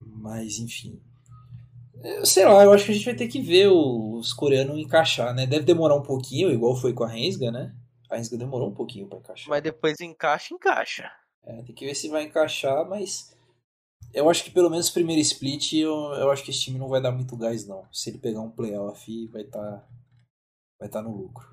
[0.04, 1.00] Mas, enfim.
[2.02, 5.32] Eu sei lá, eu acho que a gente vai ter que ver os coreanos encaixar,
[5.32, 5.46] né?
[5.46, 7.74] Deve demorar um pouquinho, igual foi com a Rensga, né?
[8.10, 9.48] A Rensga demorou um pouquinho pra encaixar.
[9.48, 11.10] Mas depois encaixa, encaixa.
[11.46, 13.36] É, tem que ver se vai encaixar, mas
[14.12, 16.88] eu acho que pelo menos o primeiro split, eu, eu acho que esse time não
[16.88, 17.86] vai dar muito gás, não.
[17.92, 19.86] Se ele pegar um playoff, vai estar
[20.78, 21.52] vai tá no lucro.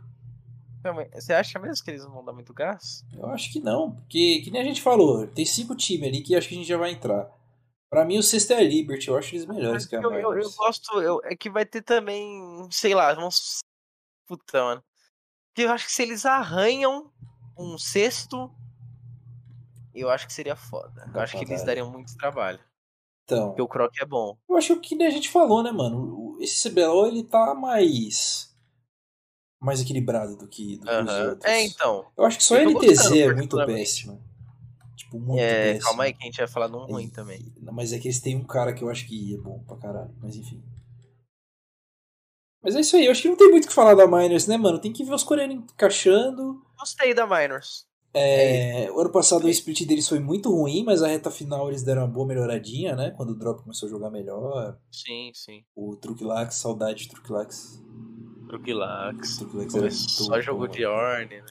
[1.13, 3.05] Você acha mesmo que eles não vão dar muito gás?
[3.13, 6.35] Eu acho que não, porque, que nem a gente falou, tem cinco times ali que
[6.35, 7.29] acho que a gente já vai entrar.
[7.91, 10.37] Pra mim, o sexto é a Liberty, eu acho eles melhores que a eu, eu,
[10.37, 11.01] eu gosto.
[11.01, 12.41] eu- é que vai ter também.
[12.71, 13.59] Sei lá, vamos.
[14.25, 14.83] Puta, mano.
[15.57, 17.11] Eu acho que se eles arranham
[17.57, 18.49] um sexto.
[19.93, 21.09] Eu acho que seria foda.
[21.13, 21.65] Eu acho que eles dar.
[21.67, 22.59] dariam muito trabalho.
[23.25, 24.37] Então, Porque o Croc é bom.
[24.49, 26.37] eu acho que a gente falou, né, mano?
[26.41, 28.49] Esse CBLOL, ele tá mais
[29.59, 31.29] mais equilibrado do que, do que os Aham.
[31.29, 31.45] outros.
[31.45, 32.05] É, então.
[32.17, 34.19] Eu acho que só NTZ gostando, é muito péssima.
[34.95, 35.83] Tipo, muito É, péssima.
[35.83, 37.53] calma aí que a gente vai falar num ruim E- também.
[37.61, 40.13] Mas é que eles têm um cara que eu acho que é bom pra caralho.
[40.19, 40.63] Mas enfim.
[42.63, 43.05] Mas é isso aí.
[43.05, 44.79] Eu acho que não tem muito o que falar da Miners, né, mano?
[44.79, 46.65] Tem que ver os coreanos encaixando.
[46.79, 47.87] Gostei da Minors.
[48.13, 51.81] É, o ano passado o split deles foi muito ruim, mas a reta final eles
[51.81, 53.11] deram uma boa melhoradinha, né?
[53.11, 54.77] Quando o Drop começou a jogar melhor.
[54.91, 55.63] Sim, sim.
[55.73, 57.81] O Truquilax, saudade de Truquilax.
[58.47, 59.37] Truquilax.
[59.37, 61.45] Truquilax era Só bom, de Orne, né?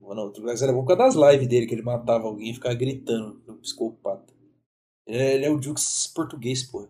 [0.00, 2.50] Mano, Não, o Truquilax era bom por causa das lives dele, que ele matava alguém
[2.50, 4.32] e ficava gritando no psicopata.
[5.04, 6.88] Ele é, ele é o Jux português, porra.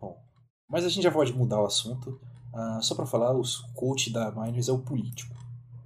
[0.00, 0.20] Bom,
[0.68, 2.20] mas a gente já pode mudar o assunto.
[2.52, 3.42] Ah, só pra falar, o
[3.74, 5.34] coach da Miners é o político,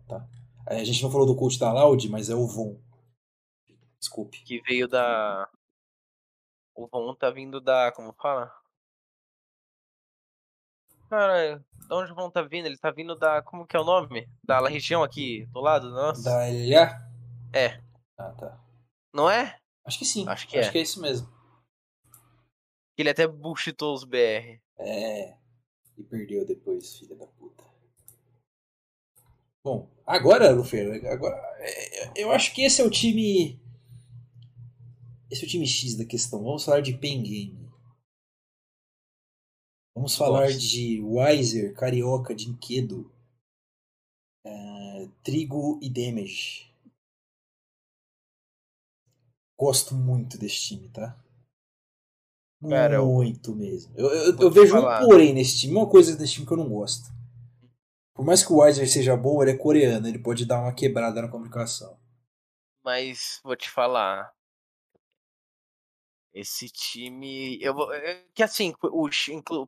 [0.07, 0.27] tá?
[0.69, 2.79] Aí A gente não falou do coach da Loud, mas é o Von.
[3.99, 4.43] Desculpe.
[4.45, 5.49] Que veio da.
[6.75, 7.91] O Von tá vindo da.
[7.93, 8.53] Como fala?
[11.09, 12.67] Cara, de onde o Von tá vindo?
[12.67, 13.41] Ele tá vindo da.
[13.43, 14.29] Como que é o nome?
[14.45, 16.23] Da região aqui, do lado nossa?
[16.23, 17.09] Da LA?
[17.53, 17.83] É.
[18.19, 18.61] Ah, tá.
[19.15, 19.59] Não é?
[19.87, 20.29] Acho que sim.
[20.29, 20.73] Acho que Acho é.
[20.73, 21.33] que é isso mesmo.
[22.97, 24.61] Ele até bullshitou os BR.
[24.77, 25.39] É.
[25.97, 27.65] E perdeu depois, filha da puta.
[29.69, 33.61] Bom, agora, Lufer, agora é, eu acho que esse é o time.
[35.31, 36.43] Esse é o time X da questão.
[36.43, 37.69] Vamos falar de Pen Game.
[39.95, 40.59] Vamos falar Gosto.
[40.61, 43.13] de Wiser, Carioca, Dinquedo,
[44.47, 46.73] é, Trigo e Damage.
[49.59, 51.23] Gosto muito desse time, tá?
[52.63, 53.93] Cara, eu- muito mesmo.
[53.97, 55.03] Eu, eu, eu vejo falar.
[55.05, 57.18] um porém nesse time, uma coisa desse time que eu não gosto.
[58.19, 61.23] Por mais que o Wiser seja bom, ele é coreano, ele pode dar uma quebrada
[61.23, 61.97] na comunicação.
[62.85, 64.33] Mas vou te falar.
[66.35, 67.57] Esse time.
[67.63, 69.09] Eu, vou- é que assim, o,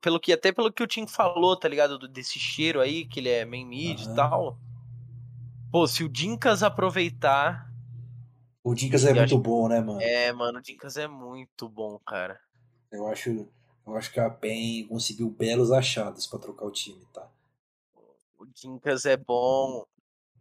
[0.00, 1.96] pelo que, até pelo que o Tim falou, tá ligado?
[1.96, 4.12] do- Desse cheiro aí, que ele é main mid Aham.
[4.12, 4.58] e tal.
[5.70, 7.72] Pô, se o Dinkas aproveitar.
[8.64, 10.00] O Dinkas é muito acho- bom, né, mano?
[10.02, 12.40] É, mano, o Dinkas é muito bom, cara.
[12.90, 13.46] Eu acho,
[13.86, 17.28] eu acho que a PEN conseguiu belos achados pra trocar o time, tá?
[18.40, 19.84] O Dinkas é bom.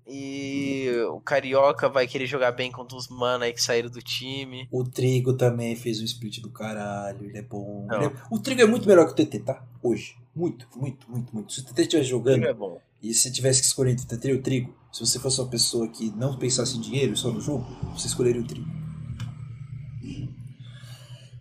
[0.07, 4.67] E o Carioca vai querer jogar bem contra os mana aí que saíram do time.
[4.71, 7.85] O Trigo também fez um split do caralho, ele é bom.
[7.91, 9.63] Ele é- O Trigo é muito melhor que o TT, tá?
[9.83, 10.15] Hoje.
[10.33, 11.51] Muito, muito, muito, muito.
[11.53, 12.79] Se o TT estivesse jogando é bom.
[13.03, 15.49] e se tivesse que escolher entre o TT e o Trigo, se você fosse uma
[15.49, 18.67] pessoa que não pensasse em dinheiro só no jogo, você escolheria o Trigo.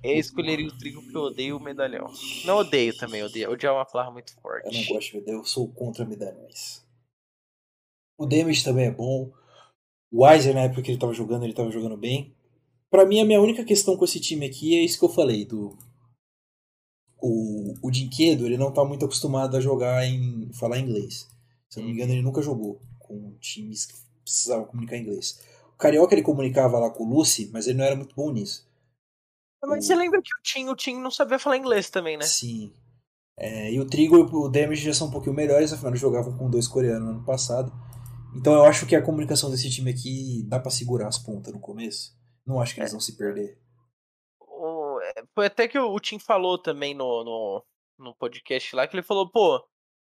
[0.08, 2.06] Eu escolheria o trigo porque eu odeio o medalhão.
[2.44, 3.50] Não odeio também, odeio.
[3.50, 4.66] Odiar é uma palavra muito forte.
[4.66, 6.82] Eu não gosto de medalhão, eu sou contra medalhões.
[8.16, 9.30] O Damage também é bom.
[10.10, 12.34] O Weiser, na época que ele tava jogando, ele tava jogando bem.
[12.90, 15.44] Pra mim, a minha única questão com esse time aqui é isso que eu falei,
[15.44, 15.76] do.
[17.20, 20.50] O, o Dinquedo, ele não tá muito acostumado a jogar em.
[20.52, 21.28] falar inglês.
[21.68, 25.40] Se eu não me engano, ele nunca jogou com times que precisavam comunicar inglês.
[25.74, 28.67] O Carioca ele comunicava lá com o Lucy, mas ele não era muito bom nisso.
[29.62, 32.24] Mas você lembra que o Tim, o Tim não sabia falar inglês também, né?
[32.24, 32.72] Sim.
[33.36, 36.36] É, e o Trigo e o Damage já são um pouquinho melhores, afinal eles jogavam
[36.36, 37.72] com dois coreanos no ano passado.
[38.36, 41.60] Então eu acho que a comunicação desse time aqui dá pra segurar as pontas no
[41.60, 42.16] começo.
[42.46, 43.58] Não acho que eles vão se perder.
[44.40, 47.64] O- é, Foi até que o Tim falou também no, no,
[47.98, 49.62] no podcast lá, que ele falou, pô,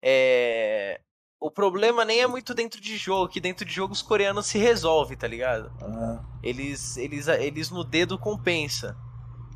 [0.03, 1.01] é...
[1.41, 4.57] O problema nem é muito dentro de jogo, que dentro de jogo os coreanos se
[4.57, 5.71] resolvem, tá ligado?
[5.81, 8.97] Ah, Eles, eles, eles no dedo compensa.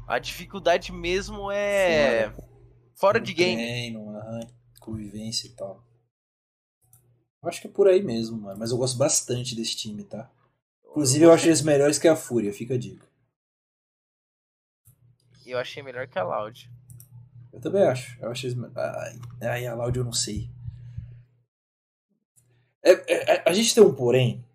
[0.08, 2.34] A dificuldade mesmo é
[2.96, 3.56] fora de game.
[3.56, 4.48] Treino, aham,
[4.80, 5.84] convivência e tal.
[7.42, 8.60] Eu acho que é por aí mesmo, mano.
[8.60, 10.30] Mas eu gosto bastante desse time, tá?
[10.86, 13.08] Inclusive eu acho eles melhores que a Fúria, fica a dica.
[15.46, 16.70] Eu achei melhor que a Loud.
[17.52, 18.18] Eu também acho.
[18.22, 18.58] Eu acho eles.
[18.76, 20.50] Ai, ai a Loud eu não sei.
[22.82, 24.46] É, é, é, a gente tem um porém.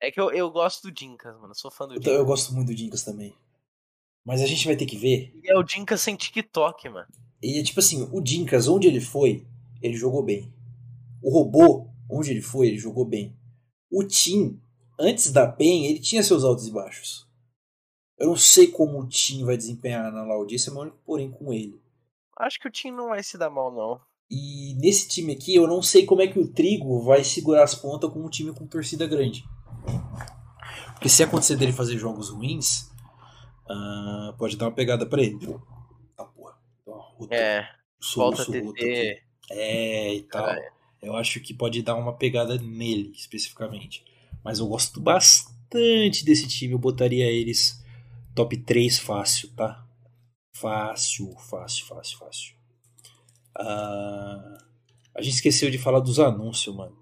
[0.00, 1.50] É que eu, eu gosto do Dinkas, mano.
[1.50, 2.26] Eu sou fã do Eu, eu Dinkas.
[2.26, 3.36] gosto muito do Dinkas também.
[4.28, 5.32] Mas a gente vai ter que ver.
[5.42, 7.08] E é o Dinkas sem TikTok, mano.
[7.42, 9.46] E é tipo assim, o Dinkas, onde ele foi,
[9.80, 10.52] ele jogou bem.
[11.22, 13.34] O robô, onde ele foi, ele jogou bem.
[13.90, 14.60] O Tim,
[15.00, 17.26] antes da PEN, ele tinha seus altos e baixos.
[18.18, 21.80] Eu não sei como o Tim vai desempenhar na meu único porém com ele.
[22.38, 23.98] Acho que o Tim não vai se dar mal, não.
[24.30, 27.74] E nesse time aqui, eu não sei como é que o Trigo vai segurar as
[27.74, 29.42] pontas com um time com torcida grande.
[30.92, 32.90] Porque se acontecer dele fazer jogos ruins,
[33.68, 35.38] ah, pode dar uma pegada pra ele.
[36.16, 36.56] Tá porra.
[36.86, 37.68] Ó, o É,
[38.00, 38.74] soluço falta.
[38.74, 39.22] TT.
[39.50, 40.44] É, e tal.
[40.46, 40.72] Caralho.
[41.00, 44.04] Eu acho que pode dar uma pegada nele, especificamente.
[44.42, 46.72] Mas eu gosto bastante desse time.
[46.72, 47.84] Eu botaria eles
[48.34, 49.86] top 3 fácil, tá?
[50.54, 52.54] Fácil, fácil, fácil, fácil.
[53.56, 54.58] Ah,
[55.14, 56.96] a gente esqueceu de falar dos anúncios, mano.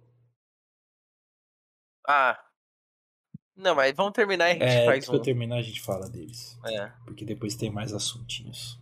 [2.09, 2.46] Ah.
[3.57, 5.23] Não, mas vamos terminar e a gente É, faz depois que eu um.
[5.23, 6.59] terminar a gente fala deles.
[6.65, 6.89] É.
[7.05, 8.79] Porque depois tem mais assuntinhos.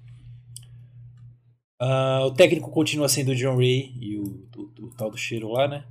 [1.80, 5.48] Ah, o técnico continua sendo o John Ray e o, o- o tal do cheiro
[5.52, 5.86] lá, né?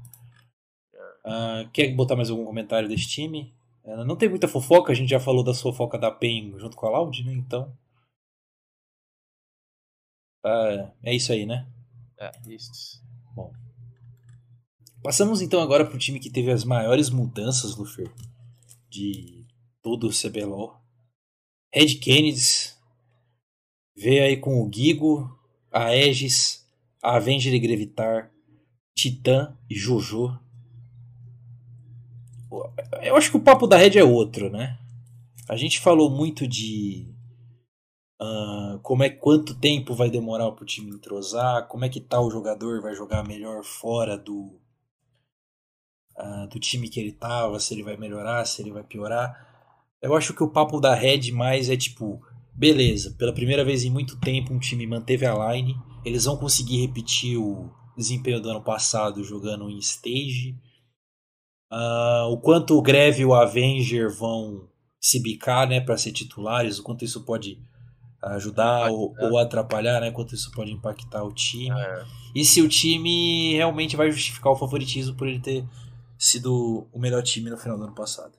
[1.26, 3.54] Ah, quer botar mais algum comentário desse time?
[3.86, 6.86] Ah, não tem muita fofoca, a gente já falou da fofoca da PEN junto com
[6.86, 7.34] a Loud, né?
[7.34, 7.72] Então.
[11.02, 11.66] É isso aí, né?
[12.20, 13.02] É, isso.
[15.02, 18.10] Passamos então agora pro time que teve as maiores mudanças, Lufer,
[18.94, 19.48] de
[19.82, 20.80] todo o CBLOL.
[21.74, 22.78] Red Kennedys
[23.98, 25.28] veio aí com o Gigo,
[25.72, 26.64] a Aegis,
[27.02, 28.32] a Avenger e Grevitar,
[28.96, 30.40] Titã e Jojo.
[33.02, 34.78] Eu acho que o papo da Red é outro, né?
[35.50, 37.12] A gente falou muito de
[38.22, 42.80] ah, como é quanto tempo vai demorar pro time entrosar, como é que tal jogador
[42.80, 44.62] vai jogar melhor fora do
[46.16, 49.48] ah, do time que ele tava, se ele vai melhorar, se ele vai piorar.
[50.02, 52.22] Eu acho que o papo da Red mais é tipo,
[52.54, 55.76] beleza, pela primeira vez em muito tempo um time manteve a line,
[56.06, 60.56] eles vão conseguir repetir o desempenho do ano passado jogando em stage.
[61.72, 64.68] Ah, o quanto o Greve e o Avenger vão
[65.00, 67.60] se bicar, né, para ser titulares, o quanto isso pode
[68.22, 71.78] ajudar ou, ou atrapalhar, né, quanto isso pode impactar o time.
[71.78, 72.06] É.
[72.34, 75.66] E se o time realmente vai justificar o favoritismo por ele ter
[76.24, 78.38] sido o melhor time no final do ano passado.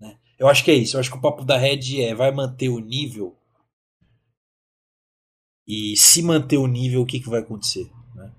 [0.00, 0.18] Né?
[0.38, 0.96] Eu acho que é isso.
[0.96, 3.36] Eu acho que o papo da Red é vai manter o nível.
[5.66, 7.90] E se manter o nível, o que, que vai acontecer?
[8.14, 8.32] Né?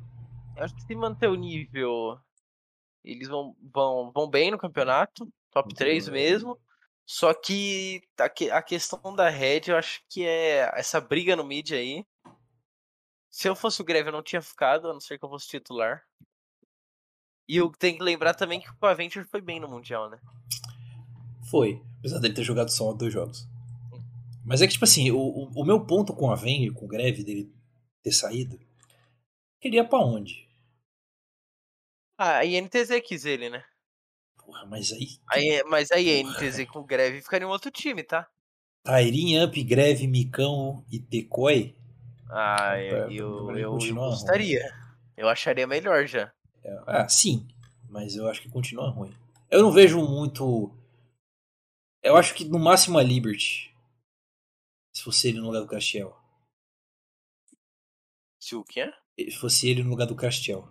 [0.56, 2.19] Eu acho que se manter o nível,
[3.03, 6.60] eles vão, vão, vão bem no campeonato, top 3 mesmo.
[7.06, 11.44] Só que a, que- a questão da Red, eu acho que é essa briga no
[11.45, 12.06] mid aí.
[13.30, 15.48] Se eu fosse o Greve, eu não tinha ficado, a não ser que eu fosse
[15.48, 16.03] titular.
[17.48, 20.19] E eu tenho que lembrar também que o Aventure foi bem no Mundial, né?
[21.49, 21.82] Foi.
[21.99, 23.48] Apesar dele ter jogado só dois jogos.
[24.45, 26.88] Mas é que, tipo assim, o, o, o meu ponto com a Venger, com o
[26.88, 27.52] Greve dele
[28.03, 28.60] ter saído,
[29.60, 30.48] queria pra onde?
[32.18, 33.64] Ah, a INTZ quis ele, né?
[34.38, 35.07] Porra, mas aí.
[35.30, 38.28] Aí, mas a INTZ com o Greve ficaria em outro time, tá?
[38.84, 41.76] Tairin, Amp, Greve, Micão e Decoy.
[42.30, 42.56] Ah,
[42.88, 44.74] Pra- eu, pra- eu, eu, gostaria.
[45.15, 46.32] Eu acharia melhor já.
[46.63, 47.47] É, Ah, sim.
[47.89, 49.13] Mas eu acho que continua ruim.
[49.49, 50.71] Eu não vejo muito.
[52.03, 53.73] Eu acho que no máximo a Liberty.
[54.93, 56.15] Se fosse ele no lugar do Castiel.
[58.39, 58.91] Se o quê?
[59.17, 60.67] Se fosse ele no lugar do Castiel.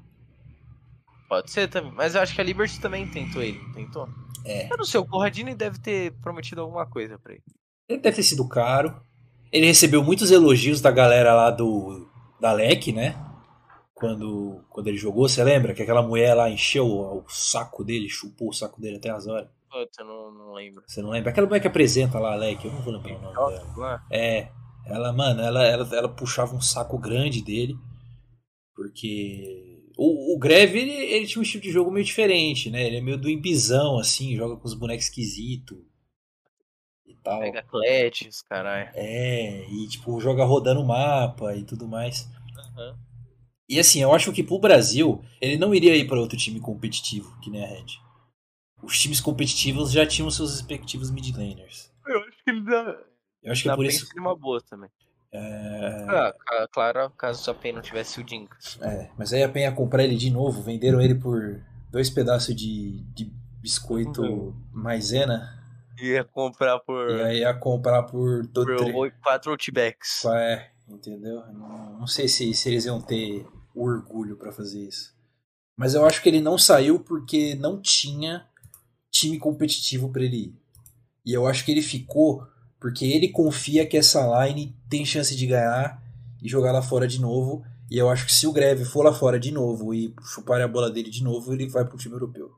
[1.29, 1.93] Pode ser também.
[1.93, 4.09] Mas eu acho que a Liberty também tentou ele, não tentou?
[4.45, 4.71] É.
[4.73, 7.43] Eu não sei, o Corradini deve ter prometido alguma coisa pra ele.
[7.89, 9.01] Ele deve ter sido caro.
[9.51, 12.09] Ele recebeu muitos elogios da galera lá do.
[12.41, 13.15] Da LEC, né?
[13.97, 15.73] Quando, quando ele jogou, você lembra?
[15.73, 19.27] Que aquela mulher lá encheu o, o saco dele, chupou o saco dele até as
[19.27, 19.49] horas.
[19.71, 20.85] Puta, eu não, não lembro.
[20.87, 21.31] Você não lembra?
[21.31, 23.73] Aquela mulher que apresenta lá a LEC, eu não vou lembrar o nome dela.
[23.75, 24.07] Lá?
[24.11, 24.49] É,
[24.85, 27.75] ela, mano, ela, ela, ela puxava um saco grande dele,
[28.75, 32.87] porque o, o Greve, ele, ele tinha um estilo de jogo meio diferente, né?
[32.87, 35.79] Ele é meio do embizão, assim, joga com os bonecos esquisitos
[37.07, 37.41] e tal.
[37.41, 38.91] Pega Cletes, caralho.
[38.93, 42.29] É, e tipo, joga rodando o mapa e tudo mais.
[42.59, 43.06] Aham.
[43.69, 47.37] E assim, eu acho que pro Brasil, ele não iria ir para outro time competitivo,
[47.41, 47.87] que nem a Red.
[48.83, 51.91] Os times competitivos já tinham seus respectivos mid laners.
[52.07, 52.99] Eu acho que ele dá.
[53.43, 54.07] Eu acho que é Dá por isso.
[54.17, 54.91] uma boa também.
[55.33, 56.07] É...
[56.09, 56.35] Ah,
[56.71, 58.79] claro, caso a PEN não tivesse o Dinkas.
[58.81, 61.61] É, mas aí a Penha comprar ele de novo, venderam ele por
[61.91, 63.31] dois pedaços de, de
[63.61, 64.55] biscoito Uhum.
[64.73, 65.53] maisena,
[65.99, 70.25] Ia comprar por, e aí ia comprar por do, por tre- quatro outbacks.
[70.27, 71.41] É, entendeu?
[71.53, 75.15] Não, não sei se, se eles iam ter orgulho pra fazer isso.
[75.77, 78.49] Mas eu acho que ele não saiu porque não tinha
[79.11, 80.55] time competitivo pra ele ir.
[81.25, 82.47] E eu acho que ele ficou
[82.81, 86.03] porque ele confia que essa line tem chance de ganhar
[86.43, 87.65] e jogar lá fora de novo.
[87.91, 90.69] E eu acho que se o Greve for lá fora de novo e chupar a
[90.69, 92.55] bola dele de novo, ele vai pro time europeu.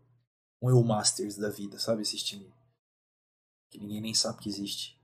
[0.63, 2.03] Um EU Masters da vida, sabe?
[2.03, 2.49] Esses times
[3.71, 4.98] que ninguém nem sabe que existe.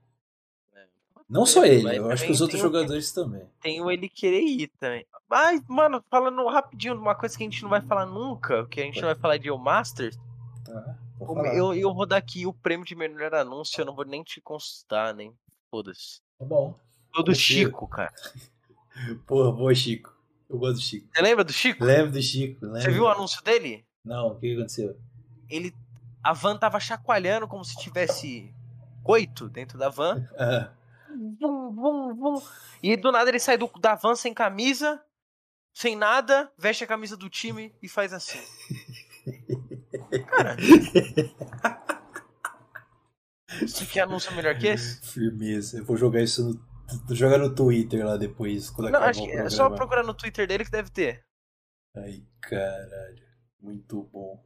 [1.27, 3.43] Não só ele, Mas eu acho que os outros o- jogadores também.
[3.61, 5.05] Tem o ele querer ir também.
[5.27, 8.79] Mas, mano, falando rapidinho de uma coisa que a gente não vai falar nunca, que
[8.79, 10.17] a gente não vai falar de o Masters,
[10.63, 10.97] Tá,
[11.55, 14.39] eu, eu vou dar aqui o prêmio de melhor anúncio, eu não vou nem te
[14.41, 15.33] consultar, nem.
[15.71, 16.21] Foda-se.
[16.37, 16.77] Tá bom.
[17.13, 17.37] Todo Confio.
[17.67, 18.13] Chico, cara.
[19.25, 20.13] Porra, boa, Chico.
[20.49, 21.07] Eu gosto do Chico.
[21.13, 21.83] Você lembra do Chico?
[21.83, 22.81] Lembro do Chico, lembro.
[22.81, 23.83] Você viu o anúncio dele?
[24.03, 24.95] Não, o que que aconteceu?
[25.49, 25.73] Ele.
[26.23, 28.53] A van tava chacoalhando como se tivesse
[29.03, 30.27] coito dentro da van.
[30.37, 30.69] Ah,
[31.15, 32.41] Vum, vum, vum.
[32.83, 35.03] E do nada ele sai do, da van sem camisa,
[35.73, 38.39] sem nada, veste a camisa do time e faz assim.
[40.27, 40.55] Cara.
[43.61, 45.01] Você quer anúncio melhor que esse?
[45.11, 45.77] firmeza.
[45.77, 46.75] Eu vou jogar isso no.
[47.15, 50.63] Jogar no Twitter lá depois, quando Não, acho que é só procurar no Twitter dele
[50.63, 51.25] que deve ter.
[51.95, 53.25] Ai, caralho.
[53.59, 54.43] Muito bom.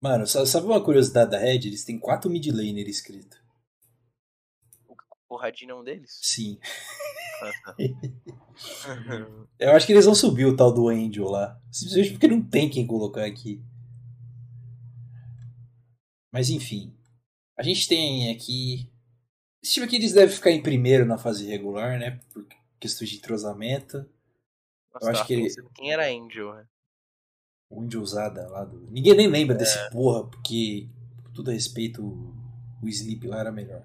[0.00, 1.66] Mano, sa- sabe uma curiosidade da Red?
[1.66, 3.36] Eles têm quatro mid laner escrito.
[5.28, 6.18] O Radinho é um deles?
[6.22, 6.58] Sim.
[7.42, 7.76] Ah, tá.
[9.58, 11.60] Eu acho que eles vão subir o tal do Angel lá.
[11.70, 13.60] Simplesmente porque não tem quem colocar aqui.
[16.32, 16.94] Mas enfim.
[17.58, 18.90] A gente tem aqui.
[19.62, 22.20] Esse time aqui eles devem ficar em primeiro na fase regular, né?
[22.32, 22.46] Por
[22.78, 23.98] questões de entrosamento.
[24.94, 26.54] Nossa, Eu acho que ele- Quem era Angel?
[26.54, 26.66] né?
[27.70, 28.78] O Angel usada lá do.
[28.90, 30.88] Ninguém nem lembra desse porra, porque,
[31.24, 32.02] com todo respeito,
[32.82, 33.84] o Sleep lá era melhor.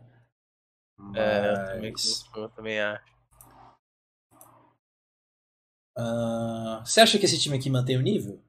[1.16, 1.94] É, eu também,
[2.36, 3.12] eu também acho.
[5.98, 8.40] ah, você acha que esse time aqui mantém o nível?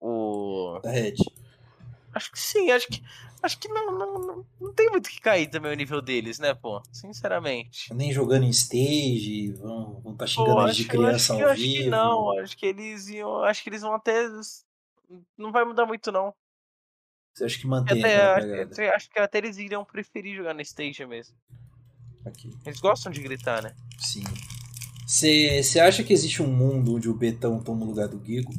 [0.00, 0.78] O...
[0.82, 1.16] Da Red?
[2.14, 3.02] Acho que sim, acho que.
[3.42, 6.54] Acho que não, não, não, não tem muito que cair também o nível deles, né,
[6.54, 6.80] pô?
[6.90, 7.92] Sinceramente.
[7.92, 11.50] Nem jogando em stage, vão estar tá Pô, xingando eles de criança acho, que- ao
[11.50, 11.84] acho vivo.
[11.84, 13.42] que não, acho que eles iam.
[13.44, 14.26] Acho que eles vão até.
[15.36, 16.34] Não vai mudar muito, não.
[17.34, 20.60] Você acha que mantém Até, aquela acho, acho que até eles iriam preferir jogar no
[20.60, 21.36] stage mesmo.
[22.24, 22.56] Aqui.
[22.64, 23.74] Eles gostam de gritar, né?
[23.98, 24.24] Sim.
[25.06, 28.52] Você acha que existe um mundo onde o Betão toma o lugar do Gigo?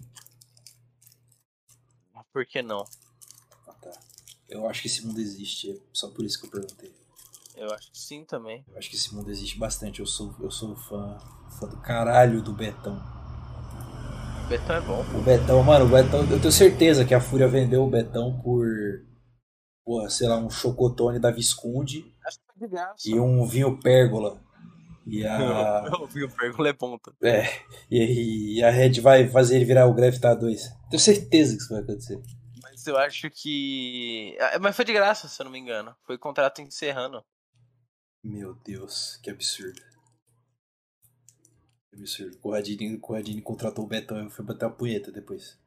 [2.32, 2.86] Por que não?
[3.66, 3.92] Ah, tá.
[4.50, 6.94] Eu acho que esse mundo existe, é só por isso que eu perguntei.
[7.56, 8.66] Eu acho que sim também.
[8.68, 10.02] Eu acho que esse mundo existe bastante.
[10.02, 11.18] Eu sou, eu sou fã,
[11.58, 13.02] fã do caralho do Betão.
[14.46, 15.02] O Betão é bom.
[15.02, 18.68] O Betão, mano, o Betão, eu tenho certeza que a Fúria vendeu o Betão por,
[19.84, 23.10] porra, sei lá, um chocotone da Visconde Acho que foi de graça.
[23.10, 24.40] e um vinho pérgola.
[25.08, 27.12] E a, o Pergola é ponta.
[27.22, 27.44] é,
[27.90, 30.62] e, e a Red vai fazer ele virar o Graftar 2.
[30.90, 32.20] Tenho certeza que isso vai acontecer.
[32.62, 34.36] Mas eu acho que.
[34.40, 35.96] Ah, Mas foi de graça, se eu não me engano.
[36.06, 37.24] Foi contrato encerrando.
[38.24, 39.80] Meu Deus, que absurdo.
[41.98, 42.36] Absurdo.
[42.36, 42.40] O
[43.00, 45.58] Corradini, contratou o Betão e foi bater a punheta depois.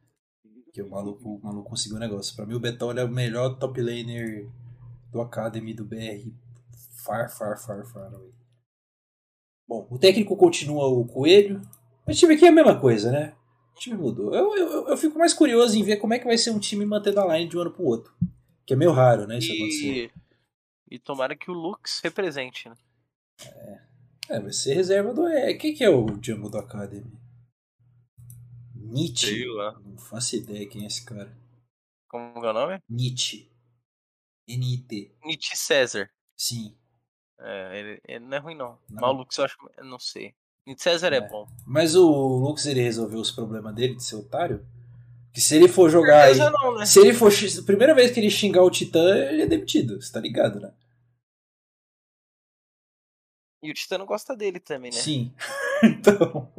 [0.71, 2.35] Que o maluco, o maluco conseguiu o negócio.
[2.35, 4.47] Pra mim, o Betão é o melhor top laner
[5.11, 6.31] do Academy do BR.
[7.03, 8.33] Far, far, far, far away.
[9.67, 11.61] Bom, o técnico continua o Coelho.
[12.07, 13.35] O time aqui é a mesma coisa, né?
[13.75, 14.33] O time mudou.
[14.33, 16.85] Eu, eu, eu fico mais curioso em ver como é que vai ser um time
[16.85, 18.13] mantendo a line de um ano pro outro.
[18.65, 19.37] Que é meio raro, né?
[19.37, 20.11] Isso acontecer.
[20.89, 22.75] E, e tomara que o Lux represente, né?
[23.45, 23.88] É,
[24.37, 25.27] vai ser reserva do.
[25.27, 27.11] É, quem que é o Django do Academy?
[28.75, 29.27] Nietzsche.
[29.27, 29.79] Sei lá.
[29.83, 31.31] Não faço ideia quem é esse cara.
[32.07, 32.79] Como é o nome?
[32.89, 33.49] Nietzsche.
[34.47, 35.15] N-I-T.
[35.23, 36.09] Nietzsche César.
[36.35, 36.75] Sim.
[37.39, 38.77] É, ele, ele não é ruim, não.
[38.89, 39.01] Não.
[39.01, 39.57] Mas o Lux eu acho.
[39.77, 40.33] Eu não sei.
[40.65, 41.27] Nietzsche César é, É.
[41.27, 41.47] bom.
[41.65, 44.65] Mas o Lux ele resolveu os problemas dele de ser otário?
[45.31, 46.37] Que se ele for jogar aí.
[46.37, 46.85] Não, né?
[46.85, 47.31] Se ele for.
[47.65, 50.01] Primeira vez que ele xingar o Titã, ele é demitido.
[50.01, 50.73] Você tá ligado, né?
[53.61, 54.97] E o Titã não gosta dele também, né?
[54.97, 55.33] Sim.
[55.83, 56.51] então.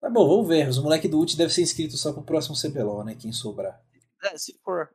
[0.00, 0.68] Tá bom, vamos ver.
[0.68, 3.14] Os moleques do Ult devem ser inscritos só pro próximo CBLOL, né?
[3.14, 3.82] Quem sobrar.
[4.22, 4.94] É, se for.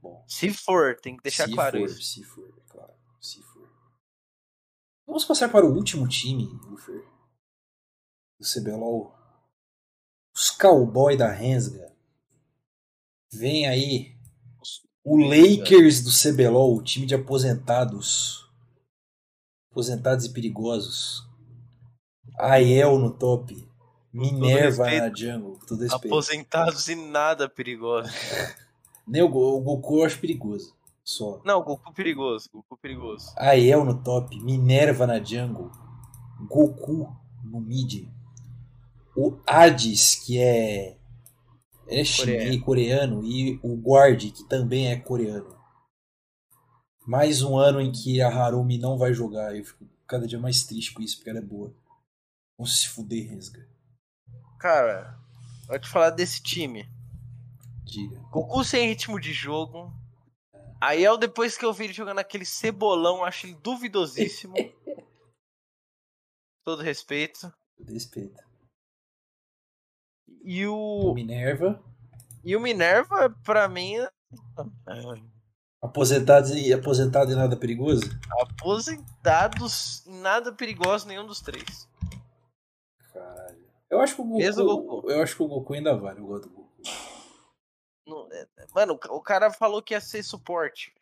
[0.00, 0.24] Bom.
[0.26, 2.02] Se for, tem que deixar se claro for, isso.
[2.02, 2.92] Se for, é claro.
[3.20, 3.70] Se for.
[5.06, 7.06] Vamos passar para o último time, Lufer.
[8.40, 9.14] Do CBLOL.
[10.34, 11.94] Os Cowboy da Rensga.
[13.32, 14.16] Vem aí
[15.04, 18.48] o Lakers do CBLOL, o time de aposentados.
[19.70, 21.26] Aposentados e perigosos.
[22.38, 23.68] Aiel no top.
[24.12, 25.58] Minerva na jungle.
[25.66, 26.06] Todo respeito.
[26.06, 28.10] Aposentados e nada perigoso.
[29.06, 30.74] Nem o, o Goku eu acho perigoso.
[31.02, 31.40] Só.
[31.44, 32.48] Não, Goku perigoso.
[32.52, 33.32] Goku perigoso.
[33.36, 35.70] Aiel no top, Minerva na jungle,
[36.48, 38.08] Goku no mid,
[39.16, 40.96] o Hades, que é,
[41.86, 45.60] é chinês, coreano, e o Guard, que também é coreano.
[47.06, 50.64] Mais um ano em que a Harumi não vai jogar, eu fico cada dia mais
[50.64, 51.74] triste com isso, porque ela é boa.
[52.56, 53.66] Vamos se fuder, Resga.
[54.58, 55.18] Cara,
[55.66, 56.88] vou te falar desse time.
[57.84, 58.18] Diga.
[58.30, 59.92] Goku sem ritmo de jogo.
[60.80, 64.54] Aí eu, depois que eu vi ele jogando aquele cebolão, acho ele duvidosíssimo.
[66.64, 67.52] Todo respeito.
[67.86, 68.44] Respeita.
[70.44, 71.82] E O o, Minerva,
[72.44, 74.10] e o Minerva, pra mim, é
[75.80, 78.02] aposentado e, aposentado e nada perigoso?
[78.40, 81.88] aposentados em nada perigoso nenhum dos três.
[83.12, 83.62] Caralho.
[83.90, 85.10] Eu acho que o Goku, Mesmo Goku.
[85.10, 86.72] Eu acho que o Goku ainda vale, eu gosto do Goku.
[88.06, 90.92] Não- é- é- Mano, o cara falou que ia ser suporte.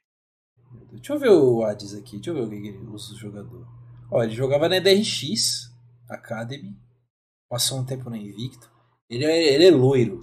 [0.93, 3.17] Deixa eu ver o Hades aqui, deixa eu ver o que que ele usa o
[3.17, 3.67] jogador.
[4.11, 5.71] Ó, ele jogava na DRX
[6.09, 6.77] Academy,
[7.49, 8.71] passou um tempo na Invicto.
[9.11, 10.21] Ele é, ele é loiro.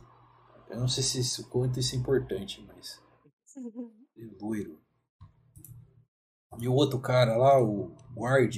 [0.69, 3.01] Eu não sei se isso, quanto isso é importante, mas.
[4.15, 4.79] Ele é loiro.
[6.57, 8.55] E o outro cara lá, o Guard.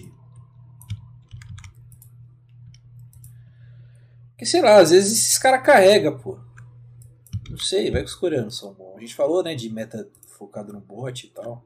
[4.37, 6.39] Que sei lá, às vezes esses caras carregam, pô.
[7.49, 8.97] Não sei, vai que os coreanos são bons.
[8.97, 11.63] A gente falou, né, de meta focado no bot e tal.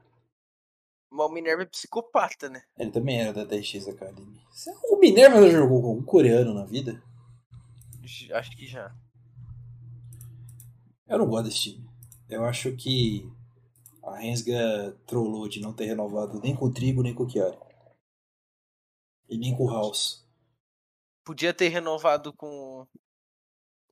[1.10, 2.62] Mas o Minerva é psicopata, né?
[2.76, 4.40] Ele também era da TX Academy.
[4.90, 7.00] O Minerva já jogou com um coreano na vida?
[8.32, 8.94] Acho que já.
[11.06, 11.88] Eu não gosto desse time.
[12.28, 13.30] Eu acho que
[14.02, 17.58] a Rensga trollou de não ter renovado nem com o Trigo, nem com o Chiari.
[19.28, 20.26] E nem com o House.
[21.24, 22.86] Podia ter renovado com.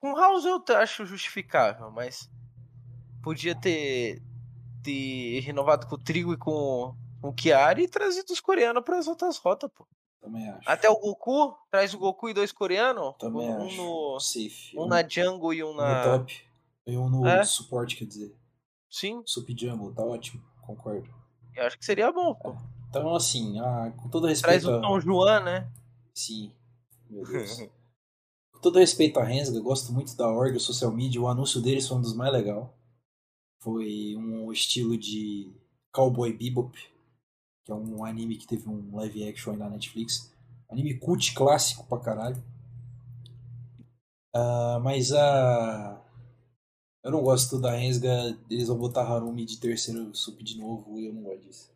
[0.01, 2.29] Com o House eu acho justificável, mas.
[3.23, 4.23] Podia ter.
[4.83, 8.99] ter renovado com o Trigo e com, com o Chiari e trazido os coreanos para
[8.99, 9.87] as outras rotas, pô.
[10.23, 10.71] Também acho.
[10.71, 13.15] Até o Goku, traz o Goku e dois coreanos.
[13.19, 13.77] Também um acho.
[13.77, 14.21] no.
[14.21, 14.79] Safe.
[14.79, 16.05] Um na jungle e um um na.
[16.13, 16.41] no top.
[16.87, 17.45] E um no É.
[17.45, 18.35] suporte, quer dizer.
[18.91, 20.43] Sim, Sup Jungle, tá ótimo.
[20.63, 21.09] Concordo.
[21.57, 22.55] eu acho que seria bom, pô.
[22.89, 24.69] Então, assim, ah, com todo Traz respeito.
[24.71, 25.69] o a- São João, né?
[26.15, 26.53] Sim.
[27.11, 27.57] Meu Deus.
[28.53, 31.89] Com todo respeito à Rensga, gosto muito da org, o social media, o anúncio deles
[31.89, 32.67] foi um dos mais legais.
[33.61, 35.53] Foi um estilo de
[35.93, 36.77] Cowboy Bebop,
[37.65, 40.33] que é um anime que teve um live action aí na Netflix.
[40.69, 42.43] Anime cult clássico pra caralho.
[44.35, 46.01] Ah, mas a.
[47.05, 51.07] Eu não gosto da Rensga, eles vão botar Harumi de terceiro sup de novo e
[51.07, 51.71] eu não gosto disso.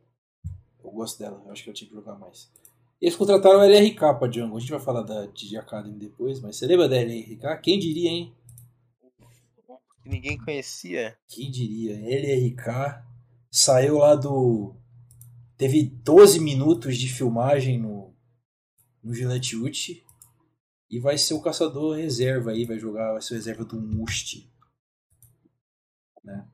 [0.82, 2.48] Eu gosto dela, eu acho que eu tinha que jogar mais.
[3.00, 4.56] Eles contrataram o LRK pra Django.
[4.56, 7.60] A gente vai falar da DJ Academy depois, mas você lembra da LRK?
[7.60, 8.32] Quem diria, hein?
[10.04, 11.18] Ninguém conhecia.
[11.28, 11.96] Quem diria?
[11.96, 13.02] LRK
[13.50, 14.74] saiu lá do.
[15.56, 18.14] Teve 12 minutos de filmagem no,
[19.02, 20.04] no Gillette Uchi.
[20.88, 24.48] E vai ser o caçador reserva aí, vai jogar, vai ser o reserva do Must.
[26.22, 26.48] Né?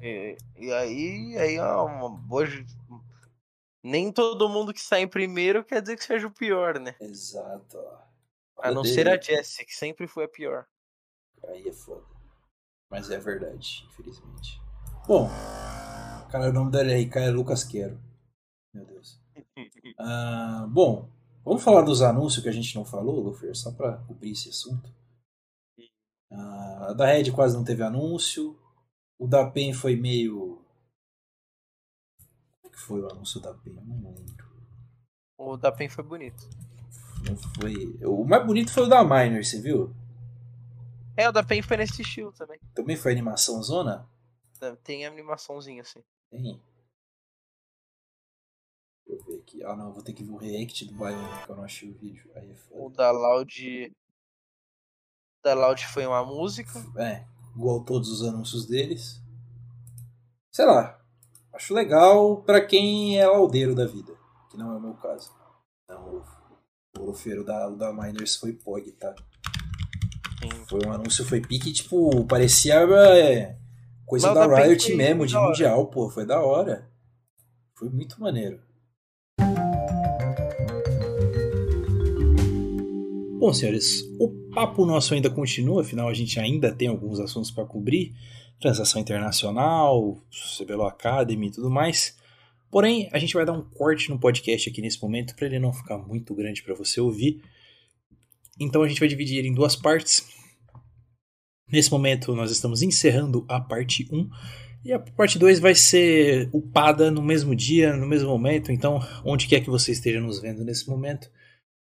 [0.00, 2.46] E, e aí, aí é uma boa.
[3.82, 6.94] Nem todo mundo que sai em primeiro quer dizer que seja o pior, né?
[7.00, 7.78] Exato.
[8.58, 10.66] A não ser a Jessie, que sempre foi a pior.
[11.48, 12.06] Aí é foda.
[12.88, 14.60] Mas é verdade, infelizmente.
[15.08, 15.28] Bom,
[16.32, 18.00] cara, o nome da LRK é Lucas Quero.
[18.72, 19.20] Meu Deus.
[19.98, 21.10] Ah, bom,
[21.44, 24.90] vamos falar dos anúncios que a gente não falou, Lufer, só pra cobrir esse assunto.
[26.30, 28.58] Ah, a da Red quase não teve anúncio.
[29.18, 30.64] O da PEN foi meio.
[32.62, 33.76] Como é que foi o anúncio da PEN?
[33.76, 34.50] Eu não lembro.
[35.36, 36.48] O da PEN foi bonito.
[37.28, 37.94] Não foi.
[38.06, 39.94] O mais bonito foi o da Miner, você viu?
[41.14, 42.58] É, o da PEN foi nesse estilo também.
[42.74, 44.08] Também foi animação zona?
[44.82, 46.02] Tem animaçãozinha assim.
[46.32, 46.42] Tem.
[49.06, 49.62] Deixa eu ver aqui.
[49.62, 51.94] Ah, não, vou ter que ver o react do Bionic, que eu não achei o
[51.94, 52.32] vídeo.
[52.34, 52.80] Aí é foda.
[52.80, 53.92] O da Loud.
[55.38, 56.72] O da Loud foi uma música.
[56.96, 59.20] É, igual todos os anúncios deles.
[60.50, 60.98] Sei lá.
[61.52, 64.16] Acho legal para quem é laudeiro da vida,
[64.50, 65.30] que não é o meu caso.
[65.86, 66.24] Não,
[66.96, 69.14] o orofeiro da, da Miners foi POG, tá?
[70.40, 70.64] Sim.
[70.66, 73.58] Foi um anúncio, foi pique, tipo, parecia é,
[74.12, 76.86] coisa da Riot mesmo, de mundial, pô, foi da hora.
[77.74, 78.60] Foi muito maneiro.
[83.38, 87.64] Bom, senhores, o papo nosso ainda continua, afinal a gente ainda tem alguns assuntos para
[87.64, 88.12] cobrir,
[88.60, 90.22] transação internacional,
[90.58, 92.14] CBLOL Academy e tudo mais.
[92.70, 95.72] Porém, a gente vai dar um corte no podcast aqui nesse momento para ele não
[95.72, 97.42] ficar muito grande para você ouvir.
[98.60, 100.41] Então a gente vai dividir ele em duas partes.
[101.72, 104.28] Nesse momento nós estamos encerrando a parte 1
[104.84, 108.70] e a parte 2 vai ser upada no mesmo dia, no mesmo momento.
[108.70, 111.30] Então, onde quer que você esteja nos vendo nesse momento,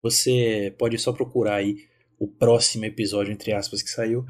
[0.02, 1.76] você pode só procurar aí
[2.18, 4.24] o próximo episódio, entre aspas, que saiu,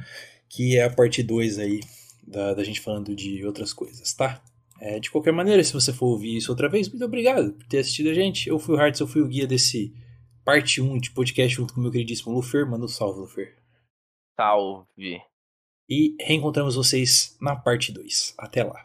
[0.49, 1.81] que é a parte 2 aí
[2.27, 4.43] da, da gente falando de outras coisas, tá?
[4.81, 7.79] É, de qualquer maneira, se você for ouvir isso outra vez, muito obrigado por ter
[7.79, 8.49] assistido a gente.
[8.49, 9.95] Eu fui o Hartz, eu fui o guia desse
[10.45, 12.69] parte 1 de podcast junto com o meu queridíssimo Lufer.
[12.69, 13.57] Manda um salve, Lufer.
[14.37, 15.23] Salve.
[15.89, 18.35] E reencontramos vocês na parte 2.
[18.39, 18.85] Até lá.